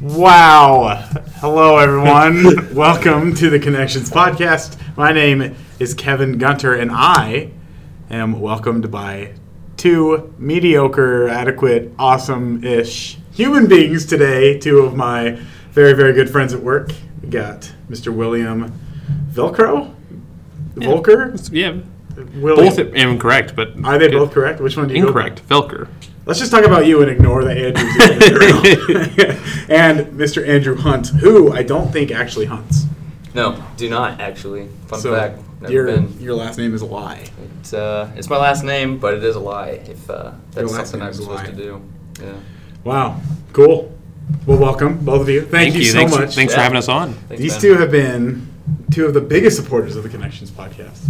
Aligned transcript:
Wow. 0.00 0.96
Hello, 1.40 1.76
everyone. 1.76 2.74
Welcome 2.74 3.34
to 3.34 3.50
the 3.50 3.58
Connections 3.58 4.08
Podcast. 4.08 4.78
My 4.96 5.12
name 5.12 5.54
is 5.78 5.92
Kevin 5.92 6.38
Gunter, 6.38 6.74
and 6.74 6.90
I 6.90 7.50
am 8.10 8.40
welcomed 8.40 8.90
by 8.90 9.34
two 9.76 10.32
mediocre, 10.38 11.28
adequate, 11.28 11.92
awesome 11.98 12.64
ish 12.64 13.18
human 13.32 13.66
beings 13.66 14.06
today. 14.06 14.58
Two 14.58 14.80
of 14.80 14.94
my 14.94 15.38
very, 15.72 15.94
very 15.94 16.12
good 16.12 16.30
friends 16.30 16.52
at 16.52 16.60
work. 16.60 16.90
We 17.22 17.28
got 17.28 17.72
Mr. 17.88 18.14
William 18.14 18.72
Velcro? 19.30 19.94
Volker? 20.74 21.34
Yeah, 21.50 21.78
William. 22.34 22.74
both 22.74 22.78
am 22.78 23.18
correct, 23.18 23.54
but 23.54 23.72
Are 23.84 23.98
they 23.98 24.08
both 24.08 24.32
correct? 24.32 24.60
Which 24.60 24.76
one 24.76 24.88
do 24.88 24.94
you 24.94 25.02
go 25.06 25.12
by? 25.12 25.26
incorrect? 25.26 25.48
Velker. 25.48 25.88
Let's 26.24 26.38
just 26.38 26.52
talk 26.52 26.64
about 26.64 26.86
you 26.86 27.02
and 27.02 27.10
ignore 27.10 27.44
the 27.44 27.50
Andrews 27.50 28.10
in 28.10 28.18
the 28.18 29.28
girl. 29.68 29.76
and 29.76 30.06
Mr. 30.18 30.46
Andrew 30.46 30.76
Hunt, 30.76 31.08
who 31.08 31.52
I 31.52 31.62
don't 31.62 31.92
think 31.92 32.12
actually 32.12 32.46
hunts. 32.46 32.84
No, 33.34 33.62
do 33.76 33.90
not 33.90 34.20
actually. 34.20 34.68
Fun 34.86 35.00
so 35.00 35.14
fact. 35.14 35.40
Never 35.60 35.72
your 35.72 35.86
been. 35.86 36.20
your 36.20 36.34
last 36.34 36.58
name 36.58 36.74
is 36.74 36.82
a 36.82 36.86
lie. 36.86 37.28
It's, 37.60 37.72
uh, 37.72 38.10
it's 38.14 38.28
my 38.28 38.36
last 38.36 38.62
name, 38.62 38.98
but 38.98 39.14
it 39.14 39.24
is 39.24 39.36
a 39.36 39.40
lie. 39.40 39.70
If 39.70 40.08
uh, 40.08 40.32
that's 40.52 40.72
something 40.72 41.02
I'm 41.02 41.12
supposed 41.12 41.44
lie. 41.44 41.46
to 41.46 41.52
do. 41.52 41.82
Yeah. 42.20 42.34
Wow, 42.84 43.20
cool. 43.52 43.92
Well, 44.46 44.58
welcome 44.58 45.04
both 45.04 45.22
of 45.22 45.28
you. 45.28 45.42
Thank, 45.42 45.74
you, 45.74 45.84
so 45.84 45.98
thanks, 45.98 46.12
much. 46.12 46.34
Thanks 46.34 46.54
for 46.54 46.60
having 46.60 46.78
us 46.78 46.88
on. 46.88 47.12
Thanks, 47.14 47.40
These 47.42 47.52
Ben. 47.54 47.60
two 47.60 47.74
have 47.74 47.90
been 47.90 48.48
two 48.90 49.06
of 49.06 49.14
the 49.14 49.20
biggest 49.20 49.56
supporters 49.56 49.94
of 49.96 50.02
the 50.02 50.08
Connections 50.08 50.50
podcast. 50.50 51.06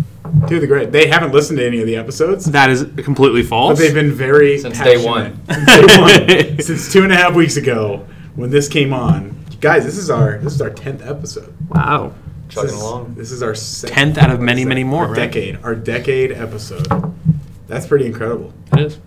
Two 0.48 0.56
of 0.56 0.60
the 0.60 0.66
great. 0.66 0.92
They 0.92 1.06
haven't 1.08 1.32
listened 1.32 1.58
to 1.58 1.66
any 1.66 1.80
of 1.80 1.86
the 1.86 1.96
episodes, 1.96 2.46
That 2.46 2.70
is 2.70 2.84
completely 3.04 3.42
false. 3.42 3.78
but 3.78 3.82
they've 3.84 3.94
been 3.94 4.12
very 4.12 4.58
Since 4.58 4.78
day 4.78 4.96
passionate. 4.96 5.06
one. 5.06 5.40
Since 5.66 5.66
day 5.66 6.46
one. 6.48 6.58
Since 6.62 6.92
two 6.92 7.04
and 7.04 7.12
a 7.12 7.16
half 7.16 7.34
weeks 7.34 7.56
ago 7.56 8.06
when 8.34 8.50
this 8.50 8.68
came 8.68 8.92
on. 8.92 9.36
Guys, 9.60 9.84
this 9.84 9.96
is 9.98 10.10
our 10.10 10.38
this 10.38 10.54
is 10.54 10.60
our 10.62 10.70
tenth 10.70 11.02
episode. 11.06 11.54
wow. 11.68 12.12
chugging 12.48 12.66
this 12.70 12.74
is, 12.74 12.82
along. 12.82 13.14
This 13.14 13.30
is 13.30 13.42
our 13.42 13.52
10th 13.52 14.18
out 14.18 14.30
of 14.30 14.40
many, 14.40 14.64
many 14.64 14.84
more, 14.84 15.02
Our 15.04 15.08
right? 15.10 15.16
decade, 15.16 15.58
our 15.62 15.74
decade 15.74 16.32
episode. 16.32 16.86
That's 17.68 17.86
pretty 17.86 18.06
incredible. 18.06 18.52
It 18.72 18.80
is. 18.80 18.98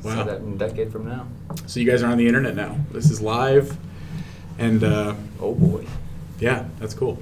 See 0.00 0.08
Wow. 0.08 0.24
that 0.24 0.40
in 0.40 0.52
a 0.52 0.56
decade 0.56 0.92
from 0.92 1.08
now. 1.08 1.26
So 1.66 1.80
you 1.80 1.90
guys 1.90 2.02
are 2.02 2.06
on 2.10 2.18
the 2.18 2.26
internet 2.26 2.54
now. 2.54 2.76
This 2.92 3.10
is 3.10 3.20
live, 3.20 3.76
and 4.58 4.82
uh, 4.84 5.14
Oh 5.40 5.54
boy. 5.54 5.86
yeah, 6.40 6.64
that's 6.78 6.94
cool. 6.94 7.20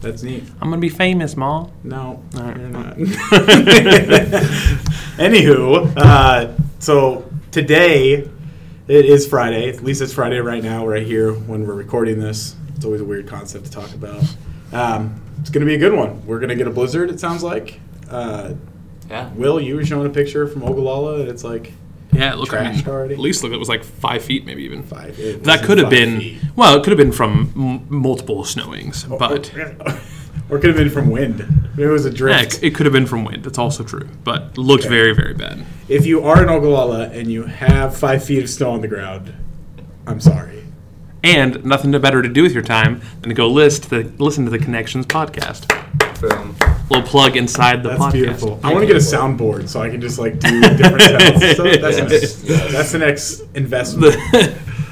That's 0.00 0.22
neat. 0.22 0.44
I'm 0.60 0.68
gonna 0.70 0.80
be 0.80 0.88
famous, 0.88 1.36
Ma. 1.36 1.68
No, 1.82 2.22
All 2.36 2.42
right. 2.42 2.56
you're 2.58 2.68
not. 2.68 2.96
Anywho, 5.16 5.92
uh, 5.96 6.52
so 6.78 7.28
today 7.50 8.28
it 8.88 9.04
is 9.06 9.26
Friday. 9.26 9.68
At 9.68 9.82
least 9.82 10.02
it's 10.02 10.12
Friday 10.12 10.38
right 10.40 10.62
now, 10.62 10.86
right 10.86 11.06
here 11.06 11.32
when 11.32 11.66
we're 11.66 11.74
recording 11.74 12.18
this. 12.20 12.54
It's 12.76 12.84
always 12.84 13.00
a 13.00 13.04
weird 13.04 13.26
concept 13.26 13.66
to 13.66 13.70
talk 13.70 13.92
about. 13.94 14.22
Um, 14.72 15.20
it's 15.40 15.50
going 15.50 15.60
to 15.60 15.66
be 15.66 15.74
a 15.74 15.78
good 15.78 15.92
one. 15.94 16.24
We're 16.26 16.38
going 16.40 16.48
to 16.50 16.54
get 16.56 16.66
a 16.66 16.70
blizzard. 16.70 17.10
It 17.10 17.20
sounds 17.20 17.42
like. 17.42 17.80
Uh, 18.10 18.54
Yeah. 19.10 19.30
Will, 19.34 19.60
you 19.60 19.76
were 19.76 19.84
showing 19.84 20.06
a 20.06 20.10
picture 20.10 20.46
from 20.46 20.62
Ogallala, 20.62 21.20
and 21.20 21.28
it's 21.28 21.44
like 21.44 21.72
Yeah, 22.12 22.32
it 22.32 22.38
looked 22.38 22.54
I 22.54 22.72
mean, 22.72 22.86
already? 22.88 23.14
At 23.14 23.20
least 23.20 23.42
look, 23.42 23.52
it 23.52 23.58
was 23.58 23.68
like 23.68 23.84
five 23.84 24.24
feet, 24.24 24.44
maybe 24.46 24.62
even. 24.64 24.82
five. 24.82 25.18
it 25.18 25.44
That 25.44 25.62
could 25.64 25.78
have 25.78 25.90
been. 25.90 26.20
feet. 26.20 26.38
Well, 26.56 26.76
it 26.78 26.84
could 26.84 26.90
have 26.90 26.98
been 26.98 27.12
from 27.12 27.52
m- 27.56 27.86
multiple 28.00 28.44
snowings, 28.44 29.06
oh, 29.10 29.14
oh, 29.14 29.18
but 29.18 29.52
or 30.50 30.56
it 30.58 30.60
could 30.60 30.64
have 30.70 30.76
been 30.76 30.90
from 30.90 31.10
wind. 31.10 31.44
It 31.78 31.86
was 31.86 32.04
a 32.06 32.10
drift. 32.10 32.54
it, 32.56 32.68
it 32.68 32.74
could 32.74 32.86
have 32.86 32.92
been 32.92 33.06
from 33.06 33.24
wind. 33.24 33.44
That's 33.44 33.58
also 33.58 33.82
true, 33.84 34.08
but 34.24 34.56
looked 34.58 34.84
Okay. 34.84 34.90
very, 34.94 35.14
very 35.14 35.34
bad. 35.34 35.64
if 35.88 36.06
you 36.06 36.22
are 36.24 36.42
in 36.42 36.48
Ogallala 36.48 37.08
and 37.10 37.30
you 37.30 37.44
have 37.44 37.96
five 37.96 38.24
feet 38.24 38.42
of 38.42 38.48
snow 38.50 38.70
on 38.70 38.80
the 38.80 38.88
ground, 38.88 39.34
I'm 40.06 40.20
sorry. 40.20 40.64
And 41.22 41.64
nothing 41.64 41.90
better 41.92 42.20
to 42.20 42.28
do 42.28 42.42
with 42.42 42.52
your 42.52 42.62
time 42.62 43.00
than 43.20 43.30
to 43.30 43.34
go 43.34 43.48
list 43.48 43.88
the, 43.90 44.12
listen 44.18 44.44
to 44.44 44.50
the 44.50 44.58
Connections 44.58 45.06
podcast. 45.06 45.70
Boom. 46.28 46.56
Little 46.90 47.06
plug 47.06 47.36
inside 47.36 47.82
the 47.82 47.90
That's 47.90 48.00
podcast. 48.02 48.12
beautiful. 48.12 48.60
I 48.62 48.72
want 48.72 48.82
to 48.82 48.86
get 48.86 48.96
a 48.96 49.00
soundboard 49.00 49.68
so 49.68 49.80
I 49.80 49.88
can 49.88 50.00
just 50.00 50.18
like 50.18 50.38
do 50.38 50.60
different 50.76 51.02
sounds. 51.02 51.22
and 51.42 51.54
stuff. 51.54 51.80
That's, 51.80 51.96
the 51.96 52.02
Yes, 52.06 52.42
next, 52.44 52.72
that's 52.72 52.92
the 52.92 52.98
next 52.98 53.40
investment. 53.54 54.16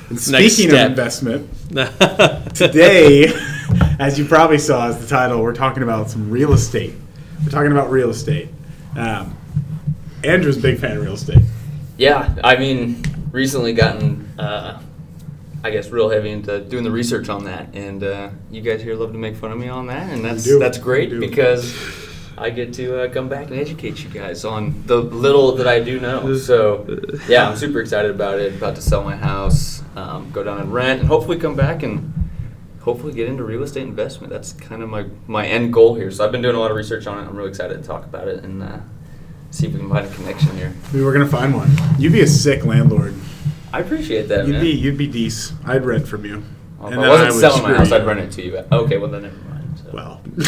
And 0.09 0.21
speaking 0.21 0.67
of 0.67 0.73
step. 0.73 0.91
investment, 0.91 1.51
today, 2.55 3.27
as 3.99 4.19
you 4.19 4.25
probably 4.27 4.59
saw 4.59 4.89
as 4.89 5.01
the 5.01 5.07
title, 5.07 5.43
we're 5.43 5.55
talking 5.55 5.83
about 5.83 6.11
some 6.11 6.31
real 6.31 6.53
estate. 6.53 6.95
We're 7.45 7.51
talking 7.51 7.73
about 7.73 7.91
real 7.91 8.11
estate. 8.11 8.49
Um, 8.97 9.37
Andrew's 10.25 10.59
a 10.59 10.61
big 10.61 10.79
fan 10.79 10.97
of 10.97 11.03
real 11.03 11.15
estate. 11.15 11.39
Yeah, 11.97 12.35
I 12.45 12.57
mean, 12.57 13.03
recently 13.33 13.73
gotten, 13.73 14.29
uh, 14.39 14.83
I 15.65 15.71
guess, 15.71 15.91
real 15.91 16.09
heavy 16.11 16.31
into 16.31 16.61
doing 16.61 16.83
the 16.83 16.91
research 16.91 17.29
on 17.29 17.45
that, 17.45 17.69
and 17.75 18.03
uh, 18.03 18.31
you 18.51 18.63
guys 18.63 18.83
here 18.83 18.97
love 18.97 19.13
to 19.13 19.19
make 19.19 19.37
fun 19.37 19.53
of 19.53 19.59
me 19.59 19.69
on 19.69 19.87
that, 19.87 20.11
and 20.11 20.25
that's 20.25 20.59
that's 20.59 20.79
great 20.79 21.11
because 21.21 21.73
I 22.37 22.51
get 22.51 22.75
to 22.75 23.03
uh, 23.03 23.13
come 23.13 23.29
back 23.29 23.47
and 23.49 23.59
educate 23.59 24.03
you 24.03 24.11
guys 24.11 24.45
on 24.45 24.83
the 24.87 24.97
little 24.97 25.53
that 25.57 25.69
I 25.69 25.79
do 25.81 26.01
know. 26.01 26.37
So, 26.37 26.87
yeah, 27.29 27.49
I'm 27.49 27.57
super 27.57 27.81
excited 27.81 28.11
about 28.11 28.41
it. 28.41 28.55
About 28.57 28.75
to 28.77 28.83
sell 28.83 29.05
my 29.05 29.15
house, 29.17 29.83
um, 29.95 30.31
go 30.33 30.43
down 30.43 30.59
and 30.61 30.73
rent, 30.73 31.01
and 31.01 31.09
hopefully 31.09 31.39
come 31.39 31.55
back 31.55 31.85
and 31.85 32.13
hopefully 32.81 33.13
get 33.13 33.29
into 33.29 33.45
real 33.45 33.63
estate 33.63 33.85
investment. 33.85 34.33
That's 34.33 34.53
kind 34.55 34.83
of 34.83 34.89
my 34.89 35.07
my 35.29 35.47
end 35.47 35.73
goal 35.73 35.95
here. 35.95 36.11
So 36.11 36.25
I've 36.25 36.33
been 36.33 36.43
doing 36.43 36.57
a 36.57 36.59
lot 36.59 36.73
of 36.73 36.77
research 36.77 37.07
on 37.07 37.19
it. 37.19 37.29
I'm 37.29 37.37
really 37.37 37.51
excited 37.51 37.81
to 37.81 37.87
talk 37.87 38.05
about 38.05 38.27
it 38.27 38.43
and 38.43 38.63
uh, 38.63 38.79
see 39.53 39.67
if 39.67 39.75
we 39.75 39.79
can 39.79 39.89
find 39.89 40.07
a 40.07 40.11
connection 40.11 40.57
here. 40.57 40.75
We 40.93 41.05
were 41.05 41.13
gonna 41.13 41.29
find 41.29 41.55
one. 41.55 41.71
You'd 41.99 42.13
be 42.13 42.23
a 42.23 42.27
sick 42.27 42.65
landlord. 42.65 43.15
I 43.73 43.81
appreciate 43.81 44.29
that, 44.29 44.47
You'd 44.47 44.53
man. 44.55 44.61
be 44.63 44.71
you'd 44.71 44.99
be 44.99 45.07
decent. 45.07 45.59
I'd 45.67 45.85
rent 45.85 46.07
from 46.07 46.25
you. 46.25 46.43
Well, 46.79 46.93
And 46.93 47.01
if 47.01 47.07
I 47.07 47.09
wasn't 47.09 47.33
would 47.35 47.41
selling 47.41 47.63
my 47.63 47.69
screw 47.69 47.77
house, 47.79 47.91
you. 47.91 47.97
I'd 47.97 48.07
rent 48.07 48.21
it 48.21 48.33
to 48.33 48.43
you. 48.45 48.57
Okay, 48.73 48.99
well 48.99 49.11
then 49.11 49.23
never 49.23 49.37
mind. 49.37 49.79
So. 49.79 49.91
Well, 49.93 50.21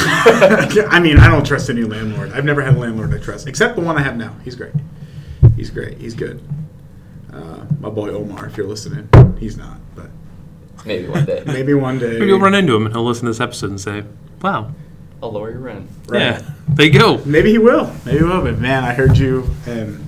I 0.90 1.00
mean, 1.00 1.18
I 1.18 1.28
don't 1.28 1.46
trust 1.46 1.70
any 1.70 1.84
landlord. 1.84 2.32
I've 2.32 2.44
never 2.44 2.60
had 2.62 2.74
a 2.74 2.78
landlord 2.78 3.14
I 3.14 3.18
trust, 3.18 3.46
except 3.48 3.76
the 3.76 3.82
one 3.82 3.96
I 3.96 4.02
have 4.02 4.16
now. 4.16 4.34
He's 4.44 4.54
great. 4.56 4.72
He's 5.56 5.70
great. 5.70 5.98
He's 5.98 6.14
good. 6.14 6.42
Uh, 7.32 7.64
my 7.80 7.88
boy 7.88 8.10
Omar, 8.10 8.46
if 8.46 8.56
you're 8.56 8.66
listening, 8.66 9.08
he's 9.38 9.56
not, 9.56 9.78
but 9.94 10.06
maybe 10.84 11.08
one 11.08 11.24
day. 11.24 11.42
maybe 11.46 11.74
one 11.74 11.98
day. 11.98 12.12
Maybe 12.14 12.26
you'll 12.26 12.40
run 12.40 12.54
into 12.54 12.74
him 12.76 12.86
and 12.86 12.94
he'll 12.94 13.04
listen 13.04 13.24
to 13.26 13.30
this 13.30 13.40
episode 13.40 13.70
and 13.70 13.80
say, 13.80 14.04
"Wow, 14.42 14.72
I'll 15.22 15.32
lower 15.32 15.50
your 15.50 15.60
rent. 15.60 15.88
Right. 16.06 16.20
yeah, 16.20 16.50
there 16.68 16.86
you 16.86 16.98
go." 16.98 17.22
Maybe 17.24 17.50
he 17.50 17.58
will. 17.58 17.92
Maybe 18.04 18.18
he 18.18 18.24
will. 18.24 18.42
But 18.42 18.58
man, 18.60 18.84
I 18.84 18.92
heard 18.94 19.16
you, 19.18 19.48
and 19.66 20.04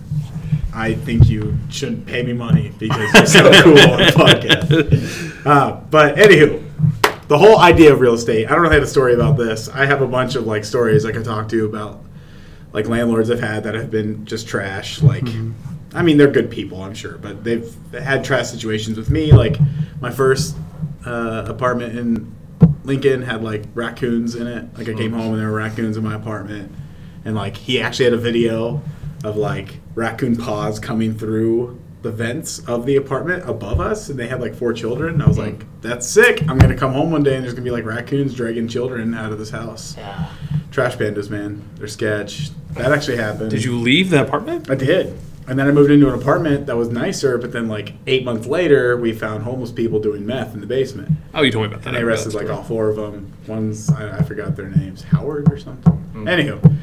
I 0.76 0.92
think 0.92 1.30
you 1.30 1.56
shouldn't 1.70 2.04
pay 2.04 2.22
me 2.22 2.34
money 2.34 2.70
because 2.78 3.14
you're 3.14 3.26
so 3.26 3.50
cool 3.62 3.78
on 3.78 4.00
podcast. 4.10 5.46
Uh, 5.46 5.80
but 5.90 6.16
anywho, 6.16 6.62
the 7.28 7.38
whole 7.38 7.58
idea 7.58 7.94
of 7.94 8.00
real 8.00 8.12
estate. 8.12 8.50
I 8.50 8.54
don't 8.54 8.66
I 8.66 8.74
have 8.74 8.82
a 8.82 8.86
story 8.86 9.14
about 9.14 9.38
this. 9.38 9.70
I 9.70 9.86
have 9.86 10.02
a 10.02 10.06
bunch 10.06 10.34
of 10.34 10.46
like 10.46 10.66
stories 10.66 11.06
I 11.06 11.12
could 11.12 11.24
talk 11.24 11.48
to 11.48 11.56
you 11.56 11.66
about 11.66 12.04
like 12.74 12.88
landlords 12.88 13.30
I've 13.30 13.40
had 13.40 13.64
that 13.64 13.74
have 13.74 13.90
been 13.90 14.26
just 14.26 14.46
trash. 14.46 15.00
Like, 15.00 15.26
I 15.94 16.02
mean, 16.02 16.18
they're 16.18 16.30
good 16.30 16.50
people, 16.50 16.82
I'm 16.82 16.94
sure, 16.94 17.16
but 17.16 17.42
they've 17.42 17.74
had 17.92 18.22
trash 18.22 18.48
situations 18.48 18.98
with 18.98 19.08
me. 19.08 19.32
Like, 19.32 19.56
my 20.02 20.10
first 20.10 20.58
uh, 21.06 21.44
apartment 21.46 21.98
in 21.98 22.34
Lincoln 22.84 23.22
had 23.22 23.42
like 23.42 23.64
raccoons 23.74 24.34
in 24.34 24.46
it. 24.46 24.76
Like, 24.76 24.90
I 24.90 24.92
came 24.92 25.14
home 25.14 25.32
and 25.32 25.40
there 25.40 25.50
were 25.50 25.56
raccoons 25.56 25.96
in 25.96 26.04
my 26.04 26.14
apartment, 26.14 26.70
and 27.24 27.34
like 27.34 27.56
he 27.56 27.80
actually 27.80 28.04
had 28.04 28.14
a 28.14 28.18
video 28.18 28.82
of 29.24 29.38
like 29.38 29.80
raccoon 29.96 30.36
paws 30.36 30.78
coming 30.78 31.12
through 31.12 31.80
the 32.02 32.12
vents 32.12 32.60
of 32.68 32.86
the 32.86 32.94
apartment 32.94 33.48
above 33.48 33.80
us, 33.80 34.08
and 34.08 34.16
they 34.16 34.28
had 34.28 34.40
like 34.40 34.54
four 34.54 34.72
children. 34.72 35.14
And 35.14 35.22
I 35.22 35.26
was 35.26 35.38
like, 35.38 35.64
"That's 35.80 36.06
sick! 36.06 36.40
I'm 36.48 36.58
gonna 36.58 36.76
come 36.76 36.92
home 36.92 37.10
one 37.10 37.24
day 37.24 37.34
and 37.34 37.42
there's 37.42 37.54
gonna 37.54 37.64
be 37.64 37.72
like 37.72 37.84
raccoons 37.84 38.32
dragging 38.34 38.68
children 38.68 39.12
out 39.14 39.32
of 39.32 39.40
this 39.40 39.50
house." 39.50 39.96
Yeah. 39.98 40.28
Trash 40.70 40.96
pandas, 40.96 41.28
man. 41.30 41.62
They're 41.78 41.88
sketch. 41.88 42.50
That 42.74 42.92
actually 42.92 43.16
happened. 43.16 43.50
Did 43.50 43.64
you 43.64 43.76
leave 43.76 44.10
the 44.10 44.22
apartment? 44.22 44.70
I 44.70 44.76
did. 44.76 45.18
And 45.48 45.58
then 45.58 45.68
I 45.68 45.72
moved 45.72 45.90
into 45.90 46.08
an 46.12 46.20
apartment 46.20 46.66
that 46.66 46.76
was 46.76 46.88
nicer, 46.88 47.38
but 47.38 47.52
then 47.52 47.68
like 47.68 47.94
eight 48.06 48.24
months 48.24 48.46
later, 48.46 48.96
we 48.96 49.12
found 49.12 49.44
homeless 49.44 49.70
people 49.70 50.00
doing 50.00 50.26
meth 50.26 50.54
in 50.54 50.60
the 50.60 50.66
basement. 50.66 51.10
Oh, 51.34 51.42
you 51.42 51.52
told 51.52 51.62
me 51.62 51.68
about 51.68 51.82
that. 51.82 51.88
And 51.88 51.96
they 51.96 52.00
I 52.00 52.02
remember 52.02 52.10
arrested 52.24 52.34
like 52.34 52.50
all 52.50 52.64
four 52.64 52.88
of 52.88 52.96
them. 52.96 53.32
One's, 53.46 53.88
I, 53.90 54.18
I 54.18 54.22
forgot 54.22 54.56
their 54.56 54.68
names, 54.68 55.04
Howard 55.04 55.50
or 55.52 55.56
something. 55.58 55.92
Hmm. 55.92 56.26
Anywho, 56.26 56.76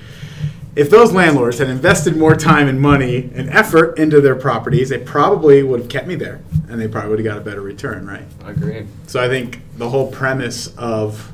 if 0.76 0.90
those 0.90 1.12
landlords 1.12 1.60
had 1.60 1.70
invested 1.70 2.18
more 2.18 2.36
time 2.36 2.68
and 2.68 2.82
money 2.82 3.30
and 3.36 3.50
effort 3.50 3.98
into 4.00 4.20
their 4.22 4.36
properties, 4.36 4.90
they 4.90 4.98
probably 4.98 5.62
would 5.62 5.82
have 5.82 5.90
kept 5.90 6.08
me 6.08 6.16
there 6.16 6.42
and 6.70 6.80
they 6.82 6.88
probably 6.88 7.12
would 7.12 7.20
have 7.20 7.26
got 7.26 7.38
a 7.38 7.42
better 7.42 7.62
return, 7.62 8.08
right? 8.08 8.24
Agreed. 8.44 8.88
So 9.08 9.22
I 9.22 9.28
think 9.28 9.62
the 9.78 9.90
whole 9.90 10.12
premise 10.12 10.68
of 10.78 11.32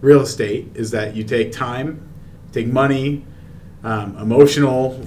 real 0.00 0.20
estate 0.20 0.68
is 0.74 0.92
that 0.92 1.16
you 1.16 1.24
take 1.24 1.50
time, 1.50 2.08
take 2.52 2.68
money, 2.68 3.24
um, 3.82 4.16
emotional 4.16 5.04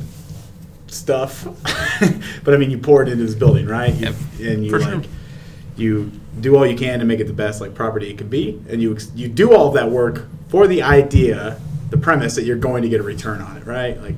stuff, 0.87 1.45
but 2.43 2.53
I 2.53 2.57
mean 2.57 2.71
you 2.71 2.77
pour 2.77 3.01
it 3.03 3.07
into 3.09 3.23
this 3.23 3.35
building, 3.35 3.67
right? 3.67 3.93
You, 3.93 4.07
Yep, 4.07 4.15
and 4.41 4.65
you 4.65 4.69
for 4.69 4.79
like 4.79 4.89
sure. 4.89 5.03
you 5.77 6.11
do 6.41 6.55
all 6.57 6.65
you 6.65 6.75
can 6.77 6.99
to 6.99 7.05
make 7.05 7.19
it 7.21 7.27
the 7.27 7.33
best 7.33 7.61
like 7.61 7.73
property 7.73 8.09
it 8.09 8.17
could 8.17 8.29
be, 8.29 8.61
and 8.69 8.81
you 8.81 8.93
ex- 8.93 9.11
you 9.15 9.29
do 9.29 9.53
all 9.55 9.71
that 9.71 9.89
work 9.89 10.27
for 10.49 10.67
the 10.67 10.81
idea, 10.81 11.59
the 11.91 11.97
premise 11.97 12.35
that 12.35 12.45
you're 12.45 12.57
going 12.57 12.81
to 12.81 12.89
get 12.89 12.99
a 12.99 13.03
return 13.03 13.41
on 13.41 13.57
it, 13.57 13.65
right? 13.65 14.01
Like 14.01 14.15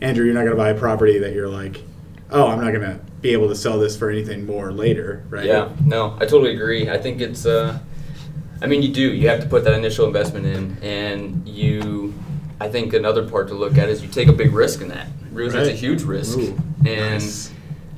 Andrew, 0.00 0.24
you're 0.24 0.34
not 0.34 0.40
going 0.40 0.56
to 0.56 0.56
buy 0.56 0.70
a 0.70 0.78
property 0.78 1.18
that 1.18 1.34
you're 1.34 1.48
like, 1.48 1.82
oh, 2.30 2.48
I'm 2.48 2.60
not 2.60 2.72
going 2.72 2.82
to 2.82 3.00
be 3.20 3.32
able 3.32 3.48
to 3.48 3.54
sell 3.54 3.78
this 3.78 3.96
for 3.96 4.10
anything 4.10 4.46
more 4.46 4.72
later, 4.72 5.24
right? 5.28 5.44
Yeah, 5.44 5.70
no, 5.84 6.14
I 6.16 6.20
totally 6.20 6.54
agree. 6.54 6.88
I 6.88 6.98
think 6.98 7.20
it's, 7.20 7.46
uh, 7.46 7.78
I 8.62 8.66
mean, 8.66 8.82
you 8.82 8.92
do. 8.92 9.12
You 9.12 9.28
have 9.28 9.40
to 9.40 9.46
put 9.46 9.64
that 9.64 9.74
initial 9.74 10.06
investment 10.06 10.46
in, 10.46 10.78
and 10.82 11.46
you, 11.46 12.14
I 12.60 12.68
think 12.68 12.94
another 12.94 13.28
part 13.28 13.48
to 13.48 13.54
look 13.54 13.76
at 13.76 13.88
is 13.88 14.02
you 14.02 14.08
take 14.08 14.28
a 14.28 14.32
big 14.32 14.52
risk 14.52 14.80
in 14.80 14.88
that. 14.88 15.08
Real 15.32 15.48
estate's 15.48 15.68
a 15.68 15.72
huge 15.72 16.02
risk, 16.02 16.38
Ooh, 16.38 16.56
and 16.86 17.22
nice. 17.22 17.52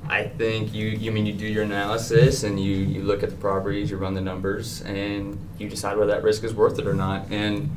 I 0.09 0.25
think 0.25 0.73
you, 0.73 0.87
you 0.87 1.13
mean 1.13 1.27
you 1.27 1.35
do 1.35 1.47
your 1.47 1.65
analysis 1.65 2.45
and 2.45 2.59
you, 2.59 2.77
you 2.77 3.03
look 3.03 3.23
at 3.23 3.31
the 3.31 3.37
properties, 3.37 3.91
you 3.91 3.97
run 3.97 4.15
the 4.15 4.21
numbers, 4.21 4.81
and 4.83 5.39
you 5.59 5.69
decide 5.69 5.99
whether 5.99 6.13
that 6.13 6.23
risk 6.23 6.45
is 6.45 6.55
worth 6.55 6.79
it 6.79 6.87
or 6.87 6.95
not. 6.95 7.31
And 7.31 7.71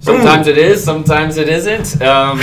sometimes 0.00 0.46
it 0.46 0.58
is, 0.58 0.82
sometimes 0.82 1.36
it 1.36 1.48
isn't. 1.48 2.00
Um, 2.02 2.38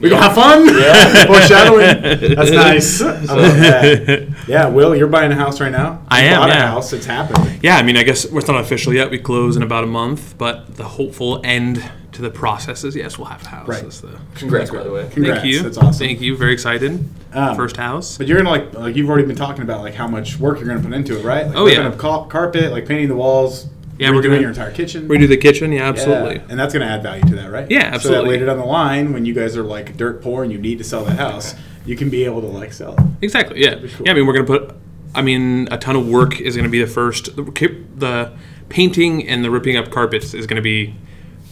We 0.00 0.08
yeah. 0.08 0.16
gonna 0.16 0.22
have 0.22 0.34
fun? 0.34 0.66
Yeah. 0.66 1.26
Foreshadowing. 1.26 2.34
That's 2.36 2.50
nice. 2.50 3.02
I 3.02 3.10
love 3.34 3.56
that. 3.58 4.28
Yeah, 4.48 4.66
Will, 4.68 4.96
you're 4.96 5.08
buying 5.08 5.30
a 5.30 5.34
house 5.34 5.60
right 5.60 5.70
now. 5.72 6.02
I 6.08 6.22
am, 6.22 6.40
Bought 6.40 6.50
a 6.50 6.54
house. 6.54 6.92
It's 6.94 7.04
happening. 7.04 7.60
Yeah, 7.62 7.76
I 7.76 7.82
mean, 7.82 7.96
I 7.98 8.02
guess 8.02 8.24
it's 8.24 8.48
not 8.48 8.60
official 8.60 8.94
yet. 8.94 9.10
We 9.10 9.18
close 9.18 9.56
in 9.56 9.62
about 9.62 9.84
a 9.84 9.86
month, 9.88 10.36
but 10.38 10.76
the 10.76 10.84
hopeful 10.84 11.40
end 11.44 11.82
to 12.12 12.22
the 12.22 12.30
process 12.30 12.82
is 12.82 12.96
yes, 12.96 13.18
we'll 13.18 13.26
have 13.28 13.42
a 13.42 13.48
house. 13.48 13.68
Right. 13.68 13.82
That's 13.82 14.00
the- 14.00 14.18
Congrats, 14.36 14.70
by 14.70 14.82
the 14.82 14.90
way. 14.90 15.08
Congrats. 15.12 15.42
Thank 15.42 15.52
you. 15.52 15.62
That's 15.62 15.76
awesome. 15.76 15.92
Thank 16.06 16.20
you. 16.22 16.34
Very 16.36 16.54
excited. 16.54 17.06
Um, 17.34 17.54
First 17.54 17.76
house. 17.76 18.16
But 18.18 18.26
you're 18.26 18.38
gonna 18.38 18.50
like 18.50 18.72
like 18.74 18.96
you've 18.96 19.08
already 19.10 19.26
been 19.26 19.36
talking 19.36 19.62
about 19.62 19.82
like 19.82 19.94
how 19.94 20.08
much 20.08 20.38
work 20.38 20.58
you're 20.58 20.66
gonna 20.66 20.80
put 20.82 20.92
into 20.94 21.18
it, 21.18 21.24
right? 21.24 21.46
Like 21.46 21.56
Oh, 21.56 21.66
ripping 21.66 21.82
yeah. 21.84 21.88
up 21.90 22.28
carpet, 22.30 22.72
like 22.72 22.86
painting 22.86 23.08
the 23.08 23.14
walls. 23.16 23.66
Yeah, 24.00 24.10
we're 24.10 24.22
doing 24.22 24.36
do 24.36 24.40
your 24.40 24.50
entire 24.50 24.70
kitchen. 24.70 25.08
Redo 25.08 25.28
the 25.28 25.36
kitchen. 25.36 25.72
Yeah, 25.72 25.80
Yeah, 25.82 25.88
absolutely. 25.88 26.42
And 26.48 26.58
that's 26.58 26.72
gonna 26.72 26.86
add 26.86 27.02
value 27.02 27.22
to 27.24 27.34
that, 27.36 27.50
right? 27.50 27.70
Yeah, 27.70 27.90
absolutely. 27.92 28.00
So 28.00 28.22
that 28.22 28.28
later 28.28 28.46
down 28.46 28.58
the 28.58 28.64
line, 28.64 29.12
when 29.12 29.24
you 29.24 29.34
guys 29.34 29.56
are 29.56 29.62
like 29.62 29.96
dirt 29.96 30.22
poor 30.22 30.42
and 30.42 30.50
you 30.52 30.58
need 30.58 30.78
to 30.78 30.84
sell 30.84 31.04
that 31.04 31.18
house, 31.18 31.54
you 31.84 31.96
can 31.96 32.08
be 32.10 32.24
able 32.24 32.40
to 32.40 32.46
like 32.46 32.72
sell 32.72 32.94
it. 32.94 33.00
Exactly. 33.22 33.60
Yeah. 33.62 33.74
cool. 33.74 34.06
Yeah. 34.06 34.12
I 34.12 34.14
mean, 34.14 34.26
we're 34.26 34.32
gonna 34.34 34.46
put. 34.46 34.74
I 35.14 35.22
mean, 35.22 35.68
a 35.70 35.76
ton 35.78 35.96
of 35.96 36.08
work 36.08 36.40
is 36.40 36.56
gonna 36.56 36.68
be 36.68 36.80
the 36.80 36.86
first. 36.86 37.34
The, 37.36 37.42
the 37.96 38.32
painting 38.68 39.26
and 39.28 39.44
the 39.44 39.50
ripping 39.50 39.76
up 39.76 39.90
carpets 39.90 40.32
is 40.34 40.46
gonna 40.46 40.62
be 40.62 40.94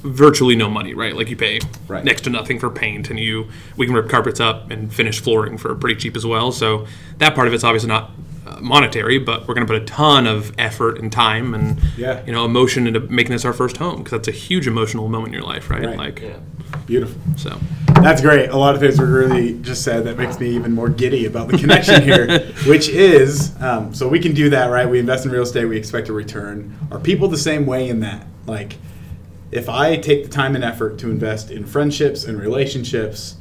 virtually 0.02 0.54
no 0.54 0.70
money, 0.70 0.94
right? 0.94 1.16
Like 1.16 1.28
you 1.28 1.36
pay 1.36 1.58
Right. 1.88 2.04
next 2.04 2.22
to 2.22 2.30
nothing 2.30 2.58
for 2.60 2.70
paint, 2.70 3.10
and 3.10 3.18
you 3.18 3.48
we 3.76 3.84
can 3.86 3.94
rip 3.94 4.08
carpets 4.08 4.38
up 4.40 4.70
and 4.70 4.92
finish 4.94 5.20
flooring 5.20 5.58
for 5.58 5.74
pretty 5.74 5.96
cheap 6.00 6.16
as 6.16 6.24
well. 6.24 6.52
So 6.52 6.86
that 7.18 7.34
part 7.34 7.48
of 7.48 7.52
it's 7.54 7.64
obviously 7.64 7.88
not 7.88 8.12
uh, 8.48 8.60
monetary, 8.60 9.18
but 9.18 9.46
we're 9.46 9.54
gonna 9.54 9.66
put 9.66 9.76
a 9.82 9.84
ton 9.84 10.26
of 10.26 10.52
effort 10.58 10.98
and 10.98 11.12
time 11.12 11.54
and 11.54 11.78
Yeah. 11.96 12.22
you 12.26 12.32
know 12.32 12.44
emotion 12.44 12.86
into 12.86 13.00
making 13.00 13.32
this 13.32 13.44
our 13.44 13.52
first 13.52 13.76
home 13.76 13.98
because 13.98 14.12
that's 14.12 14.28
a 14.28 14.32
huge 14.32 14.66
emotional 14.66 15.08
moment 15.08 15.34
in 15.34 15.40
your 15.40 15.48
life, 15.48 15.70
right? 15.70 15.84
Right. 15.84 15.98
Like 15.98 16.20
Yeah. 16.22 16.36
Beautiful. 16.86 17.20
so. 17.36 17.58
That's 18.02 18.20
great. 18.20 18.50
A 18.50 18.56
lot 18.56 18.74
of 18.74 18.80
things 18.80 18.98
were 18.98 19.06
really 19.06 19.54
just 19.62 19.82
said 19.82 20.04
that 20.04 20.16
makes 20.16 20.38
me 20.38 20.50
even 20.50 20.72
more 20.72 20.88
giddy 20.88 21.26
about 21.26 21.48
the 21.48 21.58
connection 21.58 22.02
here, 22.02 22.40
which 22.66 22.88
is 22.88 23.52
um, 23.60 23.92
so 23.94 24.06
we 24.06 24.20
can 24.20 24.34
do 24.34 24.50
that, 24.50 24.66
right? 24.66 24.88
We 24.88 24.98
invest 24.98 25.24
in 25.24 25.32
real 25.32 25.42
estate, 25.42 25.64
we 25.64 25.76
expect 25.76 26.08
a 26.08 26.12
return. 26.12 26.76
Are 26.92 26.98
people 27.00 27.26
the 27.28 27.38
same 27.38 27.66
way 27.66 27.88
in 27.88 28.00
that? 28.00 28.26
Like, 28.46 28.76
if 29.50 29.68
I 29.68 29.96
take 29.96 30.22
the 30.24 30.28
time 30.30 30.54
and 30.54 30.62
effort 30.62 30.98
to 30.98 31.10
invest 31.10 31.50
in 31.50 31.64
friendships 31.64 32.24
and 32.24 32.38
relationships, 32.38 33.36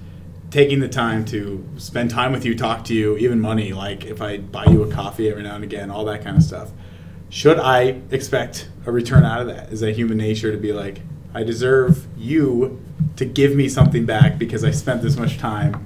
taking 0.49 0.79
the 0.79 0.87
time 0.87 1.25
to 1.25 1.65
spend 1.77 2.09
time 2.09 2.31
with 2.31 2.45
you, 2.45 2.55
talk 2.55 2.85
to 2.85 2.93
you, 2.93 3.17
even 3.17 3.39
money, 3.39 3.73
like 3.73 4.05
if 4.05 4.21
I 4.21 4.37
buy 4.37 4.65
you 4.65 4.83
a 4.83 4.91
coffee 4.91 5.29
every 5.29 5.43
now 5.43 5.55
and 5.55 5.63
again, 5.63 5.91
all 5.91 6.05
that 6.05 6.23
kind 6.23 6.37
of 6.37 6.43
stuff, 6.43 6.71
should 7.29 7.59
I 7.59 8.01
expect 8.11 8.69
a 8.85 8.91
return 8.91 9.25
out 9.25 9.41
of 9.41 9.47
that? 9.47 9.71
Is 9.71 9.81
that 9.81 9.95
human 9.95 10.17
nature 10.17 10.51
to 10.51 10.57
be 10.57 10.71
like, 10.71 11.01
I 11.33 11.43
deserve 11.43 12.07
you 12.17 12.81
to 13.17 13.25
give 13.25 13.55
me 13.55 13.67
something 13.67 14.05
back 14.05 14.37
because 14.37 14.63
I 14.63 14.71
spent 14.71 15.01
this 15.01 15.17
much 15.17 15.37
time 15.37 15.85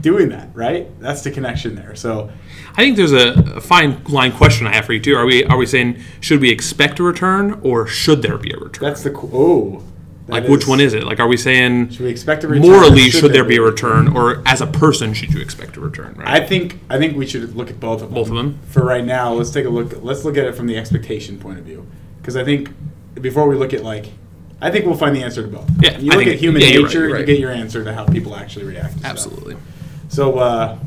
doing 0.00 0.30
that, 0.30 0.48
right? 0.54 0.88
That's 1.00 1.22
the 1.22 1.30
connection 1.30 1.74
there. 1.74 1.94
So, 1.94 2.30
I 2.72 2.82
think 2.82 2.96
there's 2.96 3.12
a, 3.12 3.56
a 3.56 3.60
fine 3.60 4.02
line 4.04 4.32
question 4.32 4.66
I 4.66 4.74
have 4.74 4.86
for 4.86 4.92
you 4.92 5.00
too. 5.00 5.16
Are 5.16 5.24
we 5.24 5.44
are 5.44 5.56
we 5.56 5.66
saying 5.66 6.02
should 6.20 6.40
we 6.40 6.50
expect 6.50 6.98
a 6.98 7.02
return 7.02 7.60
or 7.62 7.86
should 7.86 8.22
there 8.22 8.36
be 8.36 8.50
a 8.50 8.56
return? 8.58 8.88
that's 8.88 9.02
the 9.02 9.12
oh, 9.32 9.82
that 10.26 10.32
like 10.32 10.48
which 10.48 10.66
one 10.66 10.80
is 10.80 10.94
it? 10.94 11.04
Like 11.04 11.20
are 11.20 11.26
we 11.26 11.36
saying 11.36 11.90
Should 11.90 12.00
we 12.00 12.10
expect 12.10 12.44
a 12.44 12.48
return? 12.48 12.66
morally 12.70 13.08
or 13.08 13.10
should, 13.10 13.32
there 13.32 13.44
be 13.44 13.56
a 13.56 13.62
return 13.62 14.16
or 14.16 14.42
as 14.46 14.60
a 14.62 14.66
person 14.66 15.12
should 15.12 15.34
you 15.34 15.40
expect 15.40 15.76
a 15.76 15.80
return? 15.80 16.14
Right. 16.16 16.28
I 16.28 16.46
think 16.46 16.80
I 16.88 16.98
think 16.98 17.16
we 17.16 17.26
should 17.26 17.54
look 17.54 17.68
at 17.68 17.78
both 17.78 18.00
of 18.00 18.08
them. 18.08 18.14
Both 18.14 18.28
of 18.28 18.34
them? 18.34 18.58
For 18.68 18.84
right 18.84 19.04
now, 19.04 19.34
let's 19.34 19.50
take 19.50 19.66
a 19.66 19.68
look. 19.68 20.02
Let's 20.02 20.24
look 20.24 20.36
at 20.38 20.46
it 20.46 20.54
from 20.54 20.66
the 20.66 20.76
expectation 20.78 21.38
point 21.38 21.58
of 21.58 21.64
view, 21.64 21.86
because 22.20 22.36
I 22.36 22.44
think 22.44 22.70
before 23.20 23.46
we 23.46 23.56
look 23.56 23.74
at 23.74 23.84
like, 23.84 24.06
I 24.60 24.70
think 24.70 24.86
we'll 24.86 24.96
find 24.96 25.14
the 25.14 25.22
answer 25.22 25.42
to 25.42 25.48
both. 25.48 25.70
Yeah, 25.80 25.98
you 25.98 26.12
I 26.12 26.16
look 26.16 26.26
at 26.26 26.38
human 26.38 26.62
yeah, 26.62 26.68
you're 26.68 26.82
right, 26.82 26.88
nature, 26.88 26.98
you're 27.00 27.08
you 27.08 27.14
right. 27.16 27.26
get 27.26 27.38
your 27.38 27.50
answer 27.50 27.84
to 27.84 27.92
how 27.92 28.06
people 28.06 28.34
actually 28.34 28.64
react. 28.64 28.94
To 28.94 28.98
stuff. 29.00 29.10
Absolutely. 29.10 29.56
So 30.08 30.38
uh, 30.38 30.78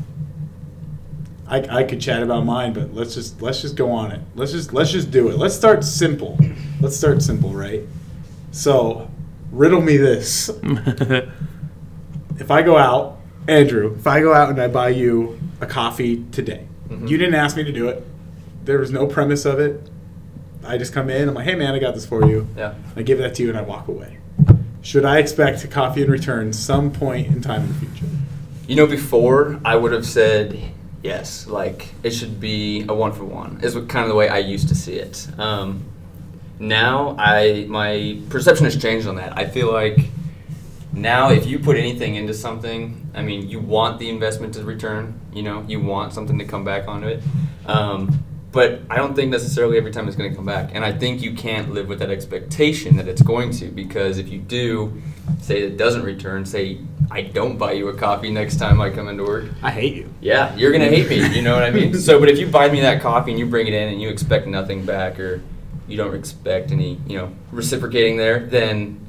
I, 1.46 1.58
I 1.78 1.84
could 1.84 2.00
chat 2.00 2.22
about 2.24 2.44
mine, 2.44 2.72
but 2.72 2.92
let's 2.92 3.14
just 3.14 3.40
let's 3.40 3.62
just 3.62 3.76
go 3.76 3.92
on 3.92 4.10
it. 4.10 4.20
Let's 4.34 4.50
just 4.50 4.72
let's 4.72 4.90
just 4.90 5.12
do 5.12 5.28
it. 5.28 5.38
Let's 5.38 5.54
start 5.54 5.84
simple. 5.84 6.38
Let's 6.80 6.96
start 6.96 7.22
simple, 7.22 7.52
right? 7.52 7.82
So 8.50 9.08
riddle 9.52 9.80
me 9.80 9.96
this: 9.96 10.50
If 12.38 12.50
I 12.50 12.62
go 12.62 12.76
out, 12.76 13.18
Andrew, 13.48 13.94
if 13.98 14.06
I 14.06 14.20
go 14.20 14.32
out 14.34 14.50
and 14.50 14.60
I 14.60 14.68
buy 14.68 14.90
you 14.90 15.38
a 15.60 15.66
coffee 15.66 16.24
today, 16.30 16.64
Mhm. 16.88 17.08
you 17.08 17.18
didn't 17.18 17.34
ask 17.34 17.56
me 17.56 17.64
to 17.64 17.72
do 17.72 17.88
it. 17.88 18.06
There 18.64 18.78
was 18.78 18.90
no 18.92 19.06
premise 19.06 19.44
of 19.44 19.58
it. 19.58 19.88
I 20.64 20.76
just 20.78 20.92
come 20.92 21.08
in. 21.10 21.28
I'm 21.28 21.34
like, 21.34 21.46
hey 21.46 21.54
man, 21.54 21.74
I 21.74 21.78
got 21.78 21.94
this 21.94 22.06
for 22.06 22.24
you. 22.26 22.46
Yeah. 22.56 22.74
I 22.96 23.02
give 23.02 23.18
that 23.18 23.34
to 23.36 23.42
you 23.42 23.48
and 23.48 23.58
I 23.58 23.62
walk 23.62 23.88
away. 23.88 24.18
Should 24.82 25.04
I 25.04 25.18
expect 25.18 25.64
a 25.64 25.68
coffee 25.68 26.02
in 26.02 26.10
return 26.10 26.52
some 26.52 26.92
point 26.92 27.26
in 27.28 27.40
time 27.40 27.62
in 27.62 27.68
the 27.68 27.74
future? 27.74 28.06
You 28.66 28.76
know, 28.76 28.86
before 28.86 29.58
I 29.64 29.76
would 29.76 29.92
have 29.92 30.06
said 30.06 30.58
yes, 31.02 31.46
like 31.48 31.88
it 32.02 32.10
should 32.10 32.38
be 32.38 32.84
a 32.88 32.94
one 32.94 33.12
for 33.12 33.24
one. 33.24 33.58
Is 33.62 33.74
what 33.74 33.88
kind 33.88 34.04
of 34.04 34.10
the 34.10 34.14
way 34.14 34.28
I 34.28 34.38
used 34.38 34.68
to 34.68 34.74
see 34.74 34.94
it. 34.94 35.26
Um, 35.38 35.84
now 36.60 37.16
I 37.18 37.66
my 37.68 38.20
perception 38.28 38.64
has 38.64 38.80
changed 38.80 39.06
on 39.06 39.16
that. 39.16 39.36
I 39.36 39.46
feel 39.46 39.72
like 39.72 39.98
now 40.92 41.30
if 41.30 41.46
you 41.46 41.58
put 41.58 41.76
anything 41.76 42.14
into 42.16 42.34
something, 42.34 43.10
I 43.14 43.22
mean, 43.22 43.48
you 43.48 43.60
want 43.60 43.98
the 43.98 44.08
investment 44.08 44.54
to 44.54 44.64
return. 44.64 45.20
You 45.32 45.42
know, 45.42 45.64
you 45.68 45.80
want 45.80 46.12
something 46.12 46.38
to 46.38 46.44
come 46.44 46.64
back 46.64 46.88
onto 46.88 47.06
it. 47.08 47.22
Um, 47.66 48.24
but 48.50 48.80
I 48.88 48.96
don't 48.96 49.14
think 49.14 49.30
necessarily 49.30 49.76
every 49.76 49.90
time 49.90 50.08
it's 50.08 50.16
going 50.16 50.30
to 50.30 50.34
come 50.36 50.46
back. 50.46 50.70
And 50.72 50.82
I 50.84 50.90
think 50.90 51.20
you 51.20 51.34
can't 51.34 51.70
live 51.72 51.86
with 51.86 51.98
that 51.98 52.10
expectation 52.10 52.96
that 52.96 53.06
it's 53.06 53.20
going 53.20 53.50
to 53.52 53.66
because 53.66 54.16
if 54.16 54.28
you 54.30 54.38
do, 54.38 55.02
say 55.42 55.62
it 55.62 55.76
doesn't 55.76 56.02
return, 56.02 56.46
say 56.46 56.78
I 57.10 57.22
don't 57.22 57.58
buy 57.58 57.72
you 57.72 57.88
a 57.88 57.94
coffee 57.94 58.30
next 58.30 58.56
time 58.56 58.80
I 58.80 58.88
come 58.88 59.06
into 59.08 59.24
work, 59.24 59.44
I 59.62 59.70
hate 59.70 59.94
you. 59.96 60.12
yeah, 60.22 60.54
you're 60.56 60.72
gonna 60.72 60.86
hate 60.86 61.10
me. 61.10 61.36
You 61.36 61.42
know 61.42 61.54
what 61.54 61.62
I 61.62 61.70
mean? 61.70 61.94
So, 62.00 62.18
but 62.18 62.30
if 62.30 62.38
you 62.38 62.46
buy 62.46 62.70
me 62.70 62.80
that 62.80 63.02
coffee 63.02 63.32
and 63.32 63.38
you 63.38 63.46
bring 63.46 63.66
it 63.66 63.74
in 63.74 63.88
and 63.88 64.00
you 64.00 64.08
expect 64.08 64.46
nothing 64.46 64.84
back 64.84 65.20
or 65.20 65.42
you 65.88 65.96
don't 65.96 66.14
expect 66.14 66.70
any, 66.70 67.00
you 67.06 67.16
know, 67.18 67.32
reciprocating 67.50 68.16
there, 68.16 68.40
then 68.46 69.00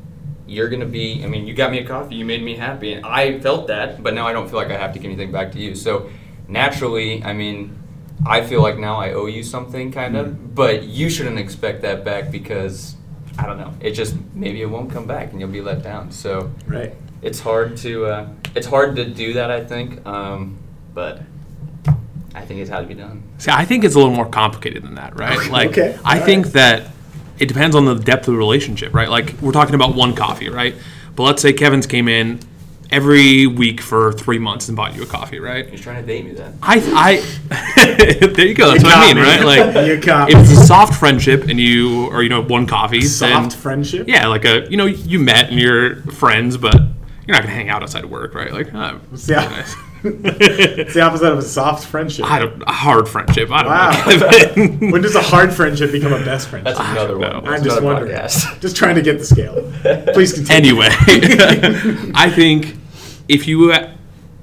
you're 0.47 0.69
gonna 0.69 0.85
be. 0.85 1.23
I 1.23 1.27
mean, 1.27 1.45
you 1.45 1.53
got 1.53 1.71
me 1.71 1.79
a 1.79 1.85
coffee, 1.85 2.15
you 2.15 2.25
made 2.25 2.41
me 2.41 2.55
happy, 2.55 2.93
and 2.93 3.05
I 3.05 3.39
felt 3.39 3.67
that, 3.67 4.01
but 4.01 4.13
now 4.13 4.25
I 4.27 4.33
don't 4.33 4.49
feel 4.49 4.57
like 4.57 4.69
I 4.71 4.77
have 4.77 4.93
to 4.93 4.99
give 4.99 5.05
anything 5.11 5.31
back 5.31 5.51
to 5.51 5.59
you. 5.59 5.75
So, 5.75 6.09
naturally, 6.47 7.23
I 7.23 7.33
mean, 7.33 7.77
I 8.25 8.41
feel 8.41 8.61
like 8.61 8.77
now 8.77 8.95
I 8.97 9.13
owe 9.13 9.27
you 9.27 9.43
something, 9.43 9.91
kind 9.91 10.17
of, 10.17 10.55
but 10.55 10.83
you 10.83 11.09
shouldn't 11.09 11.39
expect 11.39 11.81
that 11.83 12.03
back 12.03 12.31
because. 12.31 12.95
I 13.37 13.45
don't 13.45 13.57
know. 13.57 13.73
It 13.79 13.91
just 13.91 14.15
maybe 14.33 14.61
it 14.61 14.65
won't 14.65 14.91
come 14.91 15.07
back 15.07 15.31
and 15.31 15.39
you'll 15.39 15.49
be 15.49 15.61
let 15.61 15.81
down. 15.81 16.11
So 16.11 16.51
Right. 16.67 16.93
it's 17.21 17.39
hard 17.39 17.77
to 17.77 18.05
uh, 18.05 18.27
it's 18.55 18.67
hard 18.67 18.95
to 18.97 19.05
do 19.05 19.33
that 19.33 19.49
i 19.51 19.63
think 19.63 20.05
um, 20.07 20.57
but 20.93 21.21
i 22.35 22.45
think 22.45 22.59
it's 22.61 22.69
how 22.69 22.79
to 22.81 22.87
be 22.87 22.93
done 22.93 23.21
See, 23.37 23.51
I 23.51 23.63
think 23.65 23.83
it's 23.83 23.95
a 23.95 23.97
little 23.99 24.13
more 24.13 24.27
complicated 24.29 24.83
than 24.83 24.95
that, 24.95 25.17
right? 25.17 25.49
Like, 25.51 25.69
Okay, 25.71 25.97
I 26.03 26.19
all 26.19 26.25
think 26.25 26.45
right. 26.45 26.53
that 26.55 26.91
it 27.39 27.47
depends 27.47 27.75
on 27.75 27.85
the 27.85 27.95
depth 27.95 28.27
of 28.27 28.33
the 28.33 28.37
relationship, 28.37 28.93
right? 28.93 29.09
Like, 29.09 29.33
we're 29.41 29.53
talking 29.53 29.75
about 29.75 29.95
one 29.95 30.13
coffee, 30.13 30.49
right? 30.49 30.75
But 31.15 31.23
let's 31.23 31.41
say 31.41 31.53
Kevin's 31.53 31.87
came 31.87 32.07
in 32.09 32.39
every 32.91 33.47
week 33.47 33.79
for 33.79 34.11
three 34.13 34.39
months 34.39 34.67
and 34.67 34.75
bought 34.75 34.95
you 34.95 35.03
a 35.03 35.05
coffee, 35.05 35.39
right? 35.39 35.69
he's 35.69 35.79
trying 35.79 36.01
to 36.01 36.05
date 36.07 36.25
me 36.25 36.31
then 36.33 36.57
I, 36.61 36.75
I, 36.93 38.25
there 38.35 38.45
you 38.47 38.53
go. 38.55 38.71
That's 38.71 38.83
You 38.83 38.89
what 38.89 38.97
I 38.97 39.07
mean, 39.13 39.15
me. 39.15 39.21
right? 39.21 39.43
Like, 39.73 39.75
You 39.87 39.97
got 40.01 40.29
if 40.31 40.37
it's 40.39 40.51
a 40.51 40.65
soft 40.65 40.99
friendship 40.99 41.43
and 41.47 41.59
you, 41.59 42.07
or 42.07 42.21
you 42.23 42.29
know, 42.29 42.41
one 42.43 42.65
coffee, 42.67 42.99
then 42.99 43.07
Soft 43.07 43.55
friendship. 43.55 44.07
yeah, 44.07 44.27
like 44.27 44.43
a, 44.43 44.69
you 44.69 44.75
know, 44.77 44.85
you 44.85 45.19
met 45.19 45.49
and 45.49 45.59
you're 45.59 45.97
friends, 46.11 46.57
but 46.57 46.75
you're 46.75 47.35
not 47.35 47.43
gonna 47.43 47.53
hang 47.55 47.69
out 47.69 47.83
outside 47.83 48.03
of 48.03 48.09
work, 48.09 48.33
right? 48.35 48.51
Like, 48.51 48.73
oh, 48.73 48.99
It's 49.13 49.27
the, 49.27 49.35
nice. 49.35 49.75
It's 50.03 50.93
the 50.93 51.01
opposite 51.01 51.31
of 51.31 51.37
a 51.37 51.41
soft 51.41 51.85
friendship. 51.87 52.25
I 52.25 52.39
don't, 52.39 52.63
a 52.63 52.71
hard 52.71 53.07
friendship. 53.07 53.49
I 53.51 53.63
don't 53.63 53.71
Wow. 53.71 53.89
know. 53.91 54.29
Kevin. 54.29 54.91
when 54.91 55.01
does 55.01 55.15
a 55.15 55.21
hard 55.21 55.53
friendship 55.53 55.91
become 55.91 56.13
a 56.13 56.23
best 56.23 56.47
friendship? 56.49 56.77
that's 56.77 56.89
another 56.91 57.19
don't 57.19 57.33
one. 57.35 57.43
That's 57.43 57.57
I'm 57.59 57.63
just 57.63 57.77
another 57.77 57.85
wondering. 57.95 58.17
podcast. 58.17 58.61
Just 58.61 58.75
trying 58.75 58.95
to 58.95 59.01
get 59.01 59.19
the 59.19 59.25
scale. 59.25 59.71
Please 60.13 60.33
continue. 60.33 60.71
anyway, 60.81 60.89
I 62.15 62.29
think 62.29 62.75
if 63.27 63.47
you 63.47 63.73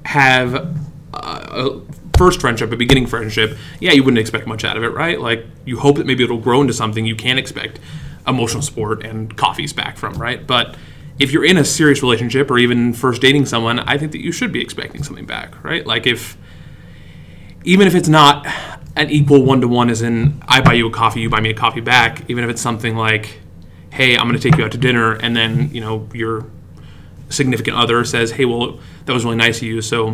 have 0.05 0.75
a 1.13 1.81
first 2.17 2.39
friendship, 2.41 2.71
a 2.71 2.75
beginning 2.77 3.05
friendship, 3.07 3.57
yeah, 3.79 3.91
you 3.91 4.03
wouldn't 4.03 4.19
expect 4.19 4.47
much 4.47 4.63
out 4.63 4.77
of 4.77 4.83
it, 4.83 4.89
right? 4.89 5.19
Like 5.19 5.45
you 5.65 5.77
hope 5.79 5.97
that 5.97 6.05
maybe 6.05 6.23
it'll 6.23 6.37
grow 6.39 6.61
into 6.61 6.73
something 6.73 7.05
you 7.05 7.15
can't 7.15 7.39
expect 7.39 7.79
emotional 8.27 8.61
support 8.61 9.03
and 9.05 9.35
coffees 9.37 9.73
back 9.73 9.97
from, 9.97 10.13
right? 10.15 10.45
But 10.45 10.75
if 11.19 11.31
you're 11.31 11.45
in 11.45 11.57
a 11.57 11.65
serious 11.65 12.01
relationship 12.01 12.51
or 12.51 12.57
even 12.57 12.93
first 12.93 13.21
dating 13.21 13.45
someone, 13.45 13.79
I 13.79 13.97
think 13.97 14.11
that 14.11 14.21
you 14.21 14.31
should 14.31 14.51
be 14.51 14.61
expecting 14.61 15.03
something 15.03 15.25
back, 15.25 15.63
right? 15.63 15.85
Like 15.85 16.05
if 16.05 16.37
even 17.63 17.87
if 17.87 17.95
it's 17.95 18.07
not 18.07 18.45
an 18.95 19.09
equal 19.09 19.43
one 19.43 19.61
to 19.61 19.67
one, 19.67 19.89
as 19.89 20.01
in 20.01 20.41
I 20.47 20.61
buy 20.61 20.73
you 20.73 20.87
a 20.87 20.91
coffee, 20.91 21.21
you 21.21 21.29
buy 21.29 21.41
me 21.41 21.49
a 21.49 21.55
coffee 21.55 21.81
back, 21.81 22.29
even 22.29 22.43
if 22.43 22.49
it's 22.49 22.61
something 22.61 22.95
like, 22.95 23.39
hey, 23.91 24.15
I'm 24.15 24.27
going 24.27 24.39
to 24.39 24.49
take 24.49 24.57
you 24.57 24.65
out 24.65 24.71
to 24.71 24.77
dinner, 24.77 25.13
and 25.13 25.35
then 25.35 25.71
you 25.73 25.81
know 25.81 26.07
your 26.13 26.45
significant 27.29 27.77
other 27.77 28.05
says, 28.05 28.31
hey, 28.31 28.45
well, 28.45 28.79
that 29.05 29.13
was 29.13 29.25
really 29.25 29.37
nice 29.37 29.57
of 29.57 29.63
you, 29.63 29.81
so 29.81 30.09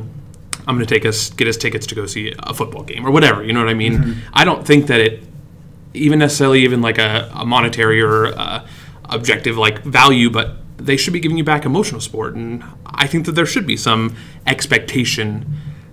I'm 0.66 0.76
going 0.76 0.80
to 0.80 0.86
take 0.86 1.06
us 1.06 1.30
get 1.32 1.48
us 1.48 1.58
tickets 1.58 1.86
to 1.88 1.96
go 1.96 2.06
see 2.06 2.34
a 2.40 2.54
football 2.54 2.84
game 2.84 3.06
or 3.06 3.12
whatever. 3.12 3.44
You 3.44 3.54
know 3.54 3.60
what 3.60 3.70
I 3.70 3.74
mean? 3.74 3.98
Mm-hmm. 3.98 4.30
I 4.34 4.46
don't 4.46 4.66
think 4.66 4.88
that 4.88 5.00
it 5.00 5.24
even 5.94 6.20
necessarily 6.20 6.62
even 6.62 6.82
like 6.82 6.98
a, 6.98 7.30
a 7.36 7.46
monetary 7.46 8.02
or 8.02 8.28
uh 8.28 8.66
objective 9.06 9.58
like 9.58 9.84
value, 9.84 10.30
but 10.30 10.58
they 10.78 10.98
should 10.98 11.14
be 11.14 11.20
giving 11.20 11.38
you 11.38 11.44
back 11.44 11.66
emotional 11.66 12.02
support, 12.02 12.36
and 12.36 12.64
I 12.86 13.08
think 13.08 13.26
that 13.26 13.34
there 13.34 13.46
should 13.46 13.68
be 13.68 13.78
some 13.78 14.16
expectation 14.48 15.46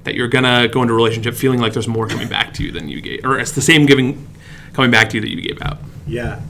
that 0.04 0.14
you're 0.14 0.28
gonna 0.28 0.68
go 0.68 0.82
into 0.82 0.94
a 0.94 0.96
relationship 0.96 1.34
feeling 1.34 1.60
like 1.60 1.72
there's 1.72 1.88
more 1.88 2.06
coming 2.06 2.28
back 2.28 2.54
to 2.54 2.62
you 2.62 2.72
than 2.72 2.88
you 2.88 3.00
gave, 3.00 3.24
or 3.24 3.38
it's 3.38 3.52
the 3.52 3.60
same 3.60 3.86
giving 3.86 4.26
coming 4.72 4.90
back 4.90 5.10
to 5.10 5.16
you 5.16 5.20
that 5.20 5.30
you 5.30 5.40
gave 5.40 5.60
out. 5.62 5.78
Yeah, 6.06 6.40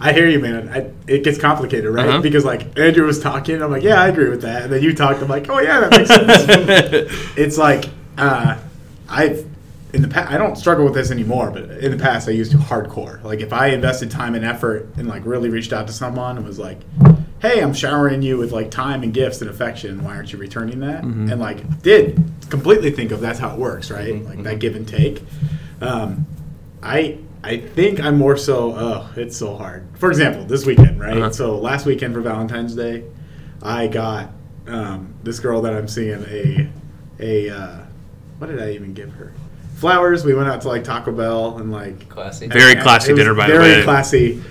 I 0.00 0.12
hear 0.12 0.28
you, 0.28 0.38
man. 0.38 0.68
I, 0.68 0.90
it 1.10 1.24
gets 1.24 1.38
complicated, 1.38 1.92
right? 1.92 2.08
Uh-huh. 2.08 2.20
Because 2.20 2.44
like 2.44 2.78
Andrew 2.78 3.06
was 3.06 3.20
talking, 3.20 3.62
I'm 3.62 3.70
like, 3.70 3.82
yeah, 3.82 4.00
I 4.00 4.08
agree 4.08 4.28
with 4.28 4.42
that, 4.42 4.62
and 4.62 4.72
then 4.72 4.82
you 4.82 4.94
talked, 4.94 5.22
I'm 5.22 5.28
like, 5.28 5.48
oh 5.48 5.58
yeah, 5.60 5.80
that 5.80 5.90
makes 5.90 6.08
sense. 6.08 7.32
it's 7.36 7.58
like 7.58 7.86
uh, 8.16 8.58
I've 9.08 9.46
in 9.92 10.02
the 10.02 10.08
past, 10.08 10.30
I 10.30 10.36
don't 10.36 10.56
struggle 10.56 10.84
with 10.84 10.94
this 10.94 11.10
anymore, 11.10 11.50
but 11.50 11.64
in 11.64 11.90
the 11.90 12.02
past, 12.02 12.28
I 12.28 12.32
used 12.32 12.52
to 12.52 12.58
hardcore. 12.58 13.22
Like 13.22 13.40
if 13.40 13.52
I 13.52 13.68
invested 13.68 14.10
time 14.10 14.34
and 14.34 14.44
effort 14.44 14.86
and 14.96 15.08
like 15.08 15.24
really 15.24 15.48
reached 15.48 15.72
out 15.72 15.86
to 15.86 15.92
someone 15.92 16.36
and 16.36 16.46
was 16.46 16.58
like, 16.58 16.78
hey, 17.40 17.60
I'm 17.62 17.74
showering 17.74 18.22
you 18.22 18.36
with 18.38 18.52
like 18.52 18.70
time 18.70 19.02
and 19.02 19.12
gifts 19.14 19.40
and 19.40 19.50
affection. 19.50 20.02
Why 20.02 20.16
aren't 20.16 20.32
you 20.32 20.38
returning 20.38 20.80
that? 20.80 21.04
And 21.04 21.38
like 21.40 21.82
did 21.82 22.22
completely 22.50 22.90
think 22.90 23.10
of 23.12 23.20
that's 23.20 23.38
how 23.38 23.52
it 23.54 23.58
works, 23.58 23.90
right? 23.90 24.24
Like 24.24 24.42
that 24.42 24.58
give 24.58 24.76
and 24.76 24.86
take. 24.86 25.22
Um, 25.80 26.26
I 26.82 27.18
I 27.44 27.58
think 27.58 28.00
I'm 28.00 28.18
more 28.18 28.36
so. 28.36 28.74
Oh, 28.74 29.10
it's 29.16 29.36
so 29.36 29.56
hard. 29.56 29.86
For 29.98 30.10
example, 30.10 30.44
this 30.44 30.66
weekend, 30.66 31.00
right? 31.00 31.16
Uh-huh. 31.16 31.30
So 31.30 31.58
last 31.58 31.86
weekend 31.86 32.14
for 32.14 32.20
Valentine's 32.20 32.74
Day, 32.74 33.04
I 33.62 33.86
got 33.86 34.30
um, 34.66 35.14
this 35.22 35.38
girl 35.38 35.62
that 35.62 35.72
I'm 35.72 35.88
seeing 35.88 36.24
a 36.24 36.68
a 37.20 37.50
uh, 37.50 37.78
what 38.38 38.48
did 38.48 38.60
I 38.60 38.72
even 38.72 38.94
give 38.94 39.12
her? 39.12 39.32
Flowers. 39.76 40.24
We 40.24 40.34
went 40.34 40.48
out 40.48 40.60
to 40.62 40.68
like 40.68 40.82
Taco 40.82 41.12
Bell 41.12 41.58
and 41.58 41.70
like 41.70 42.08
Classy. 42.08 42.48
Very 42.48 42.74
classy 42.74 43.14
dinner, 43.14 43.34
by 43.34 43.46
the 43.46 43.54
way. 43.54 43.58
very 43.58 43.84
classy. 43.84 44.42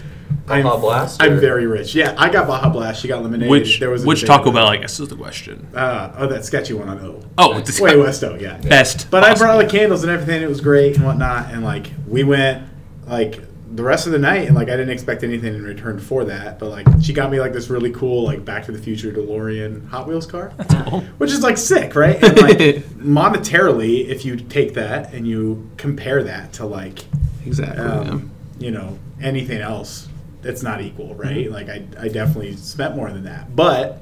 Baja 0.46 0.76
I'm, 0.76 0.82
Blast, 0.82 1.22
I'm 1.22 1.34
or- 1.34 1.40
very 1.40 1.68
rich. 1.68 1.94
Yeah, 1.94 2.16
I 2.18 2.30
got 2.30 2.48
Baja 2.48 2.70
Blast. 2.70 3.02
She 3.02 3.08
got 3.08 3.22
lemonade. 3.22 3.50
Which 3.50 3.80
there 3.80 3.90
was 3.90 4.04
a 4.04 4.08
which 4.08 4.26
Taco 4.26 4.52
Bell? 4.52 4.68
I 4.68 4.78
guess 4.78 5.00
is 5.00 5.10
the 5.10 5.16
question. 5.16 5.68
Uh, 5.76 6.14
oh, 6.18 6.28
that 6.28 6.46
sketchy 6.46 6.74
one 6.74 6.88
on 6.90 7.00
O. 7.00 7.22
Oh, 7.38 7.52
Nice. 7.54 7.68
this 7.68 7.82
Way 7.82 7.98
West 7.98 8.24
O, 8.24 8.36
yeah. 8.36 8.58
best. 8.58 9.10
But 9.12 9.24
I 9.24 9.28
brought 9.30 9.38
possible. 9.40 9.58
like 9.58 9.70
candles 9.70 10.04
and 10.04 10.12
everything. 10.12 10.42
It 10.42 10.50
was 10.50 10.62
great 10.62 10.96
and 10.96 11.06
whatnot. 11.06 11.52
And 11.54 11.64
like 11.64 11.92
we 12.08 12.24
went 12.24 12.64
like 13.06 13.42
the 13.70 13.84
rest 13.84 14.06
of 14.08 14.14
the 14.14 14.18
night, 14.20 14.48
and 14.48 14.56
like 14.56 14.70
I 14.70 14.78
didn't 14.78 14.92
expect 14.92 15.24
anything 15.26 15.54
in 15.54 15.62
return 15.62 16.00
for 16.00 16.24
that. 16.26 16.58
But 16.60 16.70
like 16.70 16.88
she 17.02 17.12
got 17.12 17.30
me 17.30 17.40
like 17.42 17.52
this 17.52 17.70
really 17.70 17.92
cool 17.92 18.24
like 18.24 18.46
Back 18.46 18.66
to 18.68 18.72
the 18.72 18.80
Future 18.80 19.12
DeLorean 19.12 19.88
Hot 19.90 20.08
Wheels 20.08 20.26
car, 20.26 20.54
cool. 20.88 21.02
which 21.18 21.32
is 21.32 21.44
like 21.44 21.58
sick, 21.58 21.94
right? 21.94 22.16
And 22.24 22.38
like 22.42 22.58
monetarily, 22.98 24.08
if 24.08 24.24
you 24.26 24.38
take 24.38 24.74
that 24.76 25.14
and 25.14 25.28
you 25.28 25.70
compare 25.78 26.24
that 26.24 26.54
to 26.54 26.66
like 26.66 27.04
exactly. 27.46 27.84
um, 27.84 28.32
you 28.60 28.72
know 28.72 28.98
anything 29.22 29.60
else, 29.62 30.08
it's 30.48 30.64
not 30.64 30.82
equal, 30.82 31.16
right? 31.16 31.46
Mm-hmm. 31.46 31.54
Like 31.54 31.70
I 31.70 31.86
I 32.00 32.08
definitely 32.08 32.56
spent 32.56 32.96
more 32.96 33.12
than 33.12 33.24
that, 33.24 33.56
but 33.56 34.02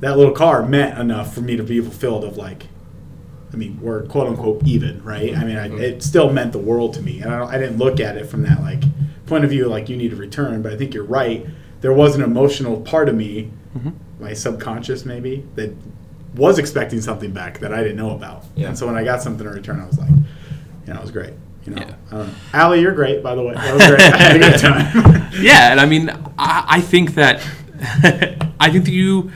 that 0.00 0.16
little 0.16 0.34
car 0.34 0.66
meant 0.66 0.98
enough 0.98 1.34
for 1.34 1.40
me 1.40 1.56
to 1.56 1.62
be 1.62 1.80
fulfilled 1.80 2.24
of 2.24 2.36
like 2.36 2.66
I 3.52 3.56
mean, 3.56 3.78
we're 3.80 4.06
quote 4.06 4.28
unquote 4.28 4.66
even, 4.66 5.02
right? 5.04 5.36
I 5.36 5.44
mean, 5.44 5.56
I, 5.56 5.68
mm-hmm. 5.68 5.80
it 5.80 6.02
still 6.02 6.32
meant 6.32 6.52
the 6.52 6.58
world 6.58 6.94
to 6.94 7.02
me, 7.02 7.20
and 7.20 7.32
I, 7.32 7.38
don't, 7.38 7.50
I 7.50 7.58
didn't 7.58 7.78
look 7.78 8.00
at 8.00 8.16
it 8.16 8.26
from 8.26 8.42
that 8.42 8.60
like 8.60 8.82
point 9.26 9.44
of 9.44 9.50
view, 9.50 9.66
like 9.66 9.88
you 9.88 9.96
need 9.96 10.12
a 10.12 10.16
return. 10.16 10.62
But 10.62 10.72
I 10.72 10.76
think 10.76 10.94
you're 10.94 11.04
right. 11.04 11.46
There 11.80 11.92
was 11.92 12.16
an 12.16 12.22
emotional 12.22 12.80
part 12.80 13.08
of 13.08 13.14
me, 13.14 13.50
mm-hmm. 13.76 13.90
my 14.20 14.32
subconscious 14.32 15.04
maybe, 15.04 15.46
that 15.56 15.74
was 16.34 16.58
expecting 16.58 17.00
something 17.00 17.32
back 17.32 17.58
that 17.58 17.74
I 17.74 17.82
didn't 17.82 17.96
know 17.96 18.12
about. 18.12 18.44
Yeah. 18.54 18.68
And 18.68 18.78
so 18.78 18.86
when 18.86 18.96
I 18.96 19.04
got 19.04 19.20
something 19.20 19.46
in 19.46 19.52
return, 19.52 19.80
I 19.80 19.86
was 19.86 19.98
like, 19.98 20.10
you 20.10 20.94
know, 20.94 20.98
it 20.98 21.02
was 21.02 21.10
great. 21.10 21.34
You 21.64 21.74
know, 21.74 21.82
Yeah. 22.12 22.28
I. 22.52 22.58
Allie, 22.58 22.80
you're 22.80 22.92
great, 22.94 23.22
by 23.22 23.34
the 23.34 23.42
way. 23.42 23.54
That 23.54 23.74
was 23.74 23.86
great. 23.86 24.00
I 24.12 24.16
had 24.16 24.36
a 24.36 24.38
good 24.38 24.58
time. 24.58 25.30
yeah, 25.40 25.70
and 25.70 25.80
I 25.80 25.86
mean, 25.86 26.10
I, 26.38 26.64
I 26.68 26.80
think 26.80 27.14
that 27.14 27.36
I 28.60 28.70
think 28.70 28.84
that 28.84 28.92
you, 28.92 29.30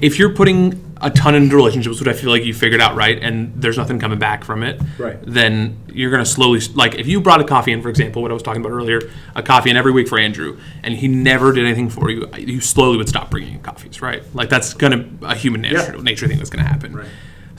if 0.00 0.18
you're 0.18 0.34
putting 0.34 0.86
a 1.02 1.10
ton 1.10 1.34
into 1.34 1.56
relationships, 1.56 1.98
which 1.98 2.08
I 2.08 2.12
feel 2.12 2.28
like 2.30 2.44
you 2.44 2.52
figured 2.52 2.80
out 2.80 2.94
right, 2.94 3.18
and 3.22 3.54
there's 3.60 3.78
nothing 3.78 3.98
coming 3.98 4.18
back 4.18 4.44
from 4.44 4.62
it, 4.62 4.80
Right. 4.98 5.16
Then 5.22 5.78
you're 5.92 6.10
gonna 6.10 6.26
slowly, 6.26 6.60
like, 6.74 6.94
if 6.96 7.06
you 7.06 7.20
brought 7.22 7.40
a 7.40 7.44
coffee 7.44 7.72
in, 7.72 7.80
for 7.80 7.88
example, 7.88 8.20
what 8.20 8.30
I 8.30 8.34
was 8.34 8.42
talking 8.42 8.60
about 8.60 8.72
earlier, 8.72 9.00
a 9.34 9.42
coffee 9.42 9.70
in 9.70 9.76
every 9.78 9.92
week 9.92 10.08
for 10.08 10.18
Andrew, 10.18 10.58
and 10.82 10.94
he 10.94 11.08
never 11.08 11.52
did 11.52 11.64
anything 11.64 11.88
for 11.88 12.10
you, 12.10 12.28
you 12.36 12.60
slowly 12.60 12.98
would 12.98 13.08
stop 13.08 13.30
bringing 13.30 13.60
coffees, 13.62 14.02
right? 14.02 14.22
Like 14.34 14.50
that's 14.50 14.74
gonna 14.74 15.08
a 15.22 15.34
human 15.34 15.62
nature, 15.62 15.94
Yeah. 15.96 16.02
nature 16.02 16.28
thing 16.28 16.36
that's 16.36 16.50
gonna 16.50 16.68
happen. 16.68 16.94
Right. 16.94 17.06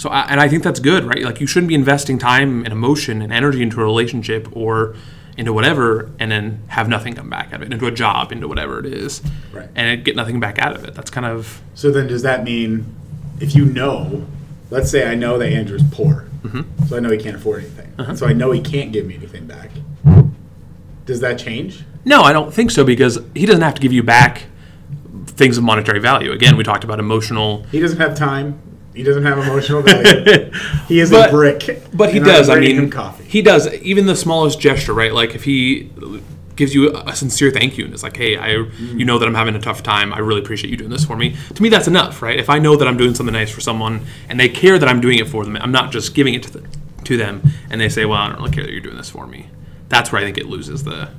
So, 0.02 0.10
I, 0.10 0.22
and 0.22 0.40
I 0.40 0.48
think 0.50 0.64
that's 0.64 0.80
good, 0.80 1.04
right? 1.04 1.22
Like, 1.22 1.40
you 1.40 1.46
shouldn't 1.46 1.68
be 1.68 1.76
investing 1.76 2.18
time 2.18 2.64
and 2.66 2.74
emotion 2.74 3.22
and 3.22 3.32
energy 3.32 3.62
into 3.62 3.80
a 3.80 3.84
relationship 3.84 4.48
or 4.52 4.96
into 5.38 5.54
whatever, 5.54 6.10
and 6.18 6.32
then 6.32 6.64
have 6.70 6.90
nothing 6.90 7.14
come 7.14 7.30
back 7.30 7.54
out 7.54 7.62
of 7.62 7.68
it, 7.68 7.72
into 7.72 7.86
a 7.86 7.92
job, 7.92 8.32
into 8.32 8.48
whatever 8.48 8.80
it 8.80 8.88
is, 8.88 9.22
Right. 9.54 9.70
and 9.76 10.04
get 10.04 10.16
nothing 10.16 10.40
back 10.40 10.58
out 10.58 10.76
of 10.76 10.84
it. 10.86 10.96
That's 10.96 11.12
kind 11.12 11.28
of 11.28 11.62
So 11.76 11.92
then, 11.92 12.08
does 12.08 12.24
that 12.24 12.44
mean 12.44 12.88
if 13.40 13.54
you 13.56 13.64
know, 13.64 14.26
let's 14.72 14.90
say 14.90 15.08
I 15.08 15.14
know 15.14 15.38
that 15.38 15.52
Andrew's 15.52 15.84
poor, 15.92 16.26
Mm-hmm. 16.44 16.86
so 16.88 16.98
I 16.98 17.00
know 17.00 17.12
he 17.12 17.20
can't 17.20 17.36
afford 17.36 17.60
anything, 17.62 17.94
Uh-huh. 18.00 18.16
so 18.16 18.26
I 18.26 18.34
know 18.34 18.50
he 18.52 18.60
can't 18.60 18.92
give 18.92 19.06
me 19.06 19.14
anything 19.14 19.46
back. 19.46 19.70
Does 21.06 21.20
that 21.20 21.38
change? 21.38 21.84
no, 22.06 22.24
I 22.24 22.34
don't 22.34 22.52
think 22.52 22.72
so 22.72 22.84
because 22.84 23.20
he 23.36 23.46
doesn't 23.46 23.62
have 23.62 23.76
to 23.76 23.82
give 23.82 23.94
you 23.94 24.02
back 24.02 24.46
things 25.28 25.60
of 25.60 25.64
monetary 25.64 26.00
value. 26.00 26.32
Again, 26.32 26.58
we 26.58 26.64
talked 26.64 26.84
about 26.84 26.98
emotional. 27.00 27.62
He 27.72 27.80
doesn't 27.80 28.00
have 28.00 28.16
time. 28.16 28.60
He 28.94 29.04
doesn't 29.04 29.24
have 29.24 29.38
emotional 29.38 29.82
value. 29.82 30.52
he 30.88 31.00
is 31.00 31.12
But- 31.12 31.30
a 31.30 31.32
brick. 31.32 31.82
But 31.94 32.14
he 32.14 32.20
does. 32.20 32.50
I 32.50 32.60
mean, 32.60 32.76
him 32.76 32.90
coffee. 32.90 33.24
he 33.24 33.42
does. 33.42 33.72
Even 33.76 34.06
the 34.06 34.16
smallest 34.16 34.60
gesture, 34.60 34.94
right? 34.94 35.14
Like 35.14 35.34
if 35.36 35.44
he 35.46 35.90
gives 36.58 36.76
you 36.76 36.92
a 36.94 37.16
sincere 37.16 37.50
thank 37.50 37.78
you 37.78 37.86
and 37.86 37.94
it's 37.94 38.04
like, 38.04 38.18
"Hey, 38.18 38.36
I, 38.36 38.50
you 38.80 39.06
know 39.06 39.18
that 39.18 39.26
I'm 39.28 39.34
having 39.34 39.56
a 39.56 39.60
tough 39.62 39.82
time. 39.82 40.14
I 40.14 40.20
really 40.20 40.42
appreciate 40.42 40.70
you 40.70 40.78
doing 40.78 40.90
this 40.90 41.06
for 41.06 41.16
me." 41.16 41.36
To 41.56 41.64
me, 41.64 41.70
that's 41.70 41.88
enough, 41.88 42.22
right? 42.22 42.38
If 42.38 42.50
I 42.50 42.60
know 42.60 42.76
that 42.76 42.88
I'm 42.88 42.98
doing 42.98 43.16
something 43.16 43.34
nice 43.34 43.50
for 43.50 43.62
someone 43.62 44.06
and 44.28 44.38
they 44.40 44.50
care 44.50 44.78
that 44.78 44.90
I'm 44.90 45.00
doing 45.00 45.20
it 45.20 45.28
for 45.30 45.46
them, 45.46 45.56
I'm 45.56 45.72
not 45.72 45.92
just 45.92 46.14
giving 46.14 46.34
it 46.34 46.44
to, 46.44 46.52
the, 46.52 46.64
to 47.06 47.16
them 47.18 47.42
and 47.70 47.80
they 47.80 47.88
say, 47.90 48.04
"Well, 48.06 48.18
I 48.20 48.28
don't 48.28 48.40
really 48.40 48.52
care 48.52 48.64
that 48.66 48.72
you're 48.72 48.82
doing 48.82 48.98
this 48.98 49.10
for 49.10 49.26
me." 49.26 49.48
That's 49.88 50.12
where 50.12 50.22
I 50.22 50.26
think 50.26 50.38
it 50.38 50.48
loses 50.48 50.84
the. 50.84 51.10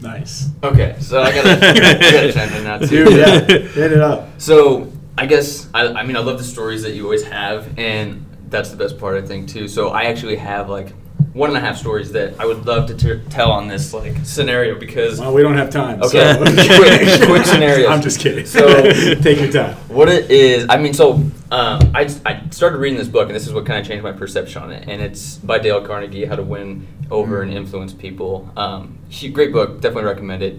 nice, 0.00 0.48
Okay, 0.62 0.96
so 1.00 1.22
I 1.22 1.32
gotta, 1.34 1.50
I 1.68 2.10
gotta 2.10 2.32
chime 2.34 2.52
in 2.54 2.64
now 2.64 2.78
too. 2.78 3.04
dude. 3.04 3.16
Yeah, 3.18 3.40
hit 3.46 3.92
it 3.92 4.00
up. 4.00 4.28
So 4.40 4.92
I 5.18 5.26
guess 5.26 5.68
I, 5.74 5.88
I 5.88 6.02
mean 6.04 6.16
I 6.16 6.20
love 6.20 6.38
the 6.38 6.44
stories 6.44 6.82
that 6.84 6.92
you 6.92 7.02
always 7.04 7.24
have, 7.24 7.76
and 7.78 8.24
that's 8.48 8.70
the 8.70 8.76
best 8.76 8.98
part 8.98 9.22
I 9.22 9.26
think 9.26 9.48
too. 9.48 9.66
So 9.66 9.88
I 9.88 10.04
actually 10.04 10.36
have 10.36 10.68
like 10.68 10.92
one 11.32 11.50
and 11.50 11.56
a 11.56 11.60
half 11.60 11.76
stories 11.76 12.12
that 12.12 12.38
I 12.40 12.46
would 12.46 12.66
love 12.66 12.86
to 12.88 12.94
t- 12.94 13.20
tell 13.28 13.50
on 13.50 13.66
this 13.66 13.92
like 13.92 14.14
scenario 14.24 14.78
because 14.78 15.18
Well, 15.20 15.34
we 15.34 15.42
don't 15.42 15.56
have 15.56 15.70
time. 15.70 16.00
Okay, 16.02 16.32
so- 16.32 16.38
quick- 16.78 17.28
quick 17.28 17.46
scenarios. 17.46 17.88
I'm 17.90 18.00
just 18.00 18.20
kidding. 18.20 18.46
So- 18.46 18.82
take 19.20 19.40
your 19.40 19.50
time. 19.50 19.74
what 19.88 20.08
it 20.08 20.30
is, 20.30 20.66
I 20.68 20.76
mean, 20.78 20.94
so 20.94 21.14
um, 21.50 21.80
I, 21.94 22.08
I 22.24 22.42
started 22.50 22.78
reading 22.78 22.98
this 22.98 23.08
book, 23.08 23.26
and 23.28 23.34
this 23.34 23.46
is 23.46 23.52
what 23.52 23.66
kind 23.66 23.80
of 23.80 23.86
changed 23.86 24.04
my 24.04 24.12
perception 24.12 24.62
on 24.62 24.70
it. 24.70 24.88
And 24.88 25.02
it's 25.02 25.36
by 25.38 25.58
Dale 25.58 25.84
Carnegie, 25.84 26.24
How 26.26 26.36
to 26.36 26.42
Win 26.42 26.86
Over 27.10 27.42
and 27.42 27.52
Influence 27.52 27.92
People. 27.92 28.50
Um, 28.56 28.98
great 29.32 29.52
book, 29.52 29.80
definitely 29.80 30.04
recommend 30.04 30.42
it. 30.42 30.56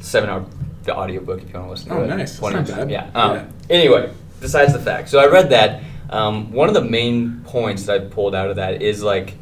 Seven 0.00 0.28
hour 0.30 0.46
the 0.84 0.96
audiobook 0.96 1.42
if 1.42 1.48
you 1.48 1.54
want 1.54 1.66
to 1.66 1.70
listen 1.70 1.88
to 1.88 1.94
Oh, 1.96 2.02
it. 2.02 2.06
nice. 2.08 2.38
That's 2.38 2.52
not 2.52 2.66
bad. 2.78 2.90
Yeah. 2.90 3.10
Um, 3.14 3.34
Yeah. 3.36 3.44
Anyway, 3.70 4.10
besides 4.40 4.72
the 4.72 4.78
fact, 4.78 5.08
so 5.08 5.18
I 5.18 5.26
read 5.26 5.50
that. 5.50 5.82
Um, 6.10 6.52
one 6.52 6.68
of 6.68 6.74
the 6.74 6.84
main 6.84 7.40
points 7.44 7.84
that 7.86 8.00
I 8.00 8.04
pulled 8.04 8.34
out 8.34 8.50
of 8.50 8.56
that 8.56 8.82
is 8.82 9.02
like, 9.02 9.34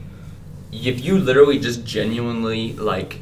if 0.73 1.05
you 1.05 1.19
literally 1.19 1.59
just 1.59 1.85
genuinely 1.85 2.73
like 2.75 3.19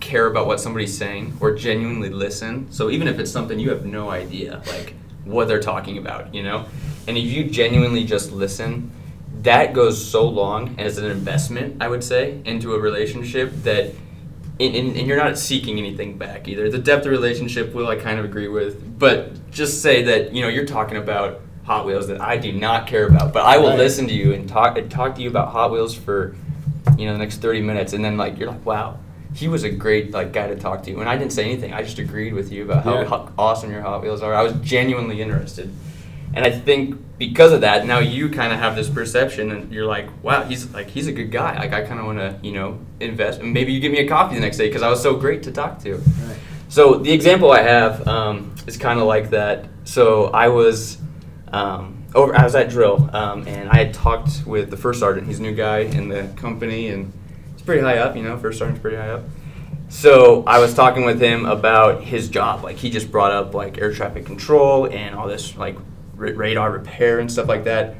care 0.00 0.26
about 0.26 0.46
what 0.46 0.60
somebody's 0.60 0.96
saying 0.96 1.36
or 1.40 1.54
genuinely 1.54 2.08
listen, 2.10 2.70
so 2.70 2.88
even 2.90 3.08
if 3.08 3.18
it's 3.18 3.30
something 3.30 3.58
you 3.58 3.70
have 3.70 3.84
no 3.84 4.08
idea 4.10 4.62
like 4.68 4.94
what 5.24 5.48
they're 5.48 5.60
talking 5.60 5.98
about, 5.98 6.32
you 6.34 6.42
know, 6.42 6.64
and 7.08 7.18
if 7.18 7.24
you 7.24 7.44
genuinely 7.50 8.04
just 8.04 8.30
listen, 8.32 8.90
that 9.42 9.74
goes 9.74 10.02
so 10.02 10.26
long 10.26 10.74
as 10.78 10.96
an 10.98 11.04
investment, 11.10 11.82
I 11.82 11.88
would 11.88 12.02
say, 12.04 12.40
into 12.44 12.74
a 12.74 12.78
relationship 12.80 13.52
that. 13.64 13.92
And, 14.58 14.74
and, 14.74 14.96
and 14.96 15.06
you're 15.06 15.18
not 15.18 15.36
seeking 15.36 15.76
anything 15.78 16.16
back 16.16 16.48
either. 16.48 16.70
The 16.70 16.78
depth 16.78 17.04
of 17.04 17.12
relationship 17.12 17.74
will 17.74 17.88
I 17.88 17.96
kind 17.96 18.18
of 18.18 18.24
agree 18.24 18.48
with, 18.48 18.98
but 18.98 19.50
just 19.50 19.82
say 19.82 20.02
that 20.04 20.32
you 20.32 20.40
know 20.42 20.48
you're 20.48 20.64
talking 20.64 20.96
about 20.96 21.42
Hot 21.64 21.84
Wheels 21.84 22.06
that 22.08 22.20
I 22.22 22.38
do 22.38 22.52
not 22.52 22.86
care 22.86 23.06
about, 23.06 23.32
but 23.34 23.44
I 23.44 23.58
will 23.58 23.70
Right. 23.70 23.78
listen 23.78 24.06
to 24.08 24.14
you 24.14 24.32
and 24.32 24.48
talk 24.48 24.78
and 24.78 24.90
talk 24.90 25.14
to 25.16 25.22
you 25.22 25.28
about 25.28 25.48
Hot 25.48 25.70
Wheels 25.72 25.94
for 25.94 26.34
you 26.96 27.04
know 27.06 27.12
the 27.12 27.18
next 27.18 27.38
30 27.42 27.60
minutes, 27.60 27.92
and 27.92 28.02
then 28.04 28.16
like 28.16 28.38
you're 28.38 28.48
like, 28.50 28.64
wow. 28.64 28.98
He 29.34 29.48
was 29.48 29.64
a 29.64 29.68
great 29.70 30.12
like 30.12 30.32
guy 30.32 30.46
to 30.48 30.56
talk 30.56 30.82
to, 30.84 30.98
and 31.00 31.06
I 31.08 31.18
didn't 31.18 31.32
say 31.34 31.44
anything. 31.44 31.74
I 31.74 31.82
just 31.82 31.98
agreed 31.98 32.32
with 32.32 32.50
you 32.50 32.62
about 32.64 32.84
how, 32.84 33.00
Yeah. 33.02 33.08
how 33.08 33.28
awesome 33.36 33.70
your 33.70 33.82
Hot 33.82 34.02
Wheels 34.02 34.22
are. 34.22 34.32
I 34.32 34.42
was 34.42 34.54
genuinely 34.62 35.20
interested, 35.20 35.70
and 36.36 36.44
I 36.44 36.50
think 36.50 37.16
because 37.16 37.50
of 37.52 37.62
that, 37.62 37.86
now 37.86 37.98
you 37.98 38.28
kind 38.28 38.52
of 38.52 38.58
have 38.58 38.76
this 38.76 38.90
perception, 38.90 39.50
and 39.50 39.72
you're 39.72 39.86
like, 39.86 40.10
wow, 40.22 40.44
he's 40.44 40.70
like 40.74 40.90
he's 40.90 41.06
a 41.06 41.12
good 41.12 41.32
guy. 41.32 41.58
Like 41.58 41.72
I 41.72 41.80
kind 41.82 41.98
of 41.98 42.04
want 42.04 42.18
to 42.18 42.38
you 42.42 42.52
know 42.52 42.78
invest. 43.00 43.40
And 43.40 43.54
maybe 43.54 43.72
you 43.72 43.80
give 43.80 43.90
me 43.90 44.00
a 44.00 44.08
coffee 44.08 44.34
the 44.34 44.42
next 44.42 44.58
day 44.58 44.68
because 44.68 44.82
I 44.82 44.90
was 44.90 45.02
so 45.02 45.16
great 45.16 45.42
to 45.44 45.50
talk 45.50 45.82
to. 45.84 45.94
Right. 45.94 46.36
So 46.68 46.98
the 46.98 47.10
example 47.10 47.52
I 47.52 47.62
have 47.62 48.06
um, 48.06 48.54
is 48.66 48.76
kind 48.76 49.00
of 49.00 49.06
like 49.06 49.30
that. 49.30 49.64
So 49.84 50.26
I 50.26 50.48
was 50.48 50.98
um, 51.48 52.04
over. 52.14 52.36
I 52.36 52.44
was 52.44 52.54
at 52.54 52.68
drill, 52.68 53.08
um, 53.16 53.48
and 53.48 53.70
I 53.70 53.78
had 53.78 53.94
talked 53.94 54.46
with 54.46 54.68
the 54.68 54.76
first 54.76 55.00
sergeant. 55.00 55.26
He's 55.26 55.38
a 55.38 55.42
new 55.42 55.54
guy 55.54 55.78
in 55.78 56.10
the 56.10 56.30
company, 56.36 56.88
and 56.88 57.14
he's 57.54 57.62
pretty 57.62 57.80
high 57.80 57.96
up. 57.96 58.14
You 58.14 58.24
know, 58.24 58.36
first 58.36 58.58
sergeant's 58.58 58.82
pretty 58.82 58.98
high 58.98 59.08
up. 59.08 59.22
So 59.88 60.44
I 60.46 60.58
was 60.58 60.74
talking 60.74 61.06
with 61.06 61.18
him 61.18 61.46
about 61.46 62.02
his 62.02 62.28
job. 62.28 62.62
Like 62.62 62.76
he 62.76 62.90
just 62.90 63.10
brought 63.10 63.32
up 63.32 63.54
like 63.54 63.78
air 63.78 63.94
traffic 63.94 64.26
control 64.26 64.86
and 64.86 65.14
all 65.14 65.28
this 65.28 65.56
like 65.56 65.76
r- 66.18 66.32
radar 66.32 66.70
repair 66.70 67.20
and 67.20 67.30
stuff 67.30 67.48
like 67.48 67.64
that. 67.64 67.96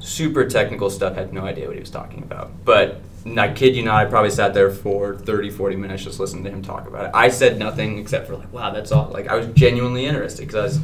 Super 0.00 0.48
technical 0.48 0.90
stuff. 0.90 1.14
Had 1.14 1.32
no 1.32 1.42
idea 1.42 1.66
what 1.66 1.74
he 1.74 1.80
was 1.80 1.90
talking 1.90 2.22
about. 2.22 2.64
But 2.64 3.00
I 3.36 3.52
kid 3.52 3.76
you 3.76 3.82
not, 3.82 4.06
I 4.06 4.08
probably 4.08 4.30
sat 4.30 4.54
there 4.54 4.70
for 4.70 5.16
30, 5.16 5.50
40 5.50 5.76
minutes 5.76 6.04
just 6.04 6.20
listening 6.20 6.44
to 6.44 6.50
him 6.50 6.62
talk 6.62 6.86
about 6.86 7.06
it. 7.06 7.10
I 7.14 7.28
said 7.28 7.58
nothing 7.58 7.98
except 7.98 8.26
for 8.26 8.36
like, 8.36 8.52
wow, 8.52 8.70
that's 8.70 8.92
all. 8.92 9.08
Like 9.08 9.28
I 9.28 9.34
was 9.34 9.46
genuinely 9.48 10.06
interested 10.06 10.46
because 10.46 10.54
I 10.54 10.62
was 10.62 10.80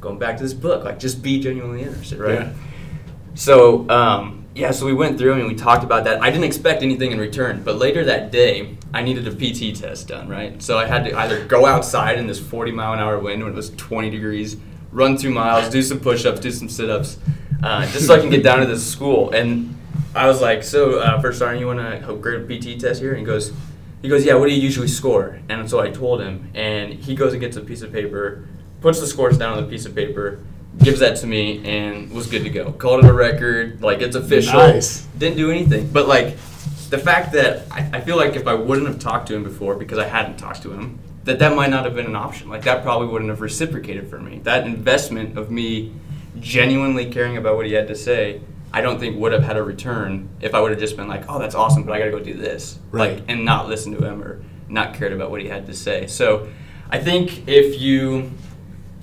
going 0.00 0.18
back 0.18 0.36
to 0.38 0.42
this 0.42 0.54
book. 0.54 0.84
Like 0.84 0.98
just 0.98 1.22
be 1.22 1.40
genuinely 1.40 1.82
interested, 1.82 2.18
right? 2.18 2.40
Yeah. 2.40 2.52
So 3.34 3.88
um, 3.88 4.40
yeah, 4.54 4.72
so 4.72 4.84
we 4.84 4.92
went 4.92 5.18
through 5.18 5.34
and 5.34 5.46
we 5.46 5.54
talked 5.54 5.84
about 5.84 6.04
that. 6.04 6.20
I 6.20 6.30
didn't 6.30 6.44
expect 6.44 6.82
anything 6.82 7.12
in 7.12 7.18
return, 7.18 7.62
but 7.62 7.76
later 7.76 8.04
that 8.04 8.32
day, 8.32 8.76
I 8.92 9.02
needed 9.02 9.28
a 9.28 9.30
PT 9.30 9.78
test 9.78 10.08
done, 10.08 10.28
right? 10.28 10.60
So 10.60 10.76
I 10.76 10.86
had 10.86 11.04
to 11.04 11.16
either 11.16 11.44
go 11.46 11.66
outside 11.66 12.18
in 12.18 12.26
this 12.26 12.40
40 12.40 12.72
mile 12.72 12.92
an 12.92 12.98
hour 12.98 13.18
wind 13.18 13.42
when 13.42 13.52
it 13.52 13.56
was 13.56 13.70
20 13.70 14.10
degrees, 14.10 14.56
run 14.92 15.16
two 15.16 15.30
miles, 15.30 15.68
do 15.70 15.82
some 15.82 16.00
push-ups, 16.00 16.40
do 16.40 16.50
some 16.50 16.68
sit-ups, 16.68 17.18
uh, 17.62 17.86
just 17.92 18.06
so 18.06 18.14
I 18.14 18.18
can 18.18 18.30
get 18.30 18.42
down 18.42 18.60
to 18.60 18.66
this 18.66 18.84
school. 18.86 19.30
And 19.30 19.76
I 20.14 20.26
was 20.26 20.40
like, 20.40 20.62
"So, 20.62 20.98
uh, 20.98 21.20
first 21.20 21.38
sergeant, 21.38 21.60
you 21.60 21.66
want 21.66 21.78
to 21.78 22.14
grade 22.16 22.40
a 22.40 22.44
PT 22.44 22.80
test 22.80 23.00
here?" 23.00 23.10
And 23.10 23.20
he 23.20 23.24
goes, 23.24 23.52
"He 24.02 24.08
goes, 24.08 24.24
yeah. 24.24 24.34
What 24.34 24.48
do 24.48 24.54
you 24.54 24.60
usually 24.60 24.88
score?" 24.88 25.38
And 25.48 25.68
so 25.70 25.80
I 25.80 25.90
told 25.90 26.20
him, 26.20 26.50
and 26.54 26.92
he 26.92 27.14
goes 27.14 27.32
and 27.32 27.40
gets 27.40 27.56
a 27.56 27.60
piece 27.60 27.82
of 27.82 27.92
paper, 27.92 28.44
puts 28.80 29.00
the 29.00 29.06
scores 29.06 29.38
down 29.38 29.56
on 29.56 29.62
the 29.62 29.68
piece 29.68 29.86
of 29.86 29.94
paper, 29.94 30.38
gives 30.82 31.00
that 31.00 31.16
to 31.18 31.26
me, 31.26 31.64
and 31.64 32.10
was 32.10 32.26
good 32.26 32.42
to 32.44 32.50
go. 32.50 32.72
Called 32.72 33.04
it 33.04 33.08
a 33.08 33.12
record, 33.12 33.82
like 33.82 34.00
it's 34.00 34.16
official. 34.16 34.58
Nice. 34.58 35.06
Didn't 35.18 35.36
do 35.36 35.50
anything, 35.50 35.90
but 35.92 36.08
like 36.08 36.36
the 36.90 36.98
fact 36.98 37.32
that 37.32 37.62
I, 37.70 37.88
I 37.92 38.00
feel 38.00 38.16
like 38.16 38.34
if 38.34 38.46
I 38.46 38.54
wouldn't 38.54 38.88
have 38.88 38.98
talked 38.98 39.28
to 39.28 39.36
him 39.36 39.44
before 39.44 39.76
because 39.76 39.98
I 39.98 40.06
hadn't 40.06 40.38
talked 40.38 40.62
to 40.62 40.72
him, 40.72 40.98
that 41.24 41.38
that 41.38 41.54
might 41.54 41.70
not 41.70 41.84
have 41.84 41.94
been 41.94 42.06
an 42.06 42.16
option. 42.16 42.48
Like 42.48 42.62
that 42.62 42.82
probably 42.82 43.08
wouldn't 43.08 43.30
have 43.30 43.40
reciprocated 43.40 44.08
for 44.08 44.18
me. 44.18 44.40
That 44.44 44.66
investment 44.66 45.36
of 45.36 45.50
me 45.50 45.92
genuinely 46.38 47.10
caring 47.10 47.36
about 47.36 47.56
what 47.56 47.66
he 47.66 47.72
had 47.72 47.88
to 47.88 47.94
say, 47.94 48.40
I 48.72 48.80
don't 48.80 48.98
think 48.98 49.18
would 49.18 49.32
have 49.32 49.42
had 49.42 49.56
a 49.56 49.62
return 49.62 50.28
if 50.40 50.54
I 50.54 50.60
would 50.60 50.70
have 50.70 50.80
just 50.80 50.96
been 50.96 51.08
like, 51.08 51.24
"Oh, 51.28 51.38
that's 51.38 51.54
awesome, 51.54 51.82
but 51.82 51.92
I 51.92 51.98
got 51.98 52.04
to 52.06 52.10
go 52.12 52.20
do 52.20 52.34
this," 52.34 52.78
Right. 52.90 53.16
like, 53.16 53.24
and 53.28 53.44
not 53.44 53.68
listen 53.68 53.92
to 53.96 54.04
him 54.04 54.22
or 54.22 54.42
not 54.68 54.94
cared 54.94 55.12
about 55.12 55.30
what 55.30 55.42
he 55.42 55.48
had 55.48 55.66
to 55.66 55.74
say. 55.74 56.06
So, 56.06 56.48
I 56.88 56.98
think 56.98 57.48
if 57.48 57.80
you 57.80 58.30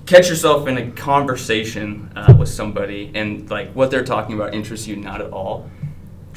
catch 0.06 0.30
yourself 0.30 0.66
in 0.66 0.78
a 0.78 0.90
conversation 0.92 2.10
uh, 2.16 2.34
with 2.38 2.48
somebody 2.48 3.10
and 3.14 3.48
like 3.50 3.70
what 3.72 3.90
they're 3.90 4.04
talking 4.04 4.34
about 4.34 4.54
interests 4.54 4.86
you 4.86 4.96
not 4.96 5.20
at 5.20 5.30
all 5.30 5.70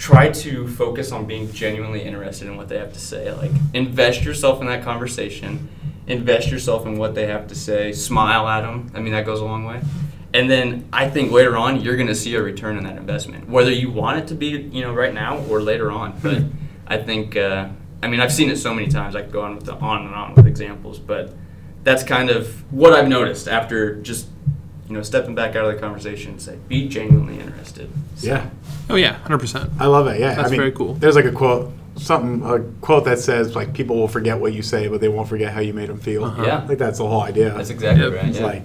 try 0.01 0.27
to 0.29 0.67
focus 0.67 1.11
on 1.11 1.27
being 1.27 1.51
genuinely 1.53 2.01
interested 2.01 2.47
in 2.47 2.57
what 2.57 2.67
they 2.67 2.77
have 2.79 2.91
to 2.91 2.99
say. 2.99 3.31
Like 3.31 3.51
invest 3.75 4.23
yourself 4.23 4.59
in 4.59 4.65
that 4.65 4.83
conversation 4.83 5.69
invest 6.07 6.49
yourself 6.49 6.87
in 6.87 6.97
what 6.97 7.13
they 7.13 7.27
have 7.27 7.47
to 7.47 7.53
say 7.53 7.91
smile 7.91 8.47
at 8.47 8.61
them 8.61 8.91
i 8.95 8.99
mean 8.99 9.13
that 9.13 9.25
goes 9.25 9.39
a 9.39 9.45
long 9.45 9.63
way. 9.63 9.79
And 10.33 10.49
then 10.49 10.89
i 10.91 11.07
think 11.07 11.31
later 11.31 11.55
on 11.55 11.81
you're 11.81 11.95
going 11.95 12.07
to 12.07 12.15
see 12.15 12.33
a 12.33 12.41
return 12.41 12.79
in 12.79 12.83
that 12.85 12.97
investment 12.97 13.47
whether 13.47 13.71
you 13.71 13.91
want 13.91 14.17
it 14.17 14.27
to 14.29 14.35
be 14.35 14.47
you 14.47 14.81
know 14.81 14.91
right 14.91 15.13
now 15.13 15.37
or 15.45 15.61
later 15.61 15.91
on. 15.91 16.19
But 16.19 16.43
i 16.87 16.97
think 16.97 17.37
uh, 17.37 17.69
i 18.01 18.07
mean 18.07 18.19
i've 18.19 18.33
seen 18.33 18.49
it 18.49 18.57
so 18.57 18.73
many 18.73 18.87
times. 18.87 19.15
I 19.15 19.21
could 19.21 19.31
go 19.31 19.43
on 19.43 19.55
with 19.55 19.65
the, 19.65 19.75
on 19.75 20.07
and 20.07 20.15
on 20.15 20.33
with 20.33 20.47
examples 20.47 20.97
but 20.97 21.35
that's 21.83 22.03
kind 22.03 22.29
of 22.29 22.71
what 22.71 22.93
I've 22.93 23.07
noticed 23.07 23.47
after 23.47 23.95
just 24.01 24.27
you 24.91 24.97
know 24.97 25.03
stepping 25.03 25.33
back 25.33 25.55
out 25.55 25.63
of 25.65 25.73
the 25.73 25.79
conversation 25.79 26.31
and 26.31 26.41
say 26.41 26.57
be 26.67 26.87
genuinely 26.89 27.39
interested. 27.39 27.89
So, 28.17 28.27
Yeah. 28.27 28.49
Oh 28.89 28.95
yeah, 28.95 29.13
hundred 29.19 29.39
percent. 29.39 29.69
I 29.79 29.85
love 29.85 30.07
it. 30.07 30.19
Yeah, 30.19 30.35
That's 30.35 30.49
I 30.49 30.51
mean, 30.51 30.59
very 30.59 30.71
cool. 30.73 30.95
There's 30.95 31.15
like 31.15 31.23
a 31.23 31.31
quote, 31.31 31.71
something 31.95 32.43
a 32.43 32.59
quote 32.81 33.05
that 33.05 33.19
says 33.19 33.55
like 33.55 33.73
people 33.73 33.95
will 33.95 34.09
forget 34.09 34.37
what 34.37 34.51
you 34.51 34.61
say, 34.61 34.89
but 34.89 34.99
they 34.99 35.07
won't 35.07 35.29
forget 35.29 35.53
how 35.53 35.61
you 35.61 35.73
made 35.73 35.87
them 35.87 35.99
feel. 35.99 36.25
Uh-huh. 36.25 36.43
Yeah. 36.45 36.65
like 36.67 36.77
that's 36.77 36.97
the 36.97 37.07
whole 37.07 37.21
idea. 37.21 37.51
that's 37.51 37.69
exactly 37.69 38.03
Yep. 38.03 38.13
right. 38.13 38.25
It's 38.25 38.39
yeah. 38.39 38.45
like, 38.45 38.63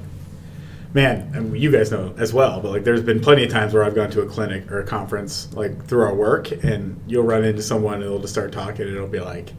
man, 0.94 1.30
and 1.32 1.56
you 1.56 1.70
guys 1.70 1.92
know 1.92 2.12
as 2.18 2.32
well, 2.32 2.60
but 2.60 2.72
like 2.72 2.82
there's 2.82 3.02
been 3.02 3.20
plenty 3.20 3.44
of 3.44 3.50
times 3.50 3.72
where 3.72 3.84
I've 3.84 3.94
gone 3.94 4.10
to 4.10 4.22
a 4.22 4.26
clinic 4.26 4.72
or 4.72 4.80
a 4.80 4.84
conference 4.84 5.48
like 5.54 5.86
through 5.86 6.02
our 6.02 6.14
work, 6.14 6.50
and 6.64 7.00
you'll 7.06 7.22
run 7.22 7.44
into 7.44 7.62
someone 7.62 7.94
and 7.94 8.02
they'll 8.02 8.18
just 8.18 8.32
start 8.32 8.50
talking, 8.50 8.84
and 8.88 8.96
it'll 8.96 9.06
be 9.06 9.20
like, 9.20 9.52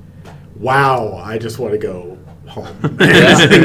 wow, 0.58 1.16
I 1.16 1.38
just 1.38 1.60
want 1.60 1.72
to 1.72 1.78
go 1.78 2.18
home 2.48 2.68
and 2.84 2.98
go 3.00 3.06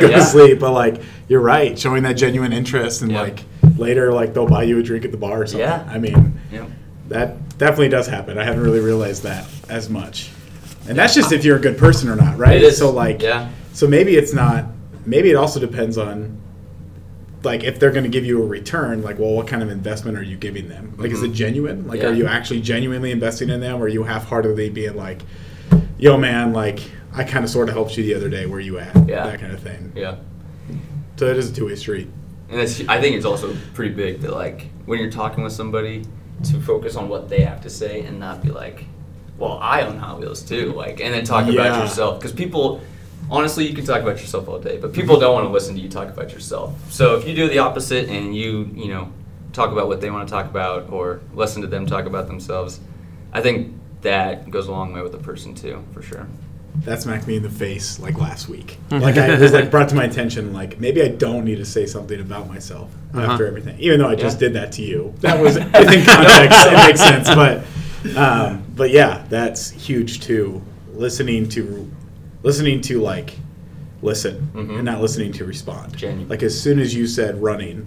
Yeah. 0.09 0.17
to 0.19 0.25
sleep. 0.25 0.59
But 0.61 0.73
like, 0.73 1.01
you're 1.29 1.41
right, 1.41 1.79
showing 1.79 2.03
that 2.05 2.15
genuine 2.15 2.53
interest, 2.53 3.03
and 3.03 3.13
Yeah. 3.13 3.23
like 3.23 3.45
later, 3.79 4.13
like 4.13 4.35
they'll 4.35 4.47
buy 4.47 4.65
you 4.65 4.79
a 4.79 4.83
drink 4.83 5.05
at 5.05 5.11
the 5.13 5.17
bar 5.17 5.43
or 5.43 5.47
something. 5.47 5.61
Yeah. 5.61 5.89
I 5.89 5.99
mean, 5.99 6.39
that 7.09 7.59
definitely 7.59 7.89
does 7.89 8.07
happen. 8.07 8.39
I 8.39 8.45
haven't 8.45 8.63
really 8.63 8.81
realized 8.81 9.23
that 9.25 9.47
as 9.69 9.89
much. 9.91 10.31
And 10.89 10.97
that's 10.99 11.15
just 11.15 11.33
if 11.33 11.45
you're 11.45 11.57
a 11.57 11.61
good 11.61 11.79
person 11.79 12.09
or 12.09 12.17
not, 12.17 12.39
right? 12.39 12.57
It 12.57 12.63
is. 12.63 12.79
So 12.79 12.91
like, 12.91 13.23
Yeah. 13.23 13.49
So 13.73 13.87
maybe 13.87 14.17
it's 14.17 14.33
not. 14.35 14.67
Maybe 15.07 15.31
it 15.31 15.35
also 15.35 15.59
depends 15.59 15.97
on, 15.99 16.39
like, 17.43 17.65
if 17.65 17.81
they're 17.81 17.91
going 17.91 18.05
to 18.05 18.11
give 18.11 18.25
you 18.25 18.41
a 18.43 18.47
return. 18.47 19.03
Like, 19.03 19.19
well, 19.19 19.31
what 19.33 19.49
kind 19.49 19.63
of 19.63 19.71
investment 19.71 20.17
are 20.17 20.23
you 20.23 20.37
giving 20.37 20.69
them? 20.69 20.95
Like, 20.97 21.11
is 21.11 21.23
it 21.23 21.33
Mhm. 21.33 21.35
genuine? 21.35 21.87
Like, 21.89 22.01
Yeah. 22.03 22.09
are 22.11 22.13
you 22.13 22.27
actually 22.27 22.61
genuinely 22.61 23.11
investing 23.11 23.49
in 23.49 23.61
them, 23.61 23.81
or 23.81 23.87
are 23.87 23.89
you 23.89 24.05
half-heartedly 24.05 24.71
being 24.71 24.95
like, 24.97 25.23
"Yo, 26.03 26.17
man, 26.17 26.53
like, 26.53 26.81
I 27.15 27.23
kind 27.23 27.45
of 27.45 27.51
sort 27.51 27.69
of 27.69 27.75
helped 27.77 27.97
you 27.97 28.03
the 28.03 28.15
other 28.15 28.29
day. 28.29 28.47
Where 28.47 28.59
you 28.59 28.79
at?" 28.79 28.93
Yeah. 29.09 29.25
That 29.25 29.41
kind 29.41 29.53
of 29.53 29.61
thing. 29.61 29.93
Yeah. 29.95 30.17
So 31.17 31.27
it 31.27 31.37
is 31.37 31.51
a 31.51 31.55
two-way 31.55 31.77
street. 31.77 32.09
And 32.51 32.61
it's, 32.61 32.81
I 32.89 33.01
think 33.01 33.15
it's 33.15 33.25
also 33.25 33.55
pretty 33.75 33.95
big 33.95 34.21
that 34.23 34.33
like 34.33 34.67
when 34.87 34.99
you're 34.99 35.11
talking 35.13 35.45
with 35.45 35.53
somebody 35.53 36.05
to 36.51 36.61
focus 36.61 36.97
on 36.97 37.09
what 37.09 37.29
they 37.29 37.43
have 37.43 37.61
to 37.61 37.71
say 37.71 38.01
and 38.03 38.19
not 38.19 38.43
be 38.43 38.51
like, 38.51 38.85
well, 39.39 39.59
I 39.63 39.83
own 39.83 39.99
Hot 39.99 40.19
Wheels 40.19 40.43
too, 40.43 40.73
like, 40.73 41.01
and 41.01 41.15
then 41.15 41.25
talk 41.25 41.47
Yeah. 41.47 41.53
about 41.61 41.83
yourself 41.83 42.19
because 42.19 42.33
people. 42.33 42.81
Honestly, 43.31 43.67
you 43.67 43.73
can 43.75 43.85
talk 43.87 44.03
about 44.03 44.21
yourself 44.21 44.49
all 44.49 44.59
day, 44.59 44.77
but 44.79 44.93
people 44.93 45.19
don't 45.19 45.33
want 45.33 45.47
to 45.47 45.53
listen 45.53 45.75
to 45.77 45.81
you 45.81 45.89
talk 45.89 46.09
about 46.09 46.33
yourself. 46.33 46.75
So 46.93 47.15
if 47.17 47.27
you 47.27 47.35
do 47.35 47.49
the 47.49 47.59
opposite 47.61 48.09
and 48.11 48.35
you, 48.37 48.69
you 48.75 48.89
know, 48.89 49.11
talk 49.53 49.71
about 49.71 49.87
what 49.87 50.01
they 50.01 50.11
want 50.11 50.27
to 50.29 50.31
talk 50.33 50.47
about 50.51 50.91
or 50.91 51.21
listen 51.33 51.63
to 51.63 51.69
them 51.69 51.87
talk 51.87 52.05
about 52.05 52.27
themselves, 52.27 52.81
I 53.33 53.41
think 53.41 53.73
that 54.03 54.51
goes 54.51 54.69
a 54.69 54.71
long 54.73 54.93
way 54.93 55.03
with 55.03 55.15
a 55.15 55.19
person 55.19 55.55
too, 55.55 55.83
for 55.93 56.03
sure. 56.03 56.27
That 56.85 57.03
smacked 57.03 57.27
me 57.27 57.37
in 57.37 57.43
the 57.43 57.51
face 57.51 57.99
like 58.01 58.19
last 58.19 58.49
week. 58.49 58.79
Like 58.91 59.17
I, 59.19 59.35
it 59.35 59.41
was 59.41 59.53
like 59.53 59.71
brought 59.75 59.89
to 59.91 59.95
my 59.95 60.05
attention, 60.05 60.53
like 60.53 60.81
maybe 60.81 61.03
I 61.03 61.09
don't 61.09 61.45
need 61.45 61.57
to 61.57 61.65
say 61.67 61.85
something 61.87 62.19
about 62.21 62.49
myself 62.49 62.91
Uh-huh. 63.13 63.33
after 63.33 63.47
everything, 63.47 63.79
even 63.79 63.99
though 64.01 64.09
I 64.09 64.15
just 64.15 64.37
Yeah. 64.41 64.49
did 64.49 64.53
that 64.55 64.73
to 64.73 64.83
you. 64.83 65.13
That 65.21 65.39
was 65.41 65.55
within 65.57 65.73
context. 66.05 66.59
it 66.67 66.73
makes 66.87 67.01
sense, 67.01 67.29
but 67.29 67.65
um, 68.17 68.65
but 68.75 68.91
yeah, 68.91 69.25
that's 69.29 69.71
huge 69.71 70.21
too. 70.23 70.63
Listening 70.95 71.49
to 71.51 71.91
listening 72.43 72.81
to 72.83 73.01
like 73.01 73.37
listen 74.01 74.51
Mhm. 74.55 74.77
and 74.77 74.85
not 74.85 75.01
listening 75.01 75.33
to 75.35 75.45
respond. 75.45 75.97
Genuine. 75.97 76.29
Like 76.29 76.43
as 76.43 76.59
soon 76.61 76.79
as 76.81 76.95
you 76.95 77.07
said 77.07 77.41
running. 77.43 77.87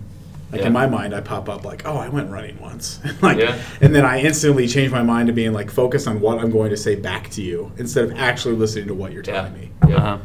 Like 0.55 0.61
Yeah. 0.61 0.67
in 0.67 0.73
my 0.73 0.87
mind, 0.87 1.13
I 1.13 1.19
pop 1.19 1.49
up 1.49 1.65
like, 1.65 1.81
"Oh, 1.85 1.97
I 1.97 2.07
went 2.07 2.31
running 2.31 2.57
once," 2.61 3.01
like, 3.21 3.37
Yeah. 3.39 3.57
and 3.81 3.93
then 3.93 4.05
I 4.05 4.21
instantly 4.21 4.69
change 4.69 4.89
my 4.89 5.03
mind 5.03 5.27
to 5.27 5.33
being 5.33 5.51
like 5.51 5.69
focused 5.69 6.07
on 6.07 6.21
what 6.21 6.39
I'm 6.39 6.49
going 6.49 6.69
to 6.69 6.77
say 6.77 6.95
back 6.95 7.29
to 7.31 7.41
you 7.41 7.73
instead 7.77 8.05
of 8.05 8.13
actually 8.17 8.55
listening 8.55 8.87
to 8.87 8.93
what 8.93 9.11
you're 9.11 9.21
Yeah. 9.27 9.33
telling 9.33 9.53
me. 9.53 9.71
Yeah. 9.89 9.95
Uh-huh. 9.97 10.17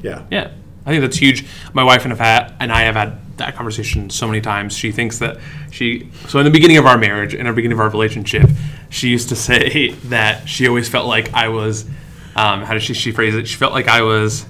Yeah. 0.00 0.22
Yeah, 0.30 0.50
I 0.86 0.90
think 0.90 1.02
that's 1.02 1.18
huge. 1.18 1.44
My 1.74 1.84
wife 1.84 2.02
and 2.06 2.12
have 2.12 2.18
had, 2.20 2.54
and 2.60 2.72
I 2.72 2.82
have 2.84 2.94
had 2.94 3.18
that 3.36 3.54
conversation 3.54 4.08
so 4.08 4.26
many 4.26 4.40
times. 4.40 4.74
She 4.74 4.90
thinks 4.90 5.18
that 5.18 5.36
she. 5.70 6.08
So 6.28 6.38
in 6.38 6.46
the 6.46 6.50
beginning 6.50 6.78
of 6.78 6.86
our 6.86 6.96
marriage, 6.96 7.34
in 7.34 7.44
the 7.44 7.52
beginning 7.52 7.76
of 7.76 7.80
our 7.80 7.90
relationship, 7.90 8.48
she 8.88 9.08
used 9.08 9.28
to 9.28 9.36
say 9.48 9.90
that 10.06 10.48
she 10.48 10.66
always 10.66 10.88
felt 10.88 11.06
like 11.06 11.34
I 11.34 11.48
was. 11.48 11.84
Um, 12.36 12.62
how 12.62 12.72
did 12.72 12.82
she, 12.82 12.94
she 12.94 13.12
phrase 13.12 13.34
it? 13.34 13.46
She 13.46 13.56
felt 13.58 13.74
like 13.74 13.88
I 13.88 14.00
was 14.00 14.46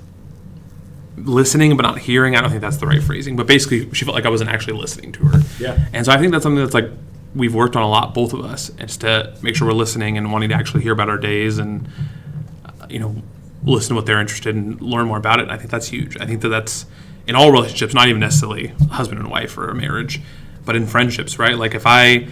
listening 1.17 1.77
but 1.77 1.83
not 1.83 1.99
hearing. 1.99 2.37
I 2.37 2.41
don't 2.41 2.51
think 2.51 2.63
that's 2.63 2.79
the 2.79 2.87
right 2.87 3.03
phrasing, 3.03 3.37
but 3.37 3.47
basically 3.47 3.93
she 3.95 4.05
felt 4.05 4.15
like 4.15 4.27
I 4.27 4.31
wasn't 4.31 4.51
actually 4.51 4.79
listening 4.79 5.13
to 5.13 5.25
her. 5.27 5.41
Yeah. 5.59 5.79
And 5.93 6.07
so 6.07 6.13
I 6.13 6.19
think 6.19 6.33
that's 6.33 6.43
something 6.43 6.63
that's 6.63 6.75
like 6.75 6.91
we've 7.35 7.55
worked 7.55 7.77
on 7.77 7.83
a 7.83 7.89
lot, 7.89 8.15
both 8.15 8.33
of 8.33 8.45
us, 8.45 8.71
is 8.79 8.97
to 8.99 9.35
make 9.43 9.57
sure 9.57 9.69
we're 9.69 9.75
listening 9.75 10.19
and 10.19 10.33
wanting 10.33 10.51
to 10.51 10.55
actually 10.55 10.83
hear 10.83 10.93
about 10.93 11.09
our 11.09 11.19
days 11.19 11.59
and 11.59 11.89
uh, 12.65 12.87
you 12.89 12.99
know 12.99 13.17
listen 13.65 13.91
to 13.91 13.95
what 13.95 14.07
they're 14.07 14.21
interested 14.21 14.57
in, 14.57 14.77
learn 14.79 15.07
more 15.07 15.19
about 15.19 15.39
it. 15.39 15.43
And 15.45 15.53
I 15.53 15.57
think 15.57 15.71
that's 15.71 15.89
huge. 15.89 16.17
I 16.19 16.27
think 16.27 16.41
that 16.43 16.49
that's 16.49 16.87
in 17.27 17.37
all 17.37 17.53
relationships, 17.53 17.95
not 17.95 18.09
even 18.09 18.21
necessarily 18.21 18.69
husband 18.91 19.21
and 19.21 19.31
wife 19.31 19.57
or 19.57 19.69
a 19.69 19.75
marriage, 19.75 20.21
but 20.65 20.75
in 20.75 20.87
friendships, 20.87 21.39
right? 21.39 21.57
Like 21.57 21.75
if 21.75 21.87
I 21.87 22.29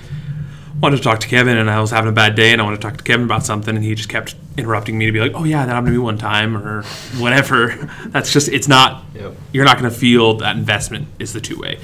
wanted 0.81 0.97
to 0.99 1.03
talk 1.03 1.21
to 1.21 1.29
Kevin 1.29 1.57
and 1.59 1.71
I 1.71 1.81
was 1.81 1.91
having 1.91 2.09
a 2.09 2.13
bad 2.13 2.35
day 2.35 2.53
and 2.53 2.61
I 2.61 2.65
wanted 2.65 2.77
to 2.81 2.83
talk 2.89 2.97
to 2.99 3.05
Kevin 3.05 3.25
about 3.25 3.45
something 3.45 3.75
and 3.75 3.85
he 3.85 3.95
just 3.95 4.09
kept 4.09 4.35
interrupting 4.57 4.97
me 4.99 5.07
to 5.07 5.13
be 5.13 5.21
like, 5.21 5.33
"Oh 5.35 5.45
yeah, 5.45 5.65
that 5.67 5.73
happened 5.73 5.89
to 5.89 5.93
me 5.93 5.99
one 5.99 6.19
time" 6.19 6.57
or 6.57 6.83
whatever. 7.19 7.69
That's 8.07 8.33
just 8.33 8.49
it's 8.49 8.69
not. 8.69 9.05
Yep. 9.15 9.35
You're 9.53 9.65
not 9.65 9.79
going 9.79 9.91
to 9.91 9.97
feel 9.97 10.35
that 10.39 10.57
investment 10.57 11.09
is 11.19 11.33
the 11.33 11.41
two 11.41 11.59
way, 11.59 11.79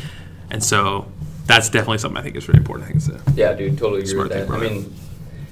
and 0.50 0.62
so 0.62 1.10
that's 1.46 1.68
definitely 1.68 1.98
something 1.98 2.18
I 2.18 2.22
think 2.22 2.34
is 2.36 2.48
really 2.48 2.58
important. 2.58 2.88
I 2.88 2.92
think 2.92 2.96
it's 2.98 3.28
a, 3.28 3.32
Yeah, 3.36 3.52
dude, 3.54 3.78
totally 3.78 4.00
agree 4.00 4.12
Smart 4.12 4.28
with 4.30 4.38
that. 4.38 4.48
thing, 4.48 4.56
I 4.56 4.68
mean, 4.68 4.94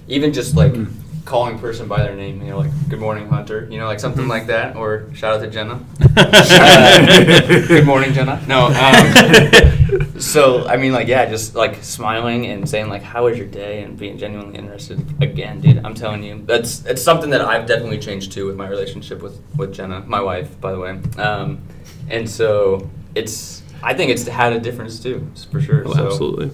even 0.09 0.33
just 0.33 0.57
like 0.57 0.73
mm. 0.73 0.93
Calling 1.25 1.59
person 1.59 1.89
by 1.89 2.03
their 2.03 2.15
name, 2.15 2.43
you 2.43 2.51
know, 2.51 2.59
like 2.59 2.71
"Good 2.89 3.01
morning, 3.01 3.29
Hunter," 3.29 3.67
you 3.71 3.79
know, 3.79 3.87
like 3.87 4.01
something 4.01 4.29
like 4.29 4.47
that, 4.49 4.77
or 4.77 5.07
shout 5.15 5.35
out 5.35 5.41
to 5.41 5.51
Jenna. 5.51 5.81
Good 7.69 7.87
morning, 7.87 8.13
Jenna. 8.13 8.43
No. 8.47 8.67
Um, 8.67 10.19
so 10.21 10.67
I 10.67 10.77
mean, 10.77 10.93
like, 10.93 11.09
yeah, 11.09 11.25
just 11.27 11.55
like 11.55 11.83
smiling 11.83 12.47
and 12.47 12.69
saying 12.69 12.89
like, 12.89 13.03
"How 13.03 13.25
was 13.25 13.39
your 13.39 13.47
day?" 13.47 13.83
and 13.83 13.99
being 13.99 14.19
genuinely 14.19 14.59
interested. 14.59 15.01
Again, 15.23 15.61
dude, 15.61 15.85
I'm 15.85 15.95
telling 15.95 16.23
you, 16.23 16.43
that's 16.45 16.85
it's 16.85 17.03
something 17.03 17.31
that 17.31 17.41
I've 17.41 17.67
definitely 17.67 17.99
changed 17.99 18.33
too 18.33 18.47
with 18.47 18.57
my 18.57 18.69
relationship 18.69 19.23
with 19.23 19.41
with 19.57 19.73
Jenna, 19.73 20.01
my 20.07 20.21
wife, 20.21 20.61
by 20.61 20.73
the 20.73 20.79
way. 20.79 21.01
Um, 21.17 21.63
and 22.11 22.29
so 22.29 22.91
it's, 23.15 23.63
I 23.83 23.95
think 23.95 24.11
it's 24.11 24.27
had 24.27 24.53
a 24.53 24.61
difference 24.61 25.01
too, 25.01 25.27
for 25.51 25.61
sure. 25.61 25.85
oh, 25.87 25.95
so 25.95 26.07
absolutely. 26.07 26.51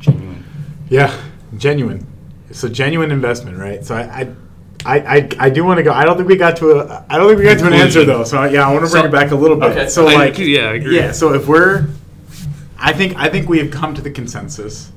genuine. 0.00 0.44
Yeah, 0.90 1.22
genuine. 1.56 2.06
So 2.52 2.68
genuine 2.68 3.10
investment, 3.10 3.58
right? 3.58 3.84
So 3.84 3.94
I, 3.96 4.00
I, 4.00 4.34
I, 4.84 4.98
I, 5.16 5.28
I 5.38 5.50
do 5.50 5.64
want 5.64 5.78
to 5.78 5.82
go. 5.82 5.92
I 5.92 6.04
don't 6.04 6.16
think 6.16 6.28
we 6.28 6.36
got 6.36 6.56
to 6.58 6.78
a. 6.80 7.04
I 7.10 7.16
don't 7.18 7.26
think 7.28 7.38
we 7.38 7.44
got 7.44 7.58
to 7.58 7.66
an 7.66 7.72
answer 7.72 8.04
though. 8.04 8.24
So 8.24 8.44
yeah, 8.44 8.66
I 8.68 8.72
want 8.72 8.84
to 8.86 8.90
bring 8.90 9.02
So- 9.02 9.08
it 9.08 9.12
back 9.12 9.30
a 9.32 9.34
little 9.36 9.56
bit. 9.56 9.70
okay. 9.72 9.88
So 9.88 10.04
like, 10.04 10.38
yeah, 10.38 10.68
I 10.70 10.74
agree. 10.74 10.96
yeah. 10.96 11.12
So 11.12 11.34
if 11.34 11.46
we're, 11.48 11.86
I 12.78 12.92
think 12.92 13.16
I 13.16 13.28
think 13.28 13.48
we 13.48 13.58
have 13.58 13.70
come 13.70 13.94
to 13.94 14.00
the 14.02 14.10
consensus 14.10 14.92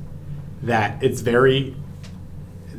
that 0.63 1.01
it's 1.01 1.21
very, 1.21 1.75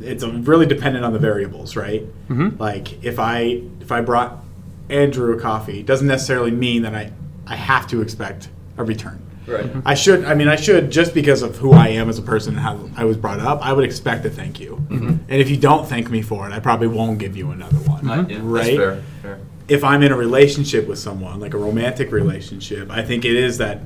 it's 0.01 0.23
really 0.23 0.65
dependent 0.67 1.03
on 1.03 1.11
the 1.13 1.19
variables, 1.19 1.75
right? 1.75 2.05
Mhm. 2.29 2.57
Like 2.59 3.03
if 3.03 3.19
I 3.19 3.63
if 3.81 3.91
I 3.91 4.01
brought 4.01 4.41
Andrew 4.89 5.35
a 5.35 5.39
coffee, 5.39 5.83
doesn't 5.83 6.07
necessarily 6.07 6.51
mean 6.51 6.83
that 6.83 6.95
I 6.95 7.11
I 7.45 7.55
have 7.57 7.87
to 7.87 8.01
expect 8.01 8.47
a 8.77 8.83
return. 8.85 9.19
Right. 9.51 9.69
I 9.85 9.93
should. 9.93 10.25
I 10.25 10.33
mean, 10.33 10.47
I 10.47 10.55
should 10.55 10.91
just 10.91 11.13
because 11.13 11.41
of 11.41 11.57
who 11.57 11.73
I 11.73 11.89
am 11.89 12.09
as 12.09 12.17
a 12.17 12.21
person 12.21 12.53
and 12.53 12.61
how 12.61 12.89
I 12.95 13.05
was 13.05 13.17
brought 13.17 13.39
up. 13.39 13.65
I 13.65 13.73
would 13.73 13.83
expect 13.85 14.25
a 14.25 14.29
thank 14.29 14.59
you. 14.59 14.75
And 14.89 15.25
if 15.29 15.49
you 15.49 15.57
don't 15.57 15.87
thank 15.87 16.09
me 16.09 16.21
for 16.21 16.47
it, 16.47 16.53
I 16.53 16.59
probably 16.59 16.87
won't 16.87 17.19
give 17.19 17.35
you 17.37 17.51
another 17.51 17.77
one. 17.77 18.09
Uh, 18.09 18.25
yeah, 18.27 18.39
Right? 18.41 18.77
Fair. 18.77 19.03
fair. 19.21 19.39
If 19.67 19.83
I'm 19.83 20.03
in 20.03 20.11
a 20.11 20.17
relationship 20.17 20.87
with 20.87 20.99
someone, 20.99 21.39
like 21.39 21.53
a 21.53 21.57
romantic 21.57 22.11
relationship, 22.11 22.89
I 22.91 23.03
think 23.03 23.23
it 23.23 23.35
is 23.35 23.57
that, 23.59 23.79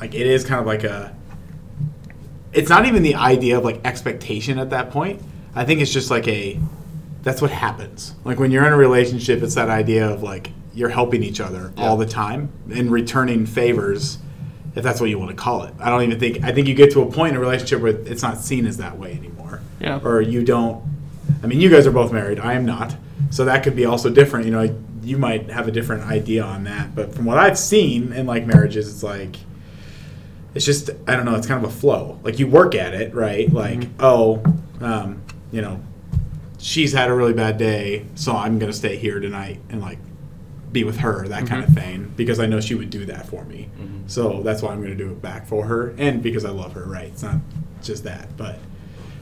like, 0.00 0.14
it 0.14 0.26
is 0.26 0.44
kind 0.44 0.60
of 0.60 0.66
like 0.66 0.84
a. 0.84 1.14
It's 2.52 2.70
not 2.70 2.86
even 2.86 3.02
the 3.02 3.14
idea 3.16 3.58
of 3.58 3.64
like 3.64 3.80
expectation 3.84 4.58
at 4.58 4.70
that 4.70 4.90
point. 4.90 5.20
I 5.54 5.64
think 5.64 5.80
it's 5.80 5.92
just 5.92 6.10
like 6.10 6.26
a. 6.28 6.58
That's 7.22 7.42
what 7.42 7.50
happens. 7.50 8.14
Like 8.24 8.38
when 8.38 8.50
you're 8.50 8.66
in 8.66 8.72
a 8.72 8.76
relationship, 8.76 9.42
it's 9.42 9.56
that 9.56 9.68
idea 9.68 10.08
of 10.08 10.22
like 10.22 10.52
you're 10.74 10.90
helping 10.90 11.22
each 11.22 11.40
other 11.40 11.72
all 11.76 11.96
the 11.96 12.06
time 12.06 12.50
and 12.72 12.90
returning 12.90 13.46
favors 13.46 14.18
if 14.76 14.84
that's 14.84 15.00
what 15.00 15.10
you 15.10 15.18
want 15.18 15.30
to 15.30 15.36
call 15.36 15.64
it. 15.64 15.74
I 15.80 15.90
don't 15.90 16.02
even 16.02 16.20
think 16.20 16.44
I 16.44 16.52
think 16.52 16.68
you 16.68 16.74
get 16.74 16.92
to 16.92 17.02
a 17.02 17.10
point 17.10 17.30
in 17.30 17.36
a 17.36 17.40
relationship 17.40 17.80
where 17.80 17.96
it's 17.96 18.22
not 18.22 18.38
seen 18.38 18.66
as 18.66 18.76
that 18.76 18.96
way 18.98 19.12
anymore. 19.12 19.60
Yeah. 19.80 20.00
Or 20.04 20.20
you 20.20 20.44
don't 20.44 20.84
I 21.42 21.46
mean 21.46 21.60
you 21.60 21.70
guys 21.70 21.86
are 21.86 21.92
both 21.92 22.12
married. 22.12 22.38
I 22.38 22.52
am 22.52 22.64
not. 22.64 22.94
So 23.30 23.44
that 23.46 23.64
could 23.64 23.74
be 23.74 23.86
also 23.86 24.08
different, 24.10 24.46
you 24.46 24.52
know, 24.52 24.60
like, 24.60 24.74
you 25.02 25.18
might 25.18 25.50
have 25.50 25.66
a 25.66 25.72
different 25.72 26.04
idea 26.04 26.44
on 26.44 26.64
that, 26.64 26.94
but 26.94 27.14
from 27.14 27.24
what 27.24 27.38
I've 27.38 27.58
seen 27.58 28.12
in 28.12 28.26
like 28.26 28.46
marriages 28.46 28.92
it's 28.92 29.02
like 29.02 29.36
it's 30.54 30.64
just 30.64 30.90
I 31.06 31.16
don't 31.16 31.24
know, 31.24 31.34
it's 31.34 31.46
kind 31.46 31.62
of 31.64 31.70
a 31.70 31.72
flow. 31.72 32.18
Like 32.22 32.38
you 32.38 32.46
work 32.46 32.74
at 32.74 32.94
it, 32.94 33.14
right? 33.14 33.52
Like, 33.52 33.88
oh, 34.00 34.42
um, 34.80 35.22
you 35.52 35.60
know, 35.60 35.80
she's 36.58 36.92
had 36.92 37.08
a 37.08 37.14
really 37.14 37.34
bad 37.34 37.58
day, 37.58 38.06
so 38.14 38.34
I'm 38.34 38.58
going 38.58 38.70
to 38.70 38.76
stay 38.76 38.96
here 38.96 39.20
tonight 39.20 39.60
and 39.68 39.80
like 39.80 39.98
be 40.72 40.84
with 40.84 40.98
her, 40.98 41.26
that 41.28 41.46
kind 41.46 41.62
of 41.64 41.70
thing, 41.74 42.12
because 42.16 42.38
I 42.40 42.46
know 42.46 42.60
she 42.60 42.74
would 42.74 42.90
do 42.90 43.04
that 43.06 43.26
for 43.28 43.44
me. 43.44 43.68
Mhm. 43.80 44.10
So 44.10 44.42
that's 44.42 44.62
why 44.62 44.72
I'm 44.72 44.78
going 44.82 44.96
to 44.96 45.04
do 45.04 45.10
it 45.10 45.22
back 45.22 45.46
for 45.46 45.66
her, 45.66 45.94
and 45.98 46.22
because 46.22 46.44
I 46.44 46.50
love 46.50 46.72
her, 46.74 46.84
right? 46.84 47.06
It's 47.06 47.22
not 47.22 47.36
just 47.82 48.04
that, 48.04 48.28
but 48.36 48.58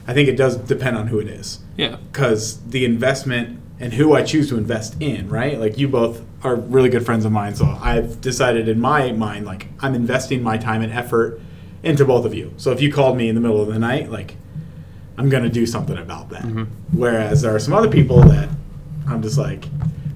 I 0.07 0.13
think 0.13 0.27
it 0.29 0.35
does 0.37 0.57
depend 0.57 0.97
on 0.97 1.07
who 1.07 1.19
it 1.19 1.27
is, 1.27 1.59
Yeah. 1.77 1.97
because 2.11 2.57
the 2.69 2.83
investment 2.85 3.59
and 3.79 3.93
who 3.93 4.13
I 4.13 4.21
choose 4.23 4.47
to 4.49 4.57
invest 4.57 4.95
in, 5.01 5.27
right? 5.29 5.59
Like 5.59 5.77
you 5.77 5.87
both 5.87 6.21
are 6.43 6.55
really 6.55 6.89
good 6.89 7.05
friends 7.05 7.25
of 7.25 7.31
mine, 7.31 7.55
so 7.55 7.77
I've 7.81 8.21
decided 8.21 8.67
in 8.69 8.79
my 8.79 9.11
mind, 9.11 9.45
like 9.45 9.67
I'm 9.81 9.93
investing 9.95 10.41
my 10.41 10.57
time 10.57 10.81
and 10.81 10.93
effort 10.93 11.41
into 11.83 12.05
both 12.05 12.25
of 12.25 12.33
you. 12.33 12.53
So 12.57 12.71
if 12.71 12.81
you 12.81 12.91
called 12.91 13.17
me 13.17 13.27
in 13.29 13.35
the 13.35 13.41
middle 13.41 13.61
of 13.61 13.67
the 13.67 13.77
night, 13.79 14.09
like 14.11 14.35
I'm 15.17 15.29
gonna 15.29 15.49
do 15.49 15.65
something 15.65 15.97
about 15.97 16.29
that. 16.29 16.45
Whereas 16.91 17.41
there 17.41 17.53
are 17.53 17.59
some 17.59 17.73
other 17.73 17.89
people 17.89 18.21
that 18.21 18.49
I'm 19.07 19.21
just 19.21 19.37
like, 19.37 19.65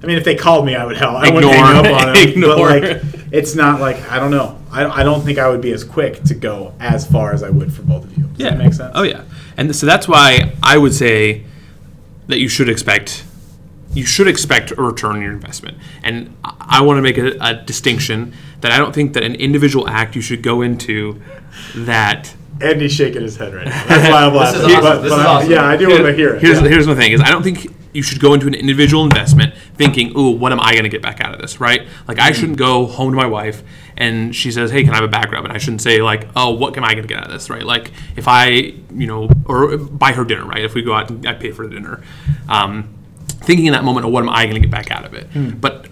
I 0.02 0.06
mean, 0.06 0.16
if 0.16 0.24
they 0.24 0.34
called 0.34 0.64
me, 0.64 0.74
I 0.74 0.84
would 0.86 0.96
help. 0.96 1.16
I 1.16 1.30
wouldn't 1.30 1.52
hang 1.52 1.76
up 1.76 1.84
on 1.84 2.12
them. 2.14 2.28
Ignore. 2.28 2.56
But 2.56 2.82
like, 2.82 3.02
it's 3.32 3.54
not 3.54 3.80
like 3.80 3.96
I 4.10 4.18
don't 4.18 4.30
know. 4.30 4.58
I, 4.72 4.84
I 4.86 5.02
don't 5.02 5.20
think 5.22 5.38
I 5.38 5.48
would 5.48 5.60
be 5.60 5.72
as 5.72 5.84
quick 5.84 6.22
to 6.24 6.34
go 6.34 6.74
as 6.80 7.06
far 7.06 7.32
as 7.32 7.42
I 7.42 7.50
would 7.50 7.72
for 7.72 7.82
both 7.82 8.04
of 8.04 8.16
you. 8.16 8.24
Does 8.24 8.38
Yeah. 8.38 8.50
that 8.50 8.58
make 8.58 8.72
sense? 8.72 8.92
Oh 8.94 9.02
yeah, 9.02 9.22
and 9.56 9.74
so 9.76 9.84
that's 9.86 10.08
why 10.08 10.52
I 10.62 10.78
would 10.78 10.94
say 10.94 11.44
that 12.28 12.38
you 12.38 12.48
should 12.48 12.68
expect 12.68 13.24
you 13.92 14.06
should 14.06 14.28
expect 14.28 14.70
a 14.70 14.76
return 14.82 15.16
on 15.16 15.22
your 15.22 15.32
investment. 15.32 15.76
And 16.04 16.36
I- 16.44 16.54
I 16.78 16.80
want 16.82 16.98
to 16.98 17.02
make 17.02 17.18
a, 17.18 17.36
a 17.40 17.54
distinction 17.54 18.32
that 18.60 18.70
I 18.70 18.78
don't 18.78 18.94
think 18.94 19.14
that 19.14 19.24
an 19.24 19.34
individual 19.34 19.88
act 19.88 20.14
you 20.14 20.22
should 20.22 20.42
go 20.44 20.62
into 20.62 21.20
that. 21.74 22.32
Andy's 22.60 22.92
shaking 22.92 23.22
his 23.22 23.36
head 23.36 23.52
right 23.52 23.64
now. 23.66 23.84
That's 23.88 24.08
why 24.08 24.22
I'm 24.24 24.34
laughing. 24.36 24.60
is 24.60 24.66
awesome. 24.66 24.82
But- 24.82 25.00
This 25.02 25.10
but 25.10 25.18
is 25.20 25.26
awesome. 25.26 25.50
Yeah, 25.50 25.64
I 25.64 25.76
do 25.76 25.88
want 25.88 26.04
to 26.04 26.14
hear 26.14 26.34
it. 26.36 26.40
Here's 26.42 26.60
yeah. 26.62 26.68
here's 26.68 26.86
the 26.86 26.94
thing: 26.94 27.12
is 27.12 27.20
I 27.20 27.30
don't 27.30 27.42
think 27.42 27.66
you 27.92 28.02
should 28.02 28.20
go 28.20 28.34
into 28.34 28.46
an 28.46 28.54
individual 28.54 29.04
investment 29.04 29.54
thinking, 29.74 30.16
"Ooh, 30.16 30.30
what 30.30 30.52
am 30.52 30.60
I 30.60 30.72
going 30.72 30.84
to 30.84 30.88
get 30.88 31.02
back 31.02 31.20
out 31.20 31.34
of 31.34 31.40
this?" 31.40 31.60
Right? 31.60 31.86
Like. 32.06 32.18
I 32.20 32.32
shouldn't 32.32 32.58
go 32.58 32.86
home 32.86 33.10
to 33.10 33.16
my 33.16 33.26
wife 33.26 33.62
and 34.00 34.34
she 34.34 34.50
says, 34.50 34.70
"Hey, 34.70 34.82
can 34.82 34.92
I 34.92 34.96
have 34.96 35.04
a 35.04 35.08
back 35.08 35.30
rub?" 35.30 35.44
And 35.44 35.52
I 35.52 35.58
shouldn't 35.58 35.82
say 35.82 36.00
like, 36.02 36.28
"Oh, 36.34 36.50
what 36.50 36.76
am 36.76 36.84
I 36.84 36.94
going 36.94 37.02
to 37.02 37.08
get 37.08 37.18
out 37.18 37.26
of 37.26 37.32
this?" 37.32 37.50
Right? 37.50 37.62
Like 37.62 37.92
if 38.16 38.26
I, 38.26 38.48
you 38.48 39.06
know, 39.06 39.28
or 39.44 39.76
buy 39.76 40.12
her 40.12 40.24
dinner, 40.24 40.44
right? 40.44 40.64
If 40.64 40.74
we 40.74 40.82
go 40.82 40.94
out 40.94 41.10
and 41.10 41.26
I 41.26 41.34
pay 41.34 41.52
for 41.52 41.66
the 41.66 41.74
dinner, 41.74 42.02
um, 42.48 42.88
thinking 43.28 43.66
in 43.66 43.72
that 43.74 43.84
moment, 43.84 44.06
"Oh, 44.06 44.08
what 44.08 44.22
am 44.22 44.30
I 44.30 44.44
going 44.44 44.54
to 44.54 44.60
get 44.60 44.70
back 44.70 44.90
out 44.90 45.04
of 45.04 45.14
it?" 45.14 45.26
Hmm. 45.28 45.50
But 45.50 45.86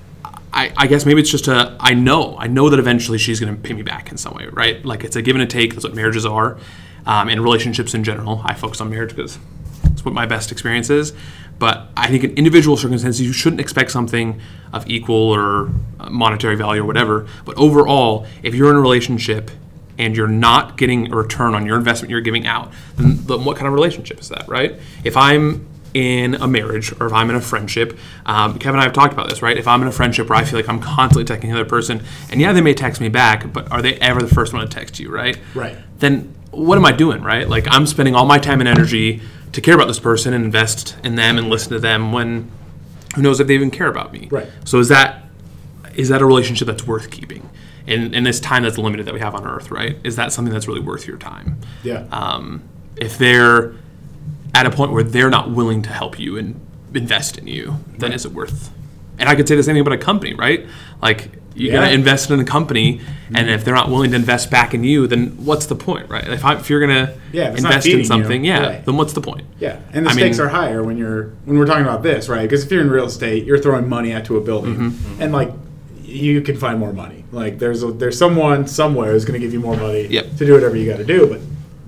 I, 0.52 0.72
I 0.76 0.87
guess 0.87 1.04
maybe 1.04 1.20
it's 1.20 1.30
just 1.30 1.48
a 1.48 1.76
I 1.78 1.94
know 1.94 2.37
I 2.38 2.46
know 2.46 2.70
that 2.70 2.78
eventually 2.78 3.18
she's 3.18 3.38
going 3.40 3.54
to 3.54 3.61
pay 3.61 3.74
me 3.74 3.82
back 3.82 4.11
in 4.11 4.16
some 4.16 4.34
way, 4.34 4.46
right? 4.46 4.84
Like 4.84 5.04
it's 5.04 5.16
a 5.16 5.22
give 5.22 5.37
and 5.37 5.42
a 5.42 5.46
take. 5.46 5.74
That's 5.74 5.84
what 5.84 5.94
marriages 5.94 6.24
are, 6.24 6.58
um, 7.04 7.28
and 7.28 7.42
relationships 7.42 7.94
in 7.94 8.04
general. 8.04 8.40
I 8.44 8.54
focus 8.54 8.80
on 8.80 8.88
marriage 8.88 9.14
because 9.14 9.38
it's 9.84 10.04
what 10.04 10.14
my 10.14 10.24
best 10.24 10.50
experience 10.50 10.88
is. 10.88 11.12
But 11.59 11.88
I 11.97 12.09
think 12.09 12.25
in 12.25 12.35
individual 12.35 12.77
circumstances, 12.77 13.21
you 13.21 13.33
shouldn't 13.33 13.61
expect 13.61 13.90
something 13.90 14.40
of 14.73 14.88
equal 14.88 15.16
or 15.16 15.71
uh, 15.99 16.11
monetary 16.11 16.57
value 16.57 16.83
or 16.83 16.87
whatever. 16.87 17.27
But 17.44 17.57
overall, 17.57 18.27
if 18.42 18.55
you're 18.55 18.71
in 18.71 18.77
a 18.77 18.81
relationship 18.81 19.51
and 19.99 20.16
you're 20.16 20.29
not 20.29 20.77
getting 20.77 21.12
a 21.12 21.16
return 21.16 21.55
on 21.55 21.66
your 21.66 21.77
investment 21.77 22.11
you're 22.11 22.21
giving 22.21 22.47
out, 22.47 22.73
then, 22.97 23.16
then 23.27 23.44
what 23.44 23.57
kind 23.57 23.66
of 23.66 23.73
relationship 23.73 24.21
is 24.21 24.29
that, 24.29 24.47
right? 24.49 24.79
If 25.03 25.16
I'm 25.16 25.66
in 25.94 26.35
a 26.35 26.47
marriage 26.47 26.92
or 27.01 27.07
if 27.07 27.12
I'm 27.12 27.31
in 27.31 27.37
a 27.37 27.40
friendship, 27.40 27.99
um, 28.27 28.59
Kevin 28.59 28.75
and 28.75 28.83
I 28.83 28.85
have 28.85 28.92
talked 28.92 29.12
about 29.12 29.29
this, 29.29 29.42
right? 29.42 29.57
If 29.57 29.66
I'm 29.66 29.83
in 29.83 29.88
a 29.88 29.92
friendship 29.92 30.29
where 30.29 30.38
I 30.38 30.44
feel 30.44 30.59
like 30.59 30.68
I'm 30.68 30.81
constantly 30.81 31.25
texting 31.25 31.49
the 31.49 31.53
other 31.53 31.64
person, 31.64 32.05
and 32.31 32.40
yeah, 32.40 32.53
they 32.53 32.61
may 32.61 32.75
text 32.75 33.01
me 33.01 33.09
back, 33.09 33.53
but 33.53 33.73
are 33.73 33.83
they 33.83 33.94
ever 33.94 34.21
the 34.23 34.33
first 34.33 34.53
one 34.53 34.62
to 34.62 34.68
text 34.68 35.01
you, 35.01 35.11
right? 35.11 35.37
Right. 35.55 35.77
Then 35.99 36.35
what 36.51 36.79
am 36.79 36.85
I 36.85 36.92
doing, 36.92 37.23
right? 37.23 37.49
Like 37.49 37.66
I'm 37.68 37.87
spending 37.87 38.14
all 38.14 38.27
my 38.27 38.38
time 38.38 38.61
and 38.61 38.68
energy 38.68 39.23
to 39.52 39.61
care 39.61 39.74
about 39.74 39.87
this 39.87 39.98
person 39.98 40.34
and 40.34 40.44
invest 40.44 40.96
in 41.02 41.14
them 41.14 41.38
and 41.38 41.48
listen 41.48 41.72
to 41.72 41.78
them 41.78 42.12
when 42.12 42.50
who 43.14 43.22
knows 43.22 43.40
if 43.40 43.46
they 43.46 43.54
even 43.54 43.70
care 43.70 43.88
about 43.88 44.12
me. 44.12 44.28
Right. 44.30 44.48
So 44.64 44.78
is 44.78 44.88
that 44.88 45.24
is 45.94 46.08
that 46.11 46.22
a 46.22 46.26
relationship 46.26 46.66
that's 46.66 46.87
worth 46.87 47.11
keeping? 47.11 47.48
In, 47.87 48.12
in 48.12 48.22
this 48.22 48.38
time 48.38 48.64
that's 48.64 48.76
limited 48.76 49.06
that 49.06 49.14
we 49.14 49.20
have 49.20 49.34
on 49.34 49.46
Earth, 49.46 49.70
right? 49.70 49.96
Is 50.04 50.16
that 50.16 50.30
something 50.30 50.52
that's 50.52 50.68
really 50.68 50.82
worth 50.82 51.06
your 51.06 51.16
time? 51.16 51.58
Yeah. 51.82 52.06
um, 52.12 52.62
if 52.96 53.16
they're 53.16 53.74
at 54.54 54.66
a 54.66 54.70
point 54.70 54.92
where 54.92 55.02
they're 55.02 55.30
not 55.30 55.50
willing 55.50 55.82
to 55.82 55.90
help 55.90 56.18
you 56.18 56.37
and 56.37 56.61
invest 56.94 57.38
in 57.38 57.46
you, 57.46 57.76
then 57.96 58.12
is 58.12 58.26
it 58.26 58.32
worth? 58.32 58.70
And 59.18 59.28
I 59.28 59.34
could 59.34 59.48
say 59.48 59.56
the 59.56 59.62
same 59.62 59.74
thing 59.74 59.82
about 59.82 59.94
a 59.94 59.98
company, 59.98 60.34
right? 60.34 60.66
Like 61.00 61.30
you're 61.59 61.73
Yeah. 61.75 61.81
gonna 61.81 61.92
invest 61.92 62.31
in 62.31 62.40
a 62.40 62.44
company, 62.44 63.01
and 63.35 63.51
if 63.51 63.64
they're 63.64 63.75
not 63.75 63.90
willing 63.90 64.11
to 64.11 64.16
invest 64.16 64.51
back 64.51 64.75
in 64.75 64.85
you, 64.85 65.07
then 65.07 65.31
what's 65.44 65.66
the 65.66 65.75
point, 65.75 66.09
right? 66.09 66.27
If, 66.29 66.44
I, 66.44 66.55
if 66.57 66.71
you're 66.71 66.81
gonna 66.81 67.12
Yeah, 67.33 67.51
if 67.53 67.59
invest 67.59 67.87
in 67.87 67.99
you, 67.99 68.05
something, 68.05 68.44
yeah, 68.44 68.61
right. 68.66 68.85
then 68.87 68.97
what's 68.97 69.12
the 69.12 69.21
point? 69.21 69.44
Yeah, 69.59 69.77
and 69.92 70.07
the 70.07 70.11
I 70.11 70.12
stakes 70.14 70.38
mean- 70.38 70.47
are 70.47 70.51
higher 70.51 70.83
when 70.83 70.97
you're 70.97 71.31
when 71.44 71.59
we're 71.59 71.66
talking 71.66 71.85
about 71.85 72.03
this, 72.03 72.29
right? 72.29 72.42
Because 72.42 72.64
if 72.64 72.71
you're 72.71 72.81
in 72.83 72.90
real 72.90 73.07
estate, 73.07 73.44
you're 73.44 73.59
throwing 73.59 73.88
money 73.88 74.12
out 74.12 74.25
to 74.27 74.37
a 74.37 74.40
building, 74.40 74.77
Mm-hmm. 74.77 75.23
and 75.23 75.33
like 75.33 75.51
you 76.05 76.40
can 76.40 76.57
find 76.57 76.79
more 76.79 76.92
money. 76.92 77.25
Like 77.33 77.59
there's 77.59 77.83
a, 77.83 77.88
there's 77.92 78.16
someone 78.16 78.66
somewhere 78.66 79.12
who's 79.12 79.27
going 79.27 79.38
to 79.38 79.44
give 79.44 79.53
you 79.53 79.61
more 79.61 79.77
money 79.77 80.07
Yep. 80.07 80.37
to 80.38 80.47
do 80.47 80.55
whatever 80.55 80.75
you 80.75 80.90
got 80.90 80.97
to 80.97 81.05
do, 81.05 81.27
but 81.27 81.40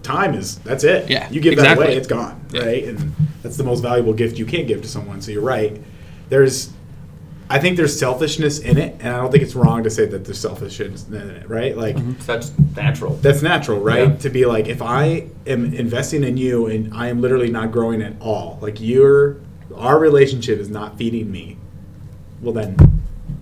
time 0.02 0.34
is 0.34 0.56
that's 0.56 0.84
it. 0.84 1.08
Yeah, 1.08 1.26
you 1.30 1.40
give 1.40 1.56
that 1.56 1.78
away, 1.78 1.96
it's 1.96 2.06
gone, 2.06 2.38
Yeah. 2.52 2.64
right? 2.66 2.84
And 2.84 3.14
that's 3.42 3.56
the 3.56 3.64
most 3.64 3.80
valuable 3.80 4.12
gift 4.12 4.38
you 4.38 4.44
can 4.44 4.66
give 4.66 4.82
to 4.82 4.88
someone. 4.88 5.22
So 5.22 5.30
you're 5.30 5.40
right. 5.40 5.80
There's 6.28 6.68
I 7.52 7.58
think 7.58 7.76
there's 7.76 7.98
selfishness 7.98 8.60
in 8.60 8.78
it, 8.78 8.94
and 9.00 9.08
I 9.08 9.18
don't 9.18 9.32
think 9.32 9.42
it's 9.42 9.56
wrong 9.56 9.82
to 9.82 9.90
say 9.90 10.06
that 10.06 10.24
there's 10.24 10.38
selfishness 10.38 11.08
in 11.08 11.14
it, 11.16 11.50
right? 11.50 11.76
Like 11.76 11.96
mm-hmm. 11.96 12.20
So 12.20 12.34
that's 12.34 12.56
natural. 12.76 13.16
that's 13.16 13.42
natural, 13.42 13.80
right? 13.80 14.08
Yeah. 14.08 14.16
To 14.16 14.30
be 14.30 14.46
like, 14.46 14.68
if 14.68 14.80
I 14.80 15.26
am 15.48 15.74
investing 15.74 16.22
in 16.22 16.36
you 16.36 16.66
and 16.66 16.94
I 16.94 17.08
am 17.08 17.20
literally 17.20 17.50
not 17.50 17.72
growing 17.72 18.02
at 18.02 18.14
all, 18.20 18.58
like 18.62 18.80
your 18.80 19.38
our 19.76 19.98
relationship 19.98 20.60
is 20.60 20.70
not 20.70 20.96
feeding 20.96 21.30
me, 21.30 21.56
well 22.40 22.54
then, 22.54 22.76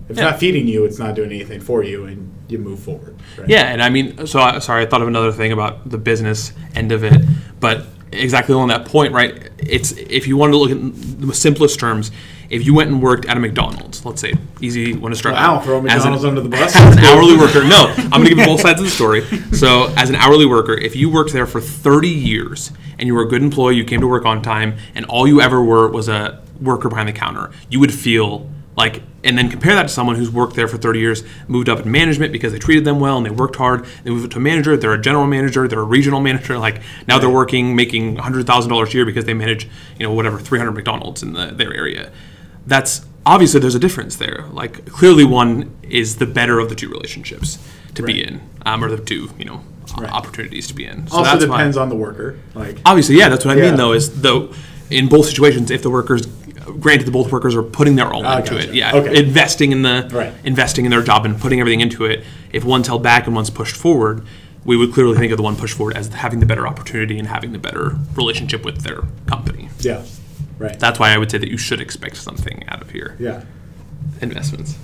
if 0.05 0.11
it's 0.11 0.19
Yeah. 0.19 0.31
not 0.31 0.39
feeding 0.39 0.67
you, 0.67 0.85
it's 0.85 0.97
not 0.97 1.13
doing 1.13 1.31
anything 1.31 1.59
for 1.61 1.83
you, 1.83 2.05
and 2.05 2.31
you 2.47 2.57
move 2.57 2.79
forward. 2.79 3.15
Right? 3.37 3.47
Yeah, 3.47 3.71
and 3.71 3.81
I 3.81 3.89
mean, 3.89 4.25
so 4.25 4.39
I, 4.39 4.57
sorry, 4.57 4.83
I 4.83 4.85
thought 4.87 5.03
of 5.03 5.07
another 5.07 5.31
thing 5.31 5.51
about 5.51 5.87
the 5.87 5.99
business 5.99 6.51
end 6.73 6.91
of 6.91 7.03
it, 7.03 7.21
but 7.59 7.85
exactly 8.11 8.55
on 8.55 8.69
that 8.69 8.85
point, 8.85 9.13
right? 9.13 9.49
It's 9.59 9.91
if 9.91 10.27
you 10.27 10.35
wanted 10.35 10.53
to 10.53 10.57
look 10.57 10.71
at 10.71 11.21
the 11.21 11.33
simplest 11.33 11.79
terms, 11.79 12.11
if 12.49 12.65
you 12.65 12.73
went 12.73 12.89
and 12.89 13.01
worked 13.01 13.25
at 13.25 13.37
a 13.37 13.39
McDonald's, 13.39 14.05
let's 14.05 14.21
say, 14.21 14.33
easy 14.61 14.93
one 14.93 15.11
to 15.11 15.17
start. 15.17 15.35
Wow, 15.35 15.57
with, 15.57 15.65
throw 15.65 15.81
McDonald's 15.81 16.25
under 16.25 16.41
the 16.41 16.49
bus? 16.49 16.75
As 16.75 16.97
an 16.97 17.03
hourly 17.03 17.37
worker, 17.37 17.63
no, 17.63 17.93
I'm 17.97 18.09
going 18.09 18.23
to 18.23 18.29
give 18.29 18.39
you 18.39 18.45
both 18.45 18.61
sides 18.61 18.79
of 18.79 18.85
the 18.85 18.91
story. 18.91 19.25
So, 19.53 19.93
as 19.95 20.09
an 20.09 20.15
hourly 20.15 20.45
worker, 20.45 20.73
if 20.73 20.95
you 20.95 21.09
worked 21.09 21.33
there 21.33 21.45
for 21.45 21.61
30 21.61 22.09
years 22.09 22.71
and 22.97 23.07
you 23.07 23.13
were 23.13 23.21
a 23.21 23.27
good 23.27 23.43
employee, 23.43 23.75
you 23.75 23.85
came 23.85 24.01
to 24.01 24.07
work 24.07 24.25
on 24.25 24.41
time, 24.41 24.77
and 24.95 25.05
all 25.05 25.27
you 25.27 25.41
ever 25.41 25.63
were 25.63 25.89
was 25.89 26.09
a 26.09 26.41
worker 26.61 26.89
behind 26.89 27.07
the 27.07 27.13
counter, 27.13 27.51
you 27.69 27.79
would 27.79 27.93
feel 27.93 28.49
like 28.79 29.03
and 29.25 29.37
then 29.37 29.49
compare 29.49 29.75
that 29.75 29.83
to 29.83 29.89
someone 29.89 30.15
who's 30.15 30.31
worked 30.31 30.55
there 30.55 30.67
for 30.67 30.77
30 30.77 30.99
years 30.99 31.23
moved 31.49 31.67
up 31.67 31.79
in 31.79 31.91
management 31.91 32.31
because 32.31 32.53
they 32.53 32.59
treated 32.59 32.85
them 32.85 32.99
well 32.99 33.17
and 33.17 33.25
they 33.25 33.29
worked 33.29 33.57
hard 33.57 33.85
they 34.03 34.09
moved 34.09 34.23
up 34.23 34.31
to 34.31 34.37
a 34.37 34.41
manager 34.41 34.77
they're 34.77 34.93
a 34.93 35.01
general 35.01 35.27
manager 35.27 35.67
they're 35.67 35.81
a 35.81 35.83
regional 35.83 36.21
manager 36.29 36.57
like 36.57 36.81
now 37.05 37.19
they're 37.19 37.29
working 37.29 37.75
making 37.75 38.15
$100000 38.15 38.87
a 38.87 38.91
year 38.93 39.05
because 39.05 39.25
they 39.25 39.33
manage 39.33 39.65
you 39.97 40.05
know 40.05 40.13
whatever 40.13 40.39
300 40.39 40.71
mcdonald's 40.71 41.21
in 41.21 41.33
the, 41.33 41.47
their 41.47 41.73
area 41.73 42.09
that's 42.67 43.05
obviously 43.25 43.59
there's 43.59 43.75
a 43.75 43.79
difference 43.79 44.15
there 44.15 44.45
like 44.51 44.85
clearly 44.87 45.23
one 45.23 45.69
is 45.83 46.17
the 46.17 46.25
better 46.25 46.59
of 46.59 46.69
the 46.69 46.75
two 46.75 46.89
relationships 46.89 47.57
to 47.95 48.01
be 48.03 48.23
in 48.23 48.41
um, 48.65 48.83
or 48.83 48.89
the 48.89 49.03
two 49.03 49.29
you 49.37 49.45
know 49.45 49.61
Right. 49.97 50.11
opportunities 50.11 50.67
to 50.67 50.75
be 50.75 50.85
in 50.85 51.07
so 51.07 51.17
also 51.17 51.39
depends 51.39 51.75
on 51.75 51.89
the 51.89 51.95
worker. 51.95 52.37
Like 52.53 52.77
Obviously, 52.85 53.17
yeah, 53.17 53.27
that's 53.27 53.43
what 53.43 53.57
I 53.57 53.59
Yeah. 53.59 53.69
mean. 53.69 53.75
Though 53.75 53.93
is 53.93 54.21
though 54.21 54.53
in 54.91 55.07
both 55.09 55.25
situations, 55.25 55.71
if 55.71 55.81
the 55.81 55.89
workers, 55.89 56.27
granted, 56.79 57.07
the 57.07 57.11
both 57.11 57.31
workers 57.31 57.55
are 57.55 57.63
putting 57.63 57.95
their 57.95 58.13
all 58.13 58.23
Ah, 58.23 58.37
into 58.37 58.51
gotcha. 58.53 58.69
it, 58.69 58.75
yeah, 58.75 58.93
Okay. 58.93 59.17
investing 59.17 59.71
in 59.71 59.81
the 59.81 60.07
Right. 60.13 60.31
investing 60.43 60.85
in 60.85 60.91
their 60.91 61.01
job 61.01 61.25
and 61.25 61.41
putting 61.41 61.59
everything 61.59 61.81
into 61.81 62.05
it. 62.05 62.23
If 62.53 62.63
one's 62.63 62.85
held 62.87 63.01
back 63.01 63.25
and 63.25 63.35
one's 63.35 63.49
pushed 63.49 63.75
forward, 63.75 64.21
we 64.63 64.77
would 64.77 64.93
clearly 64.93 65.17
think 65.17 65.31
of 65.31 65.37
the 65.37 65.43
one 65.43 65.55
pushed 65.55 65.75
forward 65.75 65.97
as 65.97 66.09
having 66.09 66.39
the 66.39 66.45
better 66.45 66.67
opportunity 66.67 67.17
and 67.17 67.27
having 67.27 67.51
the 67.51 67.57
better 67.59 67.97
relationship 68.15 68.63
with 68.63 68.83
their 68.83 69.01
company. 69.25 69.69
yeah, 69.79 70.01
right. 70.59 70.79
That's 70.79 70.99
why 70.99 71.13
I 71.13 71.17
would 71.17 71.31
say 71.31 71.39
that 71.39 71.49
you 71.49 71.57
should 71.57 71.81
expect 71.81 72.17
something 72.17 72.63
out 72.67 72.81
of 72.81 72.91
here. 72.91 73.15
yeah. 73.19 73.43
Investments. 74.21 74.77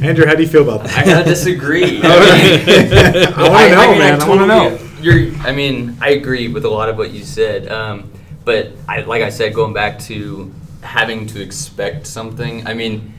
Andrew, 0.00 0.26
how 0.26 0.34
do 0.36 0.42
you 0.42 0.48
feel 0.48 0.62
about 0.62 0.84
that? 0.84 0.96
I 0.96 1.04
gotta 1.04 1.24
disagree. 1.24 2.00
I 2.02 3.48
want 3.48 3.68
to 3.68 3.74
know, 3.74 3.90
mean, 3.90 3.98
man. 3.98 4.22
I, 4.22 4.28
want 4.28 4.40
to 4.40 4.46
know. 4.46 4.78
You're. 5.00 5.34
I 5.40 5.52
mean, 5.52 5.96
I 6.00 6.10
agree 6.10 6.46
with 6.46 6.64
a 6.64 6.68
lot 6.68 6.88
of 6.88 6.96
what 6.96 7.10
you 7.10 7.24
said. 7.24 7.68
Um, 7.68 8.12
but 8.44 8.70
I, 8.88 9.00
like 9.00 9.22
I 9.22 9.28
said, 9.30 9.54
going 9.54 9.72
back 9.72 9.98
to 10.00 10.54
having 10.82 11.26
to 11.28 11.42
expect 11.42 12.06
something. 12.06 12.66
I 12.66 12.74
mean, 12.74 13.12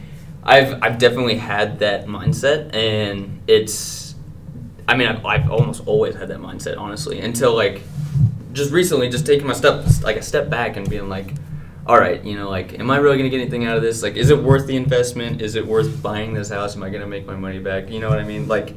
I've 0.44 0.82
I've 0.82 0.98
definitely 0.98 1.36
had 1.36 1.80
that 1.80 2.06
mindset, 2.06 2.74
and 2.74 3.42
it's. 3.48 4.16
I 4.88 4.96
mean, 4.96 5.08
I've, 5.08 5.26
I've 5.26 5.52
almost 5.52 5.86
always 5.86 6.16
had 6.16 6.30
that 6.30 6.40
mindset, 6.40 6.80
honestly, 6.80 7.20
until 7.20 7.54
like, 7.54 7.84
just 8.54 8.72
recently, 8.72 9.10
just 9.10 9.26
taking 9.26 9.46
my 9.46 9.54
step 9.54 9.86
like 10.02 10.16
a 10.16 10.24
step 10.24 10.50
back 10.50 10.78
and 10.78 10.90
being 10.90 11.10
like, 11.10 11.34
all 11.90 11.98
right, 11.98 12.24
you 12.24 12.36
know, 12.36 12.48
like, 12.52 12.78
am 12.78 12.92
I 12.92 12.98
really 12.98 13.18
gonna 13.18 13.32
get 13.32 13.42
anything 13.42 13.66
out 13.66 13.76
of 13.76 13.82
this? 13.82 14.04
Like, 14.04 14.16
is 14.16 14.30
it 14.30 14.38
worth 14.38 14.68
the 14.68 14.76
investment? 14.76 15.42
Is 15.42 15.56
it 15.56 15.66
worth 15.66 16.04
buying 16.04 16.36
this 16.36 16.50
house? 16.50 16.76
Am 16.76 16.84
I 16.84 16.90
gonna 16.92 17.08
make 17.08 17.26
my 17.26 17.36
money 17.36 17.58
back? 17.58 17.90
You 17.90 18.00
know 18.00 18.10
what 18.10 18.20
I 18.20 18.24
mean? 18.24 18.48
Like, 18.48 18.76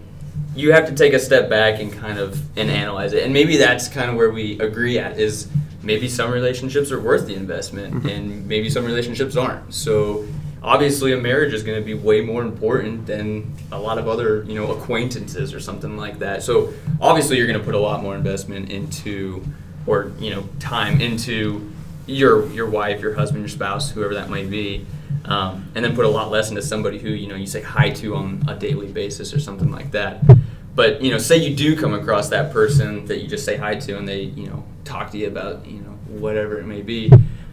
you 0.57 0.73
have 0.73 0.87
to 0.87 0.95
take 0.95 1.13
a 1.13 1.19
step 1.19 1.51
back 1.51 1.79
and 1.79 1.93
kind 1.93 2.19
of 2.19 2.41
and 2.57 2.71
analyze 2.71 3.13
it. 3.13 3.23
And 3.23 3.35
maybe 3.35 3.59
that's 3.59 3.87
kind 3.87 4.09
of 4.09 4.17
where 4.17 4.31
we 4.31 4.59
agree 4.61 4.99
at 4.99 5.21
is 5.21 5.51
maybe 5.83 6.09
some 6.09 6.31
relationships 6.31 6.91
are 6.91 6.99
worth 6.99 7.27
the 7.27 7.35
investment, 7.35 7.93
mm-hmm. 7.97 8.09
and 8.09 8.49
maybe 8.49 8.71
some 8.71 8.87
relationships 8.87 9.37
aren't. 9.37 9.75
So 9.75 10.27
obviously, 10.63 11.13
a 11.13 11.19
marriage 11.19 11.53
is 11.53 11.63
going 11.63 11.79
to 11.79 11.85
be 11.85 11.93
way 11.93 12.23
more 12.23 12.41
important 12.41 13.05
than 13.05 13.55
a 13.73 13.79
lot 13.79 13.99
of 13.99 14.09
other 14.09 14.43
you 14.45 14.55
know 14.55 14.73
acquaintances 14.73 15.53
or 15.53 15.61
something 15.61 15.99
like 15.99 16.19
that. 16.21 16.43
So 16.43 16.73
obviously, 16.99 17.37
you're 17.37 17.47
going 17.47 17.59
to 17.59 17.65
put 17.65 17.75
a 17.75 17.79
lot 17.79 18.03
more 18.03 18.17
investment 18.17 18.71
into 18.71 19.45
or 19.87 20.13
you 20.19 20.31
know 20.31 20.49
time 20.61 21.03
into 21.03 21.72
your 22.07 22.47
your 22.53 22.69
wife, 22.69 23.01
your 23.01 23.15
husband, 23.15 23.43
your 23.43 23.49
spouse, 23.49 23.91
whoever 23.91 24.15
that 24.15 24.29
might 24.29 24.51
be, 24.51 24.87
um, 25.25 25.71
and 25.75 25.85
then 25.85 25.95
put 25.95 26.05
a 26.05 26.09
lot 26.09 26.31
less 26.31 26.51
into 26.51 26.63
somebody 26.63 26.99
who 26.99 27.11
you 27.11 27.29
know 27.29 27.37
you 27.37 27.47
say 27.47 27.63
hi 27.63 27.91
to 27.91 28.15
on 28.15 28.43
a 28.49 28.55
daily 28.55 28.91
basis 28.91 29.33
or 29.33 29.41
something 29.41 29.71
like 29.71 29.91
that. 29.93 30.23
But 30.75 31.03
you 31.03 31.11
know, 31.11 31.19
say 31.19 31.37
you 31.37 31.55
do 31.55 31.77
come 31.77 31.95
across 31.95 32.29
that 32.31 32.53
person 32.53 33.07
that 33.07 33.23
you 33.23 33.29
just 33.29 33.45
say 33.45 33.57
hi 33.57 33.75
to, 33.77 33.99
and 33.99 34.09
they 34.09 34.23
you 34.23 34.47
know 34.47 34.65
talk 34.85 35.11
to 35.13 35.19
you 35.19 35.29
about 35.29 35.67
you 35.67 35.81
know 35.81 35.91
whatever 36.09 36.59
it 36.59 36.67
may 36.67 36.83
be. 36.83 37.11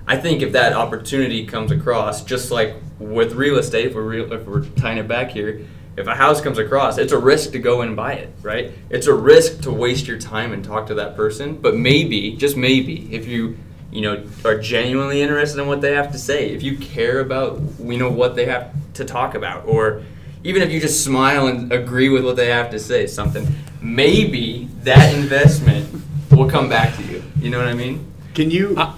I 0.07 0.17
think 0.17 0.41
if 0.41 0.53
that 0.53 0.73
opportunity 0.73 1.45
comes 1.45 1.71
across, 1.71 2.23
just 2.23 2.49
like 2.49 2.75
with 2.97 3.33
real 3.33 3.57
estate, 3.57 3.87
if 3.87 3.95
we're 3.95 4.01
real, 4.01 4.33
if 4.33 4.45
we're 4.47 4.65
tying 4.65 4.97
it 4.97 5.07
back 5.07 5.29
here, 5.29 5.67
if 5.97 6.07
a 6.07 6.15
house 6.15 6.41
comes 6.41 6.57
across, 6.57 6.97
it's 6.97 7.11
a 7.11 7.17
risk 7.17 7.51
to 7.51 7.59
go 7.59 7.81
and 7.81 7.95
buy 7.95 8.13
it, 8.13 8.33
right? 8.41 8.71
It's 8.89 9.05
a 9.07 9.13
risk 9.13 9.61
to 9.63 9.71
waste 9.71 10.07
your 10.07 10.17
time 10.17 10.53
and 10.53 10.63
talk 10.63 10.87
to 10.87 10.95
that 10.95 11.15
person. 11.15 11.57
But 11.57 11.75
maybe, 11.75 12.35
just 12.37 12.57
maybe, 12.57 13.13
if 13.13 13.27
you 13.27 13.57
you 13.91 14.01
know 14.01 14.23
are 14.45 14.59
genuinely 14.59 15.21
interested 15.21 15.61
in 15.61 15.67
what 15.67 15.81
they 15.81 15.93
have 15.93 16.11
to 16.11 16.17
say, 16.17 16.49
if 16.49 16.63
you 16.63 16.77
care 16.77 17.19
about 17.19 17.61
you 17.79 17.97
know 17.97 18.09
what 18.09 18.35
they 18.35 18.45
have 18.45 18.73
to 18.95 19.05
talk 19.05 19.35
about, 19.35 19.65
or 19.65 20.03
even 20.43 20.61
if 20.61 20.71
you 20.71 20.79
just 20.79 21.03
smile 21.03 21.47
and 21.47 21.71
agree 21.71 22.09
with 22.09 22.23
what 22.23 22.35
they 22.35 22.49
have 22.49 22.71
to 22.71 22.79
say, 22.79 23.07
something, 23.07 23.47
maybe 23.81 24.69
that 24.83 25.13
investment 25.13 26.01
will 26.31 26.49
come 26.49 26.69
back 26.69 26.95
to 26.95 27.03
you. 27.03 27.23
You 27.39 27.49
know 27.49 27.57
what 27.57 27.67
I 27.67 27.73
mean? 27.73 28.11
Can 28.33 28.51
you? 28.51 28.75
Uh, 28.77 28.95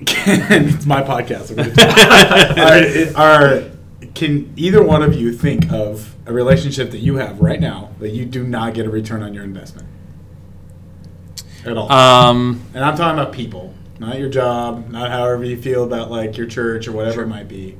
it's 0.00 0.86
my 0.86 1.02
podcast. 1.02 1.50
I'm 1.56 3.16
are, 3.16 3.60
are 3.60 3.70
can 4.14 4.52
either 4.56 4.82
one 4.82 5.02
of 5.02 5.14
you 5.14 5.32
think 5.32 5.70
of 5.70 6.14
a 6.26 6.32
relationship 6.32 6.90
that 6.90 6.98
you 6.98 7.16
have 7.16 7.40
right 7.40 7.60
now 7.60 7.90
that 8.00 8.10
you 8.10 8.24
do 8.24 8.44
not 8.44 8.74
get 8.74 8.86
a 8.86 8.90
return 8.90 9.22
on 9.22 9.34
your 9.34 9.44
investment 9.44 9.86
at 11.70 11.76
all? 11.76 11.90
Um, 11.90 12.62
and 12.74 12.84
I'm 12.84 12.96
talking 12.96 13.18
about 13.18 13.32
people, 13.32 13.74
not 13.98 14.18
your 14.18 14.28
job, 14.28 14.88
not 14.90 15.10
however 15.10 15.44
you 15.44 15.60
feel 15.60 15.84
about 15.84 16.10
like 16.10 16.36
your 16.36 16.46
church 16.46 16.88
or 16.88 16.92
whatever 16.92 17.22
it 17.22 17.28
might 17.28 17.48
be. 17.48 17.76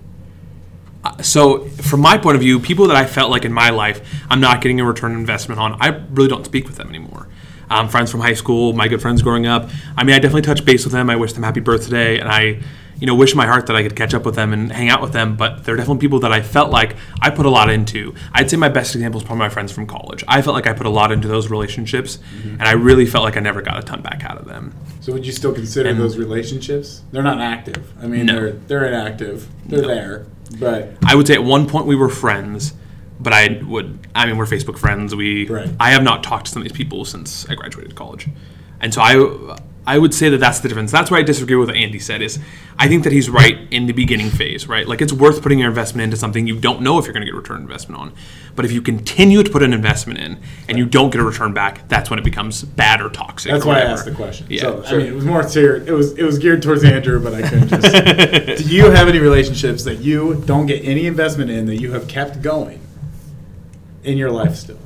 so 1.22 1.64
from 1.68 2.00
my 2.00 2.18
point 2.18 2.34
of 2.36 2.40
view, 2.40 2.58
people 2.58 2.86
that 2.88 2.96
I 2.96 3.06
felt 3.06 3.30
like 3.30 3.44
in 3.44 3.52
my 3.52 3.70
life 3.70 4.00
I'm 4.30 4.40
not 4.40 4.60
getting 4.60 4.80
a 4.80 4.84
return 4.84 5.12
investment 5.12 5.60
on, 5.60 5.80
I 5.80 5.88
really 6.10 6.28
don't 6.28 6.44
speak 6.44 6.66
with 6.66 6.76
them 6.76 6.88
anymore. 6.88 7.28
Um, 7.70 7.88
friends 7.88 8.10
from 8.10 8.20
high 8.20 8.34
school, 8.34 8.72
my 8.72 8.88
good 8.88 9.02
friends 9.02 9.20
growing 9.20 9.46
up. 9.46 9.68
I 9.96 10.04
mean, 10.04 10.16
I 10.16 10.18
definitely 10.18 10.42
touch 10.42 10.64
base 10.64 10.84
with 10.84 10.92
them. 10.92 11.10
I 11.10 11.16
wish 11.16 11.34
them 11.34 11.42
happy 11.42 11.60
birthday, 11.60 12.18
and 12.18 12.28
I, 12.28 12.60
you 13.00 13.06
know, 13.06 13.14
wish 13.14 13.34
my 13.34 13.46
heart 13.46 13.66
that 13.66 13.76
I 13.76 13.82
could 13.82 13.94
catch 13.94 14.12
up 14.12 14.24
with 14.24 14.34
them 14.34 14.52
and 14.52 14.72
hang 14.72 14.88
out 14.88 15.00
with 15.00 15.12
them. 15.12 15.36
But 15.36 15.64
they're 15.64 15.76
definitely 15.76 16.00
people 16.00 16.20
that 16.20 16.32
I 16.32 16.42
felt 16.42 16.70
like 16.70 16.96
I 17.20 17.30
put 17.30 17.46
a 17.46 17.50
lot 17.50 17.70
into. 17.70 18.14
I'd 18.32 18.50
say 18.50 18.56
my 18.56 18.68
best 18.68 18.94
example 18.94 19.20
is 19.20 19.24
probably 19.26 19.40
my 19.40 19.48
friends 19.48 19.70
from 19.72 19.86
college. 19.86 20.24
I 20.26 20.42
felt 20.42 20.54
like 20.54 20.66
I 20.66 20.72
put 20.72 20.86
a 20.86 20.90
lot 20.90 21.12
into 21.12 21.28
those 21.28 21.48
relationships, 21.50 22.18
mm-hmm. 22.18 22.50
and 22.54 22.62
I 22.62 22.72
really 22.72 23.06
felt 23.06 23.24
like 23.24 23.36
I 23.36 23.40
never 23.40 23.62
got 23.62 23.78
a 23.78 23.82
ton 23.82 24.02
back 24.02 24.24
out 24.24 24.38
of 24.38 24.46
them. 24.46 24.74
So 25.00 25.12
would 25.12 25.24
you 25.24 25.32
still 25.32 25.52
consider 25.52 25.88
And- 25.90 26.00
those 26.00 26.16
relationships? 26.18 27.02
They're 27.12 27.22
not 27.22 27.40
active. 27.40 27.92
I 28.02 28.06
mean, 28.06 28.26
No. 28.26 28.34
they're 28.34 28.52
they're 28.52 28.84
inactive. 28.86 29.46
They're 29.66 29.82
No. 29.82 29.88
there, 29.88 30.26
but 30.58 30.94
I 31.06 31.14
would 31.14 31.26
say 31.26 31.34
at 31.34 31.44
one 31.44 31.66
point 31.66 31.86
we 31.86 31.94
were 31.96 32.08
friends, 32.08 32.74
but 33.20 33.32
I 33.32 33.60
would. 33.66 34.06
I 34.14 34.26
mean, 34.26 34.36
we're 34.36 34.44
Facebook 34.46 34.76
friends. 34.78 35.14
We. 35.14 35.46
Right. 35.48 35.68
I 35.78 35.90
have 35.92 36.02
not 36.02 36.22
talked 36.24 36.46
to 36.46 36.52
some 36.52 36.62
of 36.62 36.68
these 36.68 36.76
people 36.76 37.04
since 37.04 37.48
I 37.48 37.54
graduated 37.54 37.94
college, 37.94 38.28
and 38.80 38.92
so 38.92 39.00
I. 39.00 39.56
I 39.88 39.96
would 39.96 40.12
say 40.12 40.28
that 40.28 40.36
that's 40.36 40.60
the 40.60 40.68
difference. 40.68 40.92
That's 40.92 41.10
where 41.10 41.18
I 41.18 41.22
disagree 41.22 41.56
with 41.56 41.70
what 41.70 41.76
Andy 41.76 41.98
said. 41.98 42.20
Is 42.20 42.38
I 42.78 42.88
think 42.88 43.04
that 43.04 43.12
he's 43.12 43.30
right 43.30 43.56
in 43.70 43.86
the 43.86 43.94
beginning 43.94 44.28
phase, 44.28 44.68
right? 44.68 44.86
Like 44.86 45.00
it's 45.00 45.14
worth 45.14 45.40
putting 45.40 45.58
your 45.58 45.70
investment 45.70 46.04
into 46.04 46.18
something 46.18 46.46
you 46.46 46.60
don't 46.60 46.82
know 46.82 46.98
if 46.98 47.06
you're 47.06 47.14
going 47.14 47.22
to 47.22 47.26
get 47.26 47.34
a 47.34 47.38
return 47.38 47.62
investment 47.62 47.98
on. 47.98 48.12
But 48.54 48.66
if 48.66 48.72
you 48.72 48.82
continue 48.82 49.42
to 49.42 49.50
put 49.50 49.62
an 49.62 49.72
investment 49.72 50.20
in 50.20 50.42
and 50.68 50.76
you 50.76 50.84
don't 50.84 51.08
get 51.08 51.22
a 51.22 51.24
return 51.24 51.54
back, 51.54 51.88
that's 51.88 52.10
when 52.10 52.18
it 52.18 52.24
becomes 52.24 52.64
bad 52.64 53.00
or 53.00 53.08
toxic. 53.08 53.50
that's 53.50 53.64
or 53.64 53.68
why 53.68 53.78
I 53.78 53.84
asked 53.84 54.04
the 54.04 54.12
question. 54.12 54.46
Yeah, 54.50 54.60
so 54.60 54.82
sure. 54.82 55.00
I 55.00 55.02
mean, 55.04 55.12
it 55.12 55.14
was 55.14 55.24
more 55.24 55.48
serious. 55.48 55.88
It 55.88 55.92
was 55.92 56.12
it 56.18 56.22
was 56.22 56.38
geared 56.38 56.62
towards 56.62 56.84
Andrew, 56.84 57.18
but 57.18 57.32
I 57.32 57.48
couldn't 57.48 57.68
just. 57.68 58.58
do 58.68 58.74
you 58.76 58.90
have 58.90 59.08
any 59.08 59.20
relationships 59.20 59.84
that 59.84 60.00
you 60.00 60.42
don't 60.44 60.66
get 60.66 60.84
any 60.84 61.06
investment 61.06 61.50
in 61.50 61.64
that 61.64 61.80
you 61.80 61.92
have 61.92 62.08
kept 62.08 62.42
going 62.42 62.82
in 64.04 64.18
your 64.18 64.30
life 64.30 64.54
still, 64.54 64.80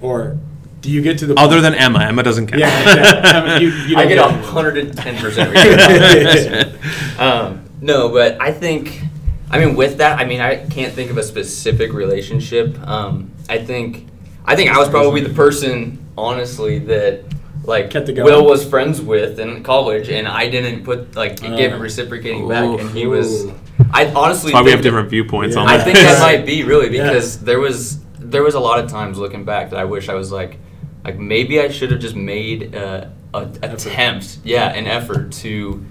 or 0.00 0.38
do 0.80 0.90
you 0.90 1.02
get 1.02 1.18
to 1.18 1.26
the 1.26 1.34
Other 1.38 1.60
point- 1.60 1.62
than 1.62 1.74
Emma, 1.74 2.00
Emma 2.04 2.22
doesn't 2.22 2.46
count. 2.46 2.60
yeah, 2.60 2.80
exactly. 2.80 3.30
I 3.30 3.58
mean, 3.58 3.62
you, 3.62 3.68
you 3.68 3.96
I 3.96 4.00
don't 4.04 4.08
get 4.08 4.14
get 4.16 4.18
a 4.30 4.42
hundred 4.46 4.78
and 4.78 4.96
ten 4.96 5.16
percent 5.16 5.50
return. 5.54 6.78
um, 7.18 7.64
no, 7.80 8.08
but 8.08 8.40
I 8.40 8.52
think, 8.52 9.02
I 9.50 9.58
mean, 9.58 9.74
with 9.76 9.98
that, 9.98 10.18
I 10.20 10.24
mean, 10.24 10.40
I 10.40 10.56
can't 10.68 10.92
think 10.92 11.10
of 11.10 11.18
a 11.18 11.22
specific 11.22 11.92
relationship. 11.92 12.78
Um, 12.86 13.30
I 13.48 13.58
think, 13.58 14.06
I 14.44 14.56
think 14.56 14.70
I 14.70 14.78
was 14.78 14.88
probably 14.88 15.20
the 15.22 15.34
person, 15.34 16.04
honestly, 16.16 16.78
that 16.80 17.24
like 17.64 17.90
Kept 17.90 18.08
it. 18.08 18.16
Will 18.22 18.44
was 18.46 18.66
friends 18.66 19.02
with 19.02 19.38
in 19.38 19.62
college, 19.62 20.08
and 20.08 20.26
I 20.26 20.48
didn't 20.48 20.82
put 20.82 21.14
like 21.14 21.40
give 21.40 21.72
Uh, 21.72 21.76
it 21.76 21.78
reciprocating 21.78 22.48
back, 22.48 22.80
and 22.80 22.90
he 22.90 23.06
was. 23.06 23.46
I 23.92 24.06
honestly 24.12 24.50
That's 24.52 24.54
why 24.54 24.62
we 24.62 24.70
have 24.70 24.80
different 24.82 25.10
viewpoints 25.10 25.56
on 25.56 25.66
Yeah. 25.68 25.74
I 25.74 25.78
think 25.78 25.96
that 25.96 26.20
might 26.26 26.46
be 26.46 26.64
really 26.64 26.94
Yeah. 26.94 27.04
because 27.08 27.38
there 27.40 27.60
was 27.60 27.98
there 28.18 28.42
was 28.42 28.54
a 28.54 28.60
lot 28.60 28.78
of 28.82 28.90
times 28.90 29.18
looking 29.18 29.44
back 29.44 29.70
that 29.70 29.78
I 29.78 29.84
wish 29.84 30.08
I 30.08 30.14
was 30.14 30.32
like 30.32 30.58
like 31.04 31.18
maybe 31.18 31.60
I 31.60 31.68
should 31.68 31.90
have 31.90 32.00
just 32.00 32.16
made 32.16 32.74
a, 32.74 33.12
a 33.34 33.42
attempt, 33.62 34.38
yeah, 34.44 34.72
an 34.72 34.86
effort 34.86 35.32
to 35.32 35.84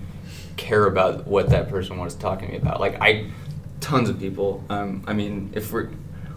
care 0.58 0.86
about 0.86 1.26
what 1.26 1.50
that 1.50 1.70
person 1.70 1.98
was 1.98 2.16
talking 2.16 2.48
to 2.48 2.54
me 2.54 2.60
about. 2.60 2.80
Like 2.80 3.02
I, 3.02 3.32
tons 3.80 4.10
of 4.10 4.20
people. 4.20 4.64
Um, 4.70 5.04
I 5.08 5.14
mean, 5.14 5.52
if 5.54 5.72
we're 5.72 5.90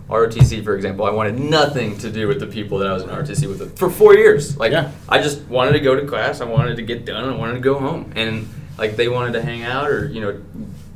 ROTC 0.08 0.64
for 0.64 0.74
example, 0.76 1.06
I 1.06 1.10
wanted 1.10 1.38
nothing 1.38 1.98
to 1.98 2.10
do 2.10 2.28
with 2.28 2.40
the 2.40 2.46
people 2.46 2.78
that 2.78 2.88
I 2.88 2.92
was 2.92 3.02
in 3.02 3.08
ROTC 3.08 3.46
with 3.48 3.78
for 3.78 3.90
four 3.90 4.14
years. 4.14 4.56
Like 4.56 4.72
Yeah. 4.72 4.90
I 5.08 5.22
just 5.22 5.42
wanted 5.42 5.72
to 5.72 5.80
go 5.80 5.94
to 5.94 6.06
class, 6.06 6.40
I 6.40 6.44
wanted 6.44 6.76
to 6.76 6.82
get 6.82 7.04
done, 7.04 7.28
I 7.28 7.36
wanted 7.36 7.54
to 7.54 7.60
go 7.60 7.78
home, 7.78 8.12
and 8.16 8.48
like 8.78 8.96
they 8.96 9.08
wanted 9.08 9.32
to 9.34 9.42
hang 9.42 9.62
out 9.62 9.90
or 9.90 10.06
you 10.06 10.20
know 10.20 10.40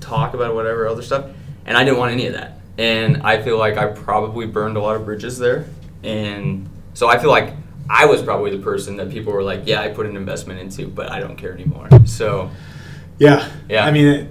talk 0.01 0.35
about 0.35 0.55
whatever 0.55 0.87
other 0.89 1.03
stuff, 1.03 1.27
and 1.65 1.77
I 1.77 1.85
didn't 1.85 1.99
want 1.99 2.13
any 2.13 2.27
of 2.27 2.35
that. 2.35 2.59
And 2.79 3.23
I 3.23 3.43
feel 3.43 3.59
like 3.59 3.79
I 3.79 3.87
probably 3.87 4.47
burned 4.47 4.77
a 4.77 4.81
lot 4.81 4.97
of 4.97 5.05
bridges 5.05 5.39
there, 5.39 5.67
and 6.03 6.69
so 6.95 7.09
I 7.09 7.19
feel 7.19 7.31
like 7.31 7.55
I 7.89 8.07
was 8.07 8.23
probably 8.23 8.51
the 8.51 8.63
person 8.63 8.97
that 8.97 9.11
people 9.11 9.33
were 9.33 9.43
like, 9.43 9.63
yeah, 9.65 9.81
I 9.81 9.89
put 9.89 10.07
an 10.07 10.17
investment 10.17 10.59
into, 10.61 10.89
but 10.89 11.11
I 11.11 11.21
don't 11.21 11.37
care 11.37 11.53
anymore. 11.53 11.89
So 12.07 12.51
Yeah. 13.19 13.49
Yeah. 13.69 13.85
I 13.87 13.91
mean, 13.91 14.07
it, 14.07 14.29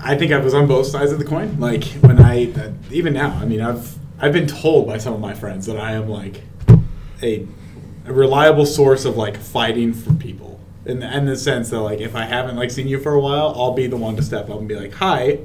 I 0.00 0.16
think 0.16 0.32
I 0.32 0.38
was 0.38 0.54
on 0.54 0.66
both 0.66 0.86
sides 0.86 1.12
of 1.12 1.18
the 1.18 1.24
coin. 1.24 1.58
Like 1.58 1.84
when 2.00 2.20
I, 2.22 2.52
uh, 2.52 2.70
even 2.90 3.12
now, 3.14 3.30
I 3.40 3.44
mean, 3.44 3.60
I've 3.60 3.96
I've 4.22 4.32
been 4.34 4.46
told 4.46 4.86
by 4.86 4.98
some 4.98 5.14
of 5.14 5.20
my 5.20 5.32
friends 5.34 5.64
that 5.66 5.78
I 5.78 5.92
am 5.92 6.08
like 6.08 6.42
a, 7.22 7.46
a 8.06 8.12
reliable 8.12 8.66
source 8.66 9.04
of 9.06 9.16
like 9.16 9.36
fighting 9.38 9.92
for 9.94 10.12
people. 10.14 10.60
In 10.86 11.00
the, 11.00 11.16
in 11.16 11.24
the 11.26 11.36
sense 11.36 11.70
that 11.70 11.80
like 11.80 12.00
if 12.00 12.14
I 12.14 12.24
haven't 12.24 12.56
like 12.56 12.70
seen 12.70 12.86
you 12.88 12.98
for 13.00 13.12
a 13.14 13.20
while, 13.20 13.54
I'll 13.56 13.72
be 13.72 13.86
the 13.86 13.96
one 13.96 14.16
to 14.16 14.22
step 14.22 14.48
up 14.50 14.58
and 14.58 14.68
be 14.68 14.74
like, 14.76 14.92
"Hi, 14.94 15.38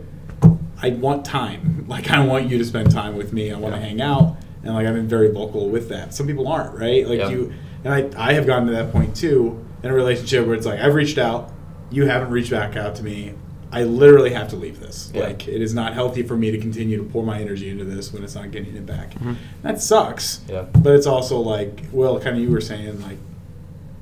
I 0.82 0.90
want 0.90 1.26
time. 1.26 1.72
Like 1.88 2.10
I 2.10 2.26
want 2.26 2.50
you 2.50 2.58
to 2.58 2.66
spend 2.66 2.90
time 2.92 3.16
with 3.16 3.32
me. 3.32 3.52
I 3.52 3.58
want 3.60 3.76
to 3.76 3.80
Yeah. 3.82 3.88
hang 3.88 4.02
out." 4.02 4.38
And 4.66 4.74
like 4.74 4.86
I've 4.88 4.96
been 4.96 5.08
very 5.08 5.32
vocal 5.32 5.70
with 5.70 5.90
that. 5.90 6.14
Some 6.14 6.28
people 6.28 6.48
aren't, 6.48 6.78
right? 6.78 7.08
Like 7.08 7.20
Yeah. 7.20 7.30
you 7.30 7.54
and 7.84 7.94
I 7.94 8.30
I 8.30 8.34
have 8.34 8.46
gotten 8.46 8.66
to 8.68 8.74
that 8.74 8.92
point 8.92 9.16
too 9.16 9.64
in 9.84 9.90
a 9.92 9.94
relationship 9.94 10.46
where 10.46 10.56
it's 10.56 10.66
like 10.66 10.80
I've 10.80 10.96
reached 10.96 11.18
out, 11.20 11.52
you 11.92 12.08
haven't 12.08 12.32
reached 12.32 12.52
back 12.52 12.76
out 12.76 12.96
to 12.96 13.04
me. 13.04 13.34
I 13.72 13.84
literally 13.84 14.32
have 14.34 14.50
to 14.50 14.56
leave 14.56 14.80
this. 14.80 15.12
Yeah. 15.14 15.26
Like 15.26 15.48
it 15.48 15.62
is 15.62 15.74
not 15.74 15.94
healthy 15.94 16.24
for 16.24 16.36
me 16.36 16.50
to 16.52 16.58
continue 16.58 16.98
to 16.98 17.04
pour 17.04 17.24
my 17.24 17.40
energy 17.40 17.70
into 17.70 17.84
this 17.86 18.12
when 18.14 18.24
it's 18.24 18.34
not 18.36 18.50
getting 18.52 18.76
it 18.76 18.86
back. 18.86 19.12
Mm-hmm. 19.16 19.34
That 19.64 19.82
sucks. 19.82 20.42
Yeah. 20.48 20.62
But 20.62 20.96
it's 20.96 21.06
also 21.08 21.40
like, 21.40 21.84
well, 21.92 22.20
kind 22.20 22.38
of 22.38 22.42
you 22.42 22.50
were 22.52 22.62
saying, 22.62 23.02
like, 23.02 23.18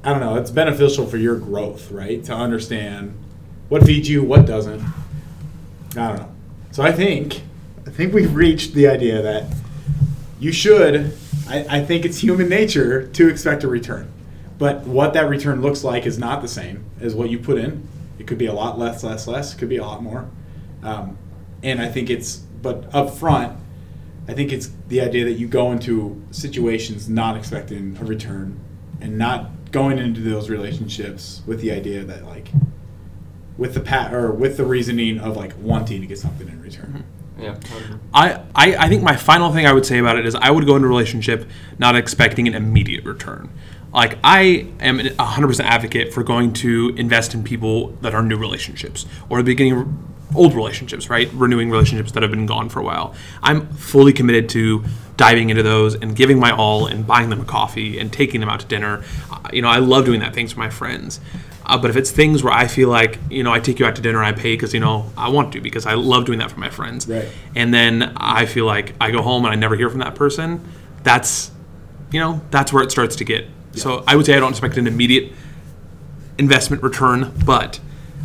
I 0.03 0.11
don't 0.11 0.19
know, 0.19 0.35
it's 0.35 0.51
beneficial 0.51 1.07
for 1.07 1.17
your 1.17 1.35
growth, 1.37 1.91
right? 1.91 2.23
To 2.25 2.33
understand 2.33 3.15
what 3.69 3.83
feeds 3.83 4.07
you, 4.09 4.21
what 4.23 4.45
doesn't. 4.45 4.81
I 5.95 6.07
don't 6.07 6.17
know. 6.17 6.31
So 6.71 6.83
I 6.83 6.91
think, 6.91 7.41
I 7.87 7.89
think 7.89 8.13
we've 8.13 8.33
reached 8.35 8.73
the 8.73 8.87
idea 8.87 9.21
that 9.21 9.45
you 10.43 10.51
should. 10.51 11.17
I, 11.47 11.65
I 11.69 11.85
think 11.85 12.03
it's 12.03 12.19
human 12.19 12.49
nature 12.49 13.07
to 13.07 13.29
expect 13.29 13.63
a 13.63 13.67
return, 13.67 14.11
but 14.57 14.81
what 14.81 15.13
that 15.13 15.29
return 15.29 15.61
looks 15.61 15.83
like 15.83 16.05
is 16.05 16.17
not 16.17 16.41
the 16.41 16.47
same 16.47 16.83
as 16.99 17.15
what 17.15 17.29
you 17.29 17.39
put 17.39 17.57
in. 17.57 17.87
It 18.19 18.27
could 18.27 18.37
be 18.37 18.47
a 18.47 18.53
lot 18.53 18.77
less, 18.77 19.03
less, 19.03 19.25
less. 19.25 19.53
It 19.53 19.57
could 19.57 19.69
be 19.69 19.77
a 19.77 19.83
lot 19.83 20.03
more. 20.03 20.29
Um, 20.83 21.17
and 21.63 21.81
I 21.81 21.87
think 21.87 22.09
it's, 22.09 22.37
but 22.61 22.93
up 22.93 23.11
front, 23.11 23.57
I 24.27 24.33
think 24.33 24.51
it's 24.51 24.69
the 24.89 25.01
idea 25.01 25.25
that 25.25 25.33
you 25.33 25.47
go 25.47 25.71
into 25.71 26.21
situations 26.31 27.09
not 27.09 27.37
expecting 27.37 27.97
a 27.99 28.03
return 28.03 28.59
and 29.01 29.17
not 29.17 29.71
going 29.71 29.97
into 29.97 30.21
those 30.21 30.49
relationships 30.49 31.41
with 31.45 31.61
the 31.61 31.71
idea 31.71 32.03
that 32.03 32.25
like 32.25 32.49
with 33.57 33.73
the 33.73 33.79
pat 33.79 34.13
or 34.13 34.31
with 34.31 34.57
the 34.57 34.65
reasoning 34.65 35.19
of 35.19 35.35
like 35.35 35.53
wanting 35.59 36.01
to 36.01 36.07
get 36.07 36.19
something 36.19 36.47
in 36.47 36.61
return. 36.61 37.03
I, 38.13 38.75
I, 38.75 38.89
think 38.89 39.03
my 39.03 39.15
final 39.15 39.51
thing 39.51 39.65
I 39.65 39.73
would 39.73 39.85
say 39.85 39.99
about 39.99 40.17
it 40.17 40.25
is 40.25 40.35
I 40.35 40.51
would 40.51 40.65
go 40.65 40.75
into 40.75 40.87
a 40.87 40.89
relationship 40.89 41.49
not 41.77 41.95
expecting 41.95 42.47
an 42.47 42.55
immediate 42.55 43.05
return. 43.05 43.49
Like 43.93 44.17
I 44.23 44.67
am 44.79 44.99
a 44.99 45.03
100% 45.03 45.59
advocate 45.61 46.13
for 46.13 46.23
going 46.23 46.53
to 46.53 46.93
invest 46.97 47.33
in 47.33 47.43
people 47.43 47.89
that 48.01 48.13
are 48.13 48.23
new 48.23 48.37
relationships 48.37 49.05
or 49.29 49.37
the 49.37 49.43
beginning 49.43 49.73
of 49.73 49.87
old 50.35 50.55
relationships, 50.55 51.09
right? 51.09 51.31
Renewing 51.33 51.69
relationships 51.69 52.11
that 52.13 52.23
have 52.23 52.31
been 52.31 52.45
gone 52.45 52.69
for 52.69 52.79
a 52.79 52.83
while. 52.83 53.13
I'm 53.41 53.67
fully 53.67 54.13
committed 54.13 54.49
to 54.49 54.83
diving 55.15 55.51
into 55.51 55.61
those 55.61 55.95
and 55.95 56.15
giving 56.15 56.39
my 56.39 56.51
all 56.51 56.87
and 56.87 57.05
buying 57.05 57.29
them 57.29 57.41
a 57.41 57.45
coffee 57.45 57.99
and 57.99 58.11
taking 58.11 58.39
them 58.39 58.49
out 58.49 58.61
to 58.61 58.65
dinner. 58.65 59.03
You 59.51 59.61
know, 59.61 59.67
I 59.67 59.77
love 59.77 60.05
doing 60.05 60.21
that 60.21 60.33
things 60.33 60.53
for 60.53 60.59
my 60.59 60.69
friends. 60.69 61.19
Uh, 61.65 61.77
but 61.77 61.89
if 61.89 61.95
it's 61.95 62.11
things 62.11 62.43
where 62.43 62.53
I 62.53 62.67
feel 62.67 62.89
like, 62.89 63.19
you 63.29 63.43
know, 63.43 63.51
I 63.51 63.59
take 63.59 63.79
you 63.79 63.85
out 63.85 63.95
to 63.95 64.01
dinner, 64.01 64.21
I 64.23 64.33
pay 64.33 64.53
because, 64.53 64.73
you 64.73 64.79
know, 64.79 65.11
I 65.17 65.29
want 65.29 65.53
to 65.53 65.61
because 65.61 65.85
I 65.85 65.93
love 65.93 66.25
doing 66.25 66.39
that 66.39 66.51
for 66.51 66.59
my 66.59 66.69
friends. 66.69 67.07
Right. 67.07 67.27
And 67.55 67.73
then 67.73 68.13
I 68.17 68.45
feel 68.45 68.65
like 68.65 68.93
I 68.99 69.11
go 69.11 69.21
home 69.21 69.45
and 69.45 69.53
I 69.53 69.55
never 69.55 69.75
hear 69.75 69.89
from 69.89 69.99
that 69.99 70.15
person. 70.15 70.63
That's, 71.03 71.51
you 72.11 72.19
know, 72.19 72.41
that's 72.51 72.73
where 72.73 72.83
it 72.83 72.91
starts 72.91 73.15
to 73.17 73.23
get. 73.23 73.47
So 73.75 74.03
I 74.05 74.15
would 74.15 74.25
say 74.25 74.35
I 74.35 74.39
don't 74.39 74.51
expect 74.51 74.77
an 74.77 74.85
immediate 74.85 75.31
investment 76.37 76.83
return, 76.83 77.33
but 77.45 77.79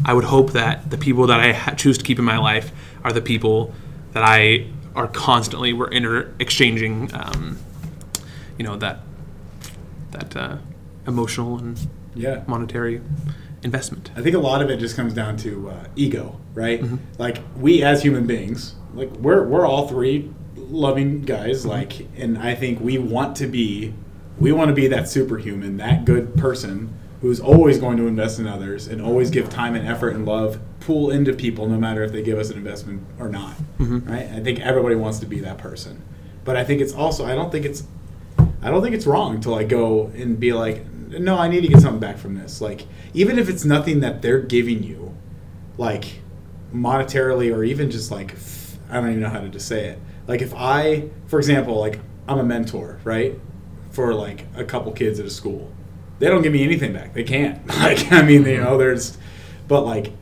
I 0.04 0.12
would 0.12 0.24
hope 0.24 0.52
that 0.52 0.90
the 0.90 0.98
people 0.98 1.26
that 1.28 1.40
I 1.40 1.52
ha- 1.52 1.74
choose 1.74 1.96
to 1.98 2.04
keep 2.04 2.18
in 2.18 2.24
my 2.24 2.38
life 2.38 2.70
are 3.04 3.12
the 3.12 3.22
people 3.22 3.74
that 4.12 4.22
I 4.22 4.66
are 4.94 5.06
constantly 5.06 5.72
we're 5.72 5.88
inter 5.88 6.34
exchanging, 6.38 7.10
um, 7.14 7.58
you 8.58 8.64
know, 8.64 8.76
that 8.76 9.00
that 10.10 10.36
uh, 10.36 10.56
emotional 11.06 11.58
and 11.58 11.78
Yeah. 12.18 12.42
monetary 12.46 13.00
investment. 13.62 14.10
I 14.16 14.22
think 14.22 14.36
a 14.36 14.38
lot 14.40 14.62
of 14.62 14.70
it 14.70 14.78
just 14.78 14.96
comes 14.96 15.14
down 15.14 15.36
to 15.38 15.70
uh, 15.70 15.84
ego, 15.96 16.38
right? 16.54 16.80
Mm-hmm. 16.80 16.96
Like 17.18 17.38
we 17.56 17.82
as 17.82 18.02
human 18.02 18.26
beings, 18.26 18.74
like 18.94 19.10
we're 19.16 19.44
we're 19.46 19.66
all 19.66 19.88
three 19.88 20.30
loving 20.56 21.22
guys, 21.22 21.60
Mm-hmm. 21.60 21.68
like, 21.70 22.06
and 22.16 22.38
I 22.38 22.54
think 22.54 22.80
we 22.80 22.98
want 22.98 23.36
to 23.38 23.46
be, 23.46 23.94
we 24.38 24.52
want 24.52 24.68
to 24.68 24.74
be 24.74 24.86
that 24.88 25.08
superhuman, 25.08 25.76
that 25.78 26.04
good 26.04 26.36
person 26.36 26.92
who's 27.20 27.40
always 27.40 27.78
going 27.78 27.96
to 27.96 28.06
invest 28.06 28.38
in 28.38 28.46
others 28.46 28.86
and 28.86 29.02
always 29.02 29.28
give 29.30 29.48
time 29.50 29.74
and 29.74 29.88
effort 29.88 30.10
and 30.10 30.24
love, 30.24 30.60
pull 30.78 31.10
into 31.10 31.32
people 31.32 31.66
no 31.66 31.76
matter 31.76 32.04
if 32.04 32.12
they 32.12 32.22
give 32.22 32.38
us 32.38 32.50
an 32.50 32.56
investment 32.56 33.02
or 33.18 33.28
not, 33.28 33.54
Mm-hmm. 33.78 34.08
right? 34.10 34.26
I 34.30 34.40
think 34.40 34.60
everybody 34.60 34.94
wants 34.94 35.18
to 35.20 35.26
be 35.26 35.40
that 35.40 35.58
person, 35.58 36.02
but 36.44 36.54
I 36.56 36.62
think 36.64 36.80
it's 36.80 36.94
also 36.94 37.24
I 37.26 37.34
don't 37.34 37.50
think 37.50 37.64
it's 37.64 37.82
I 38.62 38.70
don't 38.70 38.82
think 38.82 38.94
it's 38.94 39.06
wrong 39.06 39.40
to 39.42 39.50
like 39.50 39.68
go 39.68 40.12
and 40.16 40.38
be 40.38 40.52
like, 40.52 40.84
no, 41.08 41.38
I 41.38 41.48
need 41.48 41.62
to 41.62 41.68
get 41.68 41.80
something 41.80 42.00
back 42.00 42.18
from 42.18 42.34
this. 42.34 42.60
Like, 42.60 42.86
even 43.14 43.38
if 43.38 43.48
it's 43.48 43.64
nothing 43.64 44.00
that 44.00 44.22
they're 44.22 44.40
giving 44.40 44.82
you, 44.82 45.14
like 45.76 46.20
monetarily 46.74 47.54
or 47.54 47.64
even 47.64 47.90
just 47.90 48.10
like, 48.10 48.34
I 48.90 48.94
don't 48.94 49.10
even 49.10 49.20
know 49.20 49.30
how 49.30 49.40
to 49.40 49.48
just 49.48 49.68
say 49.68 49.86
it. 49.86 49.98
Like, 50.26 50.42
if 50.42 50.54
I, 50.54 51.08
for 51.26 51.38
example, 51.38 51.78
like 51.78 52.00
I'm 52.26 52.38
a 52.38 52.44
mentor, 52.44 53.00
right, 53.04 53.38
for 53.90 54.14
like 54.14 54.46
a 54.54 54.64
couple 54.64 54.92
kids 54.92 55.18
at 55.18 55.26
a 55.26 55.30
school, 55.30 55.72
they 56.18 56.28
don't 56.28 56.42
give 56.42 56.52
me 56.52 56.62
anything 56.62 56.92
back. 56.92 57.14
They 57.14 57.24
can't. 57.24 57.60
Like, 57.78 58.12
I 58.12 58.22
mean, 58.22 58.42
you 58.42 58.48
mm-hmm. 58.48 58.64
know, 58.64 58.78
there's, 58.78 59.16
but 59.68 59.82
like, 59.82 60.12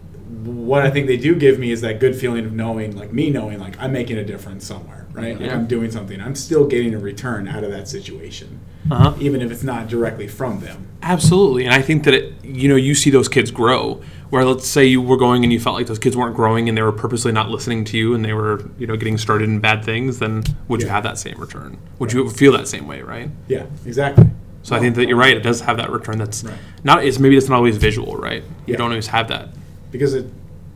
what 0.44 0.82
I 0.82 0.90
think 0.90 1.06
they 1.06 1.16
do 1.16 1.34
give 1.34 1.58
me 1.58 1.70
is 1.70 1.80
that 1.82 2.00
good 2.00 2.16
feeling 2.16 2.44
of 2.44 2.52
knowing, 2.52 2.96
like 2.96 3.12
me 3.12 3.30
knowing, 3.30 3.58
like 3.60 3.78
I'm 3.80 3.92
making 3.92 4.18
a 4.18 4.24
difference 4.24 4.64
somewhere, 4.66 5.06
right? 5.12 5.40
Like 5.40 5.50
I'm 5.50 5.66
doing 5.66 5.90
something. 5.90 6.20
I'm 6.20 6.34
still 6.34 6.66
getting 6.66 6.94
a 6.94 6.98
return 6.98 7.46
out 7.48 7.62
of 7.64 7.70
that 7.70 7.88
situation, 7.88 8.60
Uh-huh. 8.90 9.14
even 9.20 9.40
if 9.40 9.50
it's 9.52 9.62
not 9.62 9.88
directly 9.88 10.26
from 10.28 10.60
them. 10.60 10.88
Absolutely, 11.02 11.64
and 11.64 11.74
I 11.74 11.82
think 11.82 12.04
that 12.04 12.14
it, 12.14 12.32
you 12.44 12.68
know 12.68 12.76
you 12.76 12.94
see 12.94 13.10
those 13.10 13.28
kids 13.28 13.50
grow. 13.50 14.00
Where 14.30 14.44
let's 14.44 14.66
say 14.66 14.84
you 14.84 15.00
were 15.00 15.16
going 15.16 15.44
and 15.44 15.52
you 15.52 15.60
felt 15.60 15.76
like 15.76 15.86
those 15.86 16.00
kids 16.00 16.16
weren't 16.16 16.34
growing 16.34 16.68
and 16.68 16.76
they 16.76 16.82
were 16.82 16.90
purposely 16.90 17.30
not 17.30 17.48
listening 17.48 17.84
to 17.84 17.96
you 17.96 18.12
and 18.12 18.24
they 18.24 18.32
were 18.32 18.68
you 18.76 18.88
know 18.88 18.96
getting 18.96 19.18
started 19.18 19.48
in 19.48 19.60
bad 19.60 19.84
things, 19.84 20.18
then 20.18 20.42
would 20.66 20.82
you 20.82 20.88
have 20.88 21.04
that 21.04 21.16
same 21.16 21.38
return? 21.38 21.78
Would 22.00 22.12
you 22.12 22.28
feel 22.30 22.50
that 22.52 22.66
same 22.66 22.88
way, 22.88 23.02
right? 23.02 23.30
Yeah, 23.46 23.66
exactly. 23.84 24.24
So 24.64 24.74
I 24.74 24.80
think 24.80 24.96
that 24.96 25.06
you're 25.06 25.16
right. 25.16 25.36
It 25.36 25.44
does 25.44 25.60
have 25.60 25.76
that 25.76 25.90
return. 25.90 26.18
That's 26.18 26.42
Right. 26.42 26.58
not. 26.82 27.04
It's 27.04 27.20
maybe 27.20 27.36
it's 27.36 27.48
not 27.48 27.54
always 27.54 27.76
visual, 27.76 28.16
right? 28.16 28.42
You 28.66 28.72
Yeah. 28.72 28.78
don't 28.78 28.90
always 28.90 29.06
have 29.06 29.28
that. 29.28 29.50
Because 29.96 30.14
it 30.14 30.26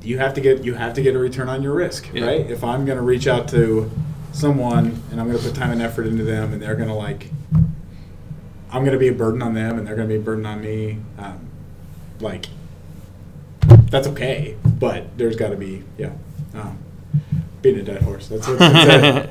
you 0.03 0.17
have 0.19 0.33
to 0.35 0.41
get 0.41 0.65
you 0.65 0.75
have 0.75 0.95
to 0.95 1.03
get 1.03 1.15
a 1.15 1.19
return 1.19 1.49
on 1.49 1.63
your 1.63 1.75
risk, 1.75 2.09
Yeah. 2.13 2.25
right? 2.27 2.51
If 2.51 2.65
I'm 2.65 2.85
going 2.87 2.97
to 2.97 3.03
reach 3.05 3.27
out 3.27 3.49
to 3.49 3.91
someone 4.33 5.03
and 5.11 5.21
I'm 5.21 5.27
going 5.29 5.39
to 5.39 5.45
put 5.45 5.55
time 5.55 5.71
and 5.73 5.83
effort 5.83 6.07
into 6.07 6.25
them, 6.25 6.53
and 6.53 6.63
they're 6.63 6.75
going 6.77 6.89
to 6.89 6.95
like, 6.95 7.29
I'm 8.73 8.83
going 8.83 8.93
to 8.93 8.99
be 8.99 9.09
a 9.09 9.13
burden 9.13 9.43
on 9.43 9.53
them, 9.55 9.79
and 9.79 9.87
they're 9.87 9.97
going 9.97 10.09
to 10.09 10.15
be 10.15 10.21
a 10.21 10.25
burden 10.25 10.47
on 10.47 10.61
me. 10.63 10.99
Um, 11.19 11.49
like, 12.21 12.47
that's 13.91 14.07
okay, 14.09 14.57
but 14.65 15.17
there's 15.19 15.37
got 15.37 15.51
to 15.51 15.57
be 15.57 15.83
yeah, 15.99 16.13
um, 16.55 16.79
beating 17.63 17.81
a 17.81 17.85
dead 17.85 18.03
horse. 18.03 18.29
That's 18.29 18.47
what 18.49 18.59
that's 18.59 18.75
it. 19.29 19.31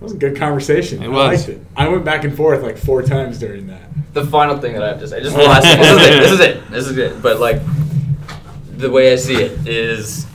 was 0.00 0.12
a 0.12 0.16
good 0.16 0.36
conversation. 0.36 1.02
It 1.02 1.06
I 1.06 1.08
was. 1.08 1.46
liked 1.48 1.48
it. 1.60 1.66
I 1.76 1.88
went 1.88 2.04
back 2.04 2.24
and 2.24 2.36
forth 2.36 2.62
like 2.62 2.78
four 2.78 3.02
times 3.02 3.38
during 3.38 3.66
that. 3.68 3.82
The 4.14 4.24
final 4.26 4.58
thing 4.58 4.72
that 4.74 4.82
I 4.82 4.88
have 4.88 5.00
to 5.00 5.08
say, 5.08 5.20
just 5.22 5.36
the 5.36 5.42
last 5.42 5.64
thing. 5.64 5.80
This 5.80 5.92
is 5.92 6.08
it. 6.08 6.20
This 6.20 6.32
is 6.32 6.40
it. 6.40 6.70
This 6.70 6.86
is 6.86 6.98
it. 6.98 7.22
But 7.22 7.40
like, 7.40 7.60
the 8.78 8.90
way 8.90 9.12
I 9.12 9.16
see 9.16 9.34
it 9.42 9.66
is, 9.66 10.26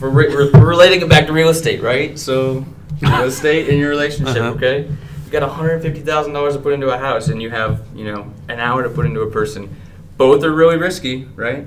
we're, 0.00 0.08
re- 0.08 0.28
we're, 0.28 0.50
we're 0.52 0.68
relating 0.68 1.00
it 1.02 1.08
back 1.08 1.26
to 1.26 1.32
real 1.32 1.48
estate, 1.48 1.82
right? 1.82 2.18
So, 2.18 2.64
real 3.02 3.24
estate 3.24 3.68
in 3.68 3.78
your 3.78 3.90
relationship, 3.90 4.36
Uh-huh. 4.36 4.50
okay? 4.54 4.88
You 5.26 5.30
got 5.30 5.42
one 5.42 5.50
hundred 5.56 5.82
fifty 5.82 6.00
thousand 6.00 6.32
dollars 6.32 6.54
to 6.54 6.60
put 6.60 6.72
into 6.72 6.88
a 6.90 6.98
house, 6.98 7.28
and 7.28 7.40
you 7.40 7.50
have 7.50 7.82
you 7.94 8.04
know 8.04 8.32
an 8.48 8.58
hour 8.58 8.82
to 8.82 8.88
put 8.90 9.06
into 9.06 9.20
a 9.20 9.30
person. 9.30 9.68
Both 10.16 10.42
are 10.44 10.52
really 10.52 10.76
risky, 10.76 11.24
right? 11.36 11.66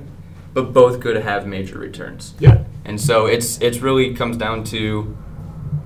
But 0.52 0.72
both 0.72 1.00
could 1.00 1.16
have 1.16 1.46
major 1.46 1.78
returns. 1.78 2.34
Yeah. 2.38 2.64
And 2.84 3.00
so 3.00 3.24
it's 3.26 3.58
it's 3.62 3.78
really 3.78 4.14
comes 4.14 4.36
down 4.36 4.64
to 4.64 5.16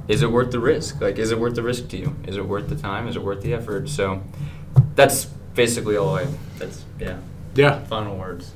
is 0.09 0.23
it 0.23 0.31
worth 0.33 0.51
the 0.51 0.59
risk? 0.59 1.01
Like 1.01 1.19
is 1.19 1.31
it 1.31 1.39
worth 1.39 1.55
the 1.55 1.63
risk 1.63 1.89
to 1.91 1.97
you? 1.97 2.17
Is 2.27 2.37
it 2.37 2.45
worth 2.47 2.69
the 2.69 2.75
time? 2.77 3.07
Is 3.09 3.15
it 3.17 3.23
worth 3.23 3.43
the 3.43 3.55
effort? 3.55 3.89
So 3.89 4.23
that's 4.97 5.27
basically 5.55 5.97
all 5.97 6.17
I 6.17 6.27
that's 6.59 6.85
yeah. 6.99 7.19
Yeah, 7.55 7.79
Final 7.85 8.17
words. 8.17 8.51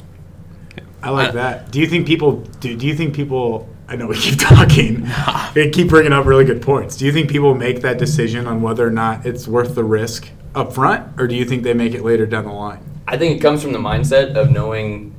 I 1.03 1.11
like 1.11 1.31
Uh, 1.31 1.33
that. 1.33 1.71
Do 1.71 1.81
you 1.81 1.87
think 1.87 2.07
people? 2.07 2.37
Do, 2.61 2.77
do 2.77 2.87
you 2.87 2.95
think 2.95 3.15
people? 3.15 3.69
I 3.89 3.97
know 3.97 4.07
we 4.07 4.17
keep 4.17 4.39
talking. 4.39 5.07
we 5.55 5.71
keep 5.71 5.89
bringing 5.89 6.13
up 6.13 6.25
really 6.25 6.45
good 6.45 6.63
points. 6.63 6.97
Do 6.97 7.05
you 7.05 7.13
think 7.13 7.31
people 7.31 7.55
make 7.55 7.81
that 7.83 7.99
decision 7.99 8.47
on 8.47 8.63
whether 8.63 8.87
or 8.87 8.91
not 8.91 9.27
it's 9.27 9.47
worth 9.49 9.75
the 9.75 9.85
risk 9.85 10.29
up 10.55 10.73
front, 10.73 11.19
or 11.19 11.27
do 11.27 11.35
you 11.35 11.45
think 11.45 11.63
they 11.63 11.75
make 11.75 11.95
it 11.95 12.03
later 12.03 12.25
down 12.27 12.45
the 12.45 12.53
line? 12.53 12.81
I 13.09 13.19
think 13.19 13.37
it 13.37 13.41
comes 13.43 13.63
from 13.63 13.73
the 13.73 13.79
mindset 13.79 14.35
of 14.37 14.51
knowing, 14.51 15.15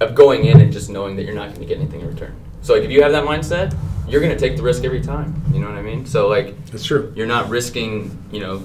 of 0.00 0.14
going 0.14 0.44
in 0.46 0.60
and 0.60 0.72
just 0.72 0.88
knowing 0.90 1.16
that 1.16 1.24
you're 1.24 1.34
not 1.34 1.48
going 1.48 1.60
to 1.60 1.66
get 1.66 1.78
anything 1.78 2.00
in 2.00 2.08
return. 2.08 2.34
So 2.62 2.74
like 2.74 2.84
if 2.84 2.90
you 2.90 3.02
have 3.02 3.12
that 3.12 3.24
mindset, 3.24 3.74
you're 4.08 4.20
going 4.20 4.32
to 4.32 4.38
take 4.38 4.56
the 4.56 4.62
risk 4.62 4.84
every 4.84 5.00
time. 5.02 5.42
You 5.52 5.58
know 5.60 5.68
what 5.68 5.76
I 5.76 5.82
mean? 5.82 6.06
So 6.06 6.28
like 6.28 6.64
That's 6.66 6.84
true. 6.84 7.12
you're 7.16 7.26
not 7.26 7.48
risking, 7.48 8.16
you 8.30 8.40
know, 8.40 8.62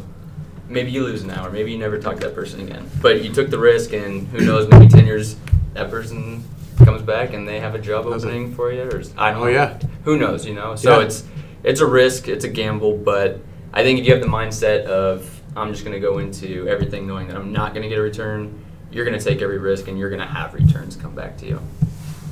maybe 0.69 0.91
you 0.91 1.03
lose 1.03 1.23
an 1.23 1.31
hour, 1.31 1.49
maybe 1.49 1.71
you 1.71 1.77
never 1.77 1.97
talk 1.97 2.15
to 2.17 2.27
that 2.27 2.35
person 2.35 2.61
again. 2.61 2.89
But 3.01 3.23
you 3.23 3.31
took 3.33 3.49
the 3.49 3.57
risk 3.59 3.93
and 3.93 4.27
who 4.29 4.45
knows, 4.45 4.67
maybe 4.69 4.87
10 4.87 5.05
years 5.05 5.35
that 5.73 5.89
person 5.89 6.43
comes 6.83 7.01
back 7.01 7.33
and 7.33 7.47
they 7.47 7.59
have 7.59 7.75
a 7.75 7.79
job 7.79 8.05
Does 8.05 8.23
it? 8.23 8.27
opening 8.27 8.53
for 8.55 8.71
you 8.71 8.83
or 8.83 8.99
s- 8.99 9.13
I 9.17 9.31
don't 9.31 9.41
Oh, 9.41 9.45
know. 9.45 9.51
yeah. 9.51 9.77
Who 10.03 10.17
knows, 10.17 10.45
you 10.45 10.53
know? 10.53 10.75
So 10.75 10.99
Yeah. 10.99 11.05
it's 11.05 11.23
it's 11.63 11.79
a 11.79 11.85
risk, 11.85 12.27
it's 12.27 12.43
a 12.43 12.49
gamble, 12.49 12.97
but 12.97 13.39
I 13.73 13.83
think 13.83 13.99
if 13.99 14.05
you 14.05 14.13
have 14.13 14.21
the 14.21 14.27
mindset 14.29 14.85
of 14.85 15.29
I'm 15.55 15.71
just 15.71 15.83
going 15.85 15.93
to 15.93 15.99
go 15.99 16.17
into 16.19 16.67
everything 16.67 17.05
knowing 17.05 17.27
that 17.27 17.35
I'm 17.35 17.51
not 17.51 17.73
going 17.73 17.83
to 17.83 17.89
get 17.89 17.97
a 17.99 18.01
return, 18.01 18.57
you're 18.91 19.05
going 19.05 19.17
to 19.17 19.23
take 19.23 19.41
every 19.41 19.57
risk 19.59 19.87
and 19.89 19.99
you're 19.99 20.09
going 20.09 20.21
to 20.21 20.25
have 20.27 20.53
returns 20.53 20.95
come 20.95 21.13
back 21.13 21.37
to 21.39 21.45
you. 21.45 21.59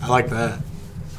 I 0.02 0.08
like 0.08 0.30
that. 0.30 0.60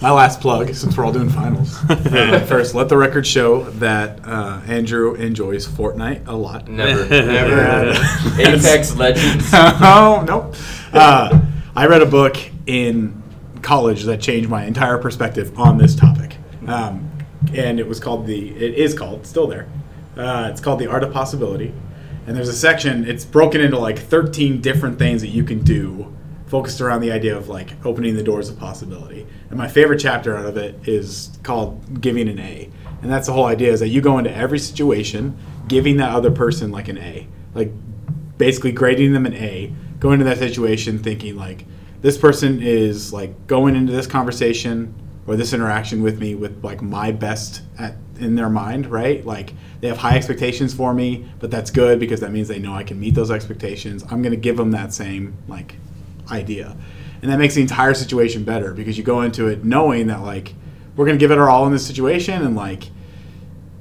My 0.01 0.11
last 0.11 0.41
plug, 0.41 0.73
since 0.75 0.97
we're 0.97 1.05
all 1.05 1.13
doing 1.13 1.29
finals. 1.29 1.77
Uh, 1.91 2.41
first, 2.49 2.75
let 2.75 2.89
the 2.89 2.97
record 2.97 3.27
show 3.27 3.65
that 3.73 4.21
uh, 4.27 4.61
Andrew 4.67 5.15
enjoys 5.15 5.69
Fortnite 5.69 6.27
a 6.27 6.35
lot. 6.35 6.69
Never, 6.69 7.05
Never 7.11 7.57
never. 7.57 8.41
Apex 8.41 8.97
Legends. 8.97 9.51
oh 9.53 10.25
nope. 10.27 10.55
Uh, 10.95 11.39
I 11.75 11.87
read 11.87 12.03
a 12.03 12.07
book 12.07 12.37
in 12.67 13.23
college 13.63 14.03
that 14.05 14.21
changed 14.21 14.51
my 14.51 14.65
entire 14.65 14.99
perspective 14.99 15.57
on 15.59 15.79
this 15.79 15.95
topic, 15.95 16.37
um, 16.67 17.09
and 17.55 17.79
it 17.79 17.87
was 17.87 18.01
called 18.01 18.27
the. 18.27 18.49
It 18.51 18.75
is 18.75 18.93
called 18.93 19.25
still 19.25 19.47
there. 19.47 19.69
Uh, 20.17 20.49
it's 20.51 20.61
called 20.61 20.81
the 20.81 20.89
Art 20.89 21.05
of 21.05 21.13
Possibility, 21.13 21.73
and 22.27 22.37
there's 22.37 22.49
a 22.49 22.55
section. 22.55 23.05
It's 23.05 23.25
broken 23.25 23.61
into 23.61 23.79
like 23.79 24.01
13 24.01 24.61
different 24.61 24.99
things 24.99 25.21
that 25.23 25.29
you 25.29 25.45
can 25.45 25.63
do, 25.63 26.13
focused 26.47 26.81
around 26.81 27.03
the 27.03 27.13
idea 27.13 27.37
of 27.37 27.49
like 27.49 27.73
opening 27.87 28.17
the 28.17 28.23
doors 28.25 28.49
of 28.49 28.59
possibility. 28.59 29.25
And 29.49 29.57
my 29.57 29.69
favorite 29.69 30.01
chapter 30.01 30.37
out 30.37 30.47
of 30.47 30.57
it 30.57 30.89
is 30.89 31.39
called 31.45 32.01
giving 32.01 32.29
an 32.29 32.41
A, 32.41 32.69
and 33.01 33.13
that's 33.13 33.29
the 33.29 33.33
whole 33.33 33.47
idea 33.47 33.73
is 33.73 33.79
that 33.79 33.89
you 33.89 34.01
go 34.01 34.19
into 34.19 34.35
every 34.35 34.59
situation 34.59 35.39
giving 35.69 35.99
that 35.99 36.11
other 36.11 36.33
person 36.33 36.73
like 36.73 36.89
an 36.89 36.99
A, 36.99 37.29
like 37.55 37.71
basically 38.39 38.73
grading 38.73 39.13
them 39.13 39.25
an 39.25 39.35
A, 39.35 39.73
going 40.01 40.21
into 40.21 40.25
that 40.25 40.39
situation 40.39 40.99
thinking 40.99 41.37
like 41.37 41.67
this 42.01 42.19
person 42.19 42.61
is 42.63 43.13
like 43.13 43.47
going 43.47 43.77
into 43.77 43.93
this 43.93 44.07
conversation 44.07 44.95
or 45.27 45.37
this 45.37 45.53
interaction 45.53 46.03
with 46.03 46.19
me 46.19 46.35
with 46.35 46.65
like 46.65 46.83
my 46.83 47.13
best 47.13 47.63
at 47.79 47.95
in 48.19 48.35
their 48.35 48.51
mind, 48.51 48.87
right? 48.87 49.25
Like 49.25 49.55
they 49.81 49.89
have 49.89 49.97
high 49.97 50.17
expectations 50.17 50.75
for 50.75 50.93
me, 50.93 51.29
but 51.39 51.51
that's 51.51 51.71
good 51.71 51.99
because 51.99 52.21
that 52.21 52.33
means 52.33 52.49
they 52.49 52.59
know 52.59 52.75
I 52.75 52.85
can 52.85 53.01
meet 53.01 53.15
those 53.15 53.31
expectations. 53.31 54.05
I'm 54.11 54.23
going 54.23 54.33
to 54.33 54.41
give 54.41 54.57
them 54.57 54.73
that 54.73 54.93
same 54.93 55.37
like 55.49 55.77
idea. 56.31 56.77
And 57.23 57.31
that 57.31 57.39
makes 57.39 57.55
the 57.55 57.63
entire 57.63 57.95
situation 57.95 58.45
better 58.45 58.73
because 58.73 58.97
you 58.97 59.05
go 59.05 59.23
into 59.23 59.49
it 59.49 59.65
knowing 59.65 60.07
that 60.09 60.23
like 60.23 60.55
we're 60.97 61.07
going 61.07 61.19
to 61.19 61.23
give 61.23 61.31
it 61.31 61.39
our 61.39 61.49
all 61.49 61.67
in 61.67 61.73
this 61.73 61.87
situation 61.87 62.43
and 62.43 62.57
like 62.57 62.91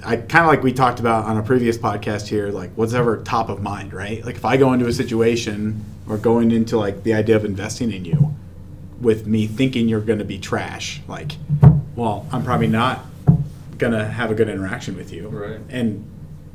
I 0.05 0.15
kind 0.15 0.45
of 0.45 0.47
like 0.47 0.63
we 0.63 0.71
talked 0.71 1.01
about 1.01 1.25
on 1.25 1.37
a 1.37 1.43
previous 1.43 1.77
podcast 1.77 2.27
here, 2.27 2.49
like 2.51 2.71
what's 2.75 2.93
ever 2.93 3.17
top 3.23 3.49
of 3.49 3.61
mind, 3.61 3.91
right? 3.91 4.23
Like 4.25 4.35
if 4.35 4.45
I 4.45 4.55
go 4.55 4.71
into 4.71 4.87
a 4.87 4.93
situation 4.93 5.83
or 6.09 6.17
going 6.17 6.51
into 6.51 6.77
like 6.77 7.03
the 7.03 7.13
idea 7.13 7.35
of 7.35 7.45
investing 7.45 7.93
in 7.93 8.03
you 8.03 8.35
with 8.99 9.27
me 9.27 9.47
thinking 9.47 9.87
you're 9.87 10.01
going 10.01 10.19
to 10.19 10.25
be 10.25 10.39
trash, 10.39 11.01
like, 11.07 11.33
well, 11.95 12.27
I'm 12.31 12.43
probably 12.43 12.67
not 12.67 13.05
going 13.77 13.93
to 13.93 14.05
have 14.05 14.31
a 14.31 14.35
good 14.35 14.49
interaction 14.49 14.97
with 14.97 15.13
you. 15.13 15.29
Right. 15.29 15.61
And 15.69 16.05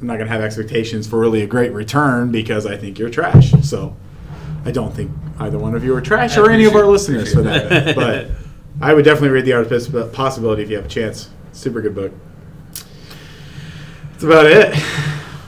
I'm 0.01 0.07
not 0.07 0.15
going 0.15 0.27
to 0.27 0.33
have 0.33 0.43
expectations 0.43 1.07
for 1.07 1.19
really 1.19 1.43
a 1.43 1.47
great 1.47 1.73
return 1.73 2.31
because 2.31 2.67
I 2.67 2.77
think 2.77 2.99
you're 2.99 3.09
trash. 3.09 3.53
So 3.63 3.97
I 4.65 4.73
don't 4.73 4.95
think 4.95 5.11
either 5.39 5.59
one 5.59 5.75
of 5.75 5.85
you 5.85 5.95
are 5.97 6.01
trash 6.01 6.37
I 6.37 6.43
or 6.43 6.51
any 6.51 6.65
of 6.65 6.75
our 6.75 6.87
listeners 6.87 7.33
for 7.33 7.43
that. 7.43 7.95
but 7.95 8.31
I 8.81 8.93
would 8.93 9.05
definitely 9.05 9.31
read 9.31 9.45
The 9.47 9.53
Art 9.55 9.71
of 9.71 10.13
Possibility 10.13 10.63
if 10.63 10.69
you 10.69 10.77
have 10.77 10.85
a 10.87 10.89
chance. 10.89 11.31
Super 11.53 11.81
good 11.81 11.95
book. 11.95 12.13
That's 14.11 14.25
about 14.25 14.47
it. 14.47 14.75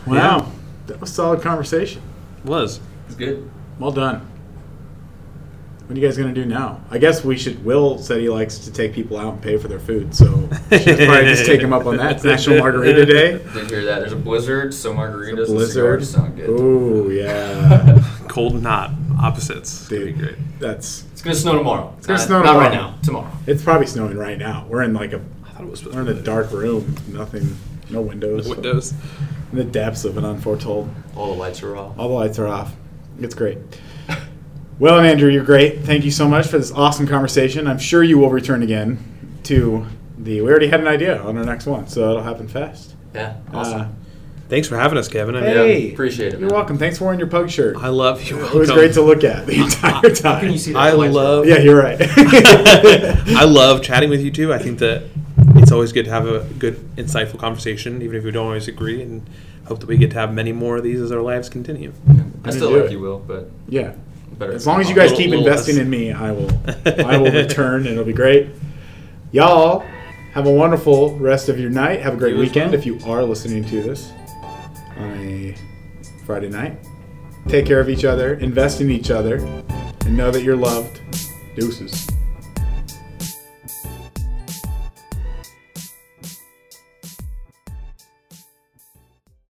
Wow. 0.06 0.52
That 0.86 1.00
was 1.00 1.10
a 1.10 1.14
solid 1.14 1.42
conversation. 1.42 2.00
It 2.38 2.44
Was. 2.44 2.80
It's 3.06 3.16
good. 3.16 3.50
Well 3.78 3.92
done. 3.92 4.26
What 5.86 5.96
are 5.96 6.00
you 6.00 6.04
guys 6.06 6.16
gonna 6.18 6.32
do 6.34 6.44
now? 6.44 6.80
I 6.90 6.98
guess 6.98 7.24
we 7.24 7.36
should. 7.36 7.64
Will 7.64 7.98
said 7.98 8.20
he 8.20 8.28
likes 8.28 8.58
to 8.58 8.72
take 8.72 8.92
people 8.92 9.18
out 9.18 9.34
and 9.34 9.42
pay 9.42 9.56
for 9.56 9.68
their 9.68 9.78
food, 9.78 10.12
so 10.14 10.48
we 10.70 10.78
should 10.78 10.98
probably 10.98 11.24
just 11.26 11.46
take 11.46 11.60
him 11.60 11.72
up 11.72 11.86
on 11.86 11.96
that. 11.98 12.16
It's 12.16 12.24
National 12.24 12.58
Margarita 12.58 13.06
Day. 13.06 13.32
Did 13.52 13.70
hear 13.70 13.84
that? 13.84 14.00
There's 14.00 14.12
a 14.12 14.16
blizzard, 14.16 14.74
so 14.74 14.92
margaritas 14.92 15.46
and 15.46 15.46
Blizzard. 15.46 16.04
cigars 16.04 16.10
sound 16.10 16.36
good. 16.36 16.48
Ooh 16.50 17.12
yeah, 17.12 18.02
Cold 18.28 18.54
and 18.54 18.66
hot. 18.66 18.90
Opposites. 19.22 19.88
dude. 19.88 20.00
That'd 20.00 20.14
be 20.18 20.22
great. 20.24 20.58
That's. 20.58 21.04
It's 21.12 21.22
gonna 21.22 21.36
snow 21.36 21.56
tomorrow. 21.56 21.94
It's 21.98 22.06
gonna 22.08 22.18
not, 22.18 22.26
snow 22.26 22.42
Not 22.42 22.56
right 22.56 22.72
now. 22.72 22.98
Tomorrow. 23.04 23.30
It's 23.46 23.62
probably 23.62 23.86
snowing 23.86 24.16
right 24.18 24.38
now. 24.38 24.66
We're 24.68 24.82
in 24.82 24.92
like 24.92 25.12
a. 25.12 25.20
I 25.44 25.50
thought 25.50 25.62
it 25.62 25.70
was 25.70 25.78
supposed 25.78 25.94
We're 25.94 26.02
in 26.02 26.16
to 26.16 26.20
a 26.20 26.24
dark 26.24 26.50
room. 26.50 26.96
Nothing. 27.08 27.56
No 27.90 28.00
windows. 28.00 28.48
Windows. 28.48 28.92
In 29.52 29.58
the 29.58 29.64
depths 29.64 30.04
of 30.04 30.18
an 30.18 30.24
unforetold. 30.24 30.92
All 31.14 31.28
the 31.32 31.38
lights 31.38 31.62
are 31.62 31.76
off. 31.76 31.96
All 31.96 32.08
the 32.08 32.14
lights 32.14 32.40
are 32.40 32.48
off. 32.48 32.74
It's 33.20 33.34
great. 33.34 33.58
Well, 34.78 35.00
Andrew, 35.00 35.30
you're 35.30 35.44
great. 35.44 35.80
Thank 35.80 36.04
you 36.04 36.10
so 36.10 36.28
much 36.28 36.48
for 36.48 36.58
this 36.58 36.70
awesome 36.70 37.06
conversation. 37.06 37.66
I'm 37.66 37.78
sure 37.78 38.02
you 38.02 38.18
will 38.18 38.28
return 38.30 38.62
again 38.62 38.98
to 39.44 39.86
the. 40.18 40.42
We 40.42 40.48
already 40.50 40.68
had 40.68 40.80
an 40.80 40.86
idea 40.86 41.18
on 41.22 41.36
our 41.38 41.44
next 41.44 41.64
one, 41.66 41.88
so 41.88 42.10
it'll 42.10 42.22
happen 42.22 42.46
fast. 42.46 42.94
Yeah. 43.14 43.36
Awesome. 43.54 43.80
Uh, 43.80 43.88
Thanks 44.48 44.68
for 44.68 44.76
having 44.76 44.96
us, 44.96 45.08
Kevin. 45.08 45.34
I 45.34 45.40
mean, 45.40 45.50
hey, 45.50 45.92
appreciate 45.92 46.34
it, 46.34 46.38
You're 46.40 46.50
welcome. 46.50 46.78
Thanks 46.78 46.98
for 46.98 47.04
wearing 47.04 47.18
your 47.18 47.28
pug 47.28 47.50
shirt. 47.50 47.76
I 47.78 47.88
love 47.88 48.22
you. 48.22 48.38
It 48.46 48.54
was 48.54 48.70
great 48.70 48.92
to 48.92 49.02
look 49.02 49.24
at 49.24 49.44
the 49.46 49.56
entire 49.60 50.14
time. 50.14 50.40
Can 50.42 50.52
you 50.52 50.58
see 50.58 50.72
that? 50.72 50.78
I 50.78 50.90
The 50.92 50.96
love- 50.96 51.46
Yeah, 51.46 51.58
you're 51.58 51.76
right. 51.82 51.98
I 53.36 53.42
love 53.44 53.82
chatting 53.82 54.08
with 54.08 54.20
you 54.20 54.30
too. 54.30 54.52
I 54.54 54.58
think 54.58 54.78
that 54.78 55.04
it's 55.56 55.72
always 55.72 55.90
good 55.92 56.04
to 56.04 56.10
have 56.12 56.28
a 56.28 56.44
good, 56.58 56.76
insightful 56.96 57.38
conversation, 57.40 58.02
even 58.02 58.16
if 58.16 58.22
we 58.24 58.30
don't 58.30 58.46
always 58.46 58.68
agree. 58.68 59.02
And 59.02 59.28
hope 59.66 59.80
that 59.80 59.86
we 59.88 59.96
get 59.96 60.10
to 60.12 60.18
have 60.18 60.32
many 60.32 60.52
more 60.52 60.76
of 60.76 60.82
these 60.84 61.00
as 61.00 61.12
our 61.12 61.20
lives 61.22 61.48
continue. 61.48 61.92
I 62.44 62.50
still 62.50 62.70
do 62.70 62.76
like 62.76 62.86
it. 62.86 62.92
you, 62.92 63.00
Will, 63.00 63.18
but 63.18 63.50
yeah. 63.68 63.94
better. 64.38 64.52
As 64.52 64.66
long 64.66 64.80
as 64.80 64.88
you 64.88 64.94
guys 64.94 65.10
Little- 65.10 65.16
keep 65.18 65.30
little 65.30 65.46
investing 65.46 65.76
less. 65.76 65.84
in 65.84 65.90
me, 65.90 66.12
I 66.12 66.32
will. 66.32 66.50
I 67.04 67.16
will 67.18 67.32
return, 67.42 67.80
and 67.82 67.88
it'll 67.88 68.04
be 68.04 68.12
great. 68.12 68.48
Y'all 69.32 69.80
have 70.32 70.46
a 70.46 70.50
wonderful 70.52 71.16
rest 71.18 71.48
of 71.48 71.58
your 71.58 71.70
night. 71.70 72.00
Have 72.00 72.14
a 72.14 72.16
great 72.16 72.34
You 72.34 72.40
weekend 72.40 72.70
well. 72.72 72.80
if 72.80 72.86
you 72.86 72.98
are 73.06 73.22
listening 73.24 73.64
to 73.66 73.82
this 73.82 74.12
on 74.96 75.10
a 75.18 75.54
Friday 76.24 76.48
night. 76.48 76.78
Take 77.48 77.64
care 77.66 77.80
of 77.80 77.88
each 77.88 78.04
other, 78.04 78.34
invest 78.34 78.80
in 78.80 78.90
each 78.90 79.10
other, 79.10 79.36
and 80.04 80.16
know 80.16 80.30
that 80.30 80.42
you're 80.42 80.56
loved. 80.56 81.00
Deuces. 81.56 82.06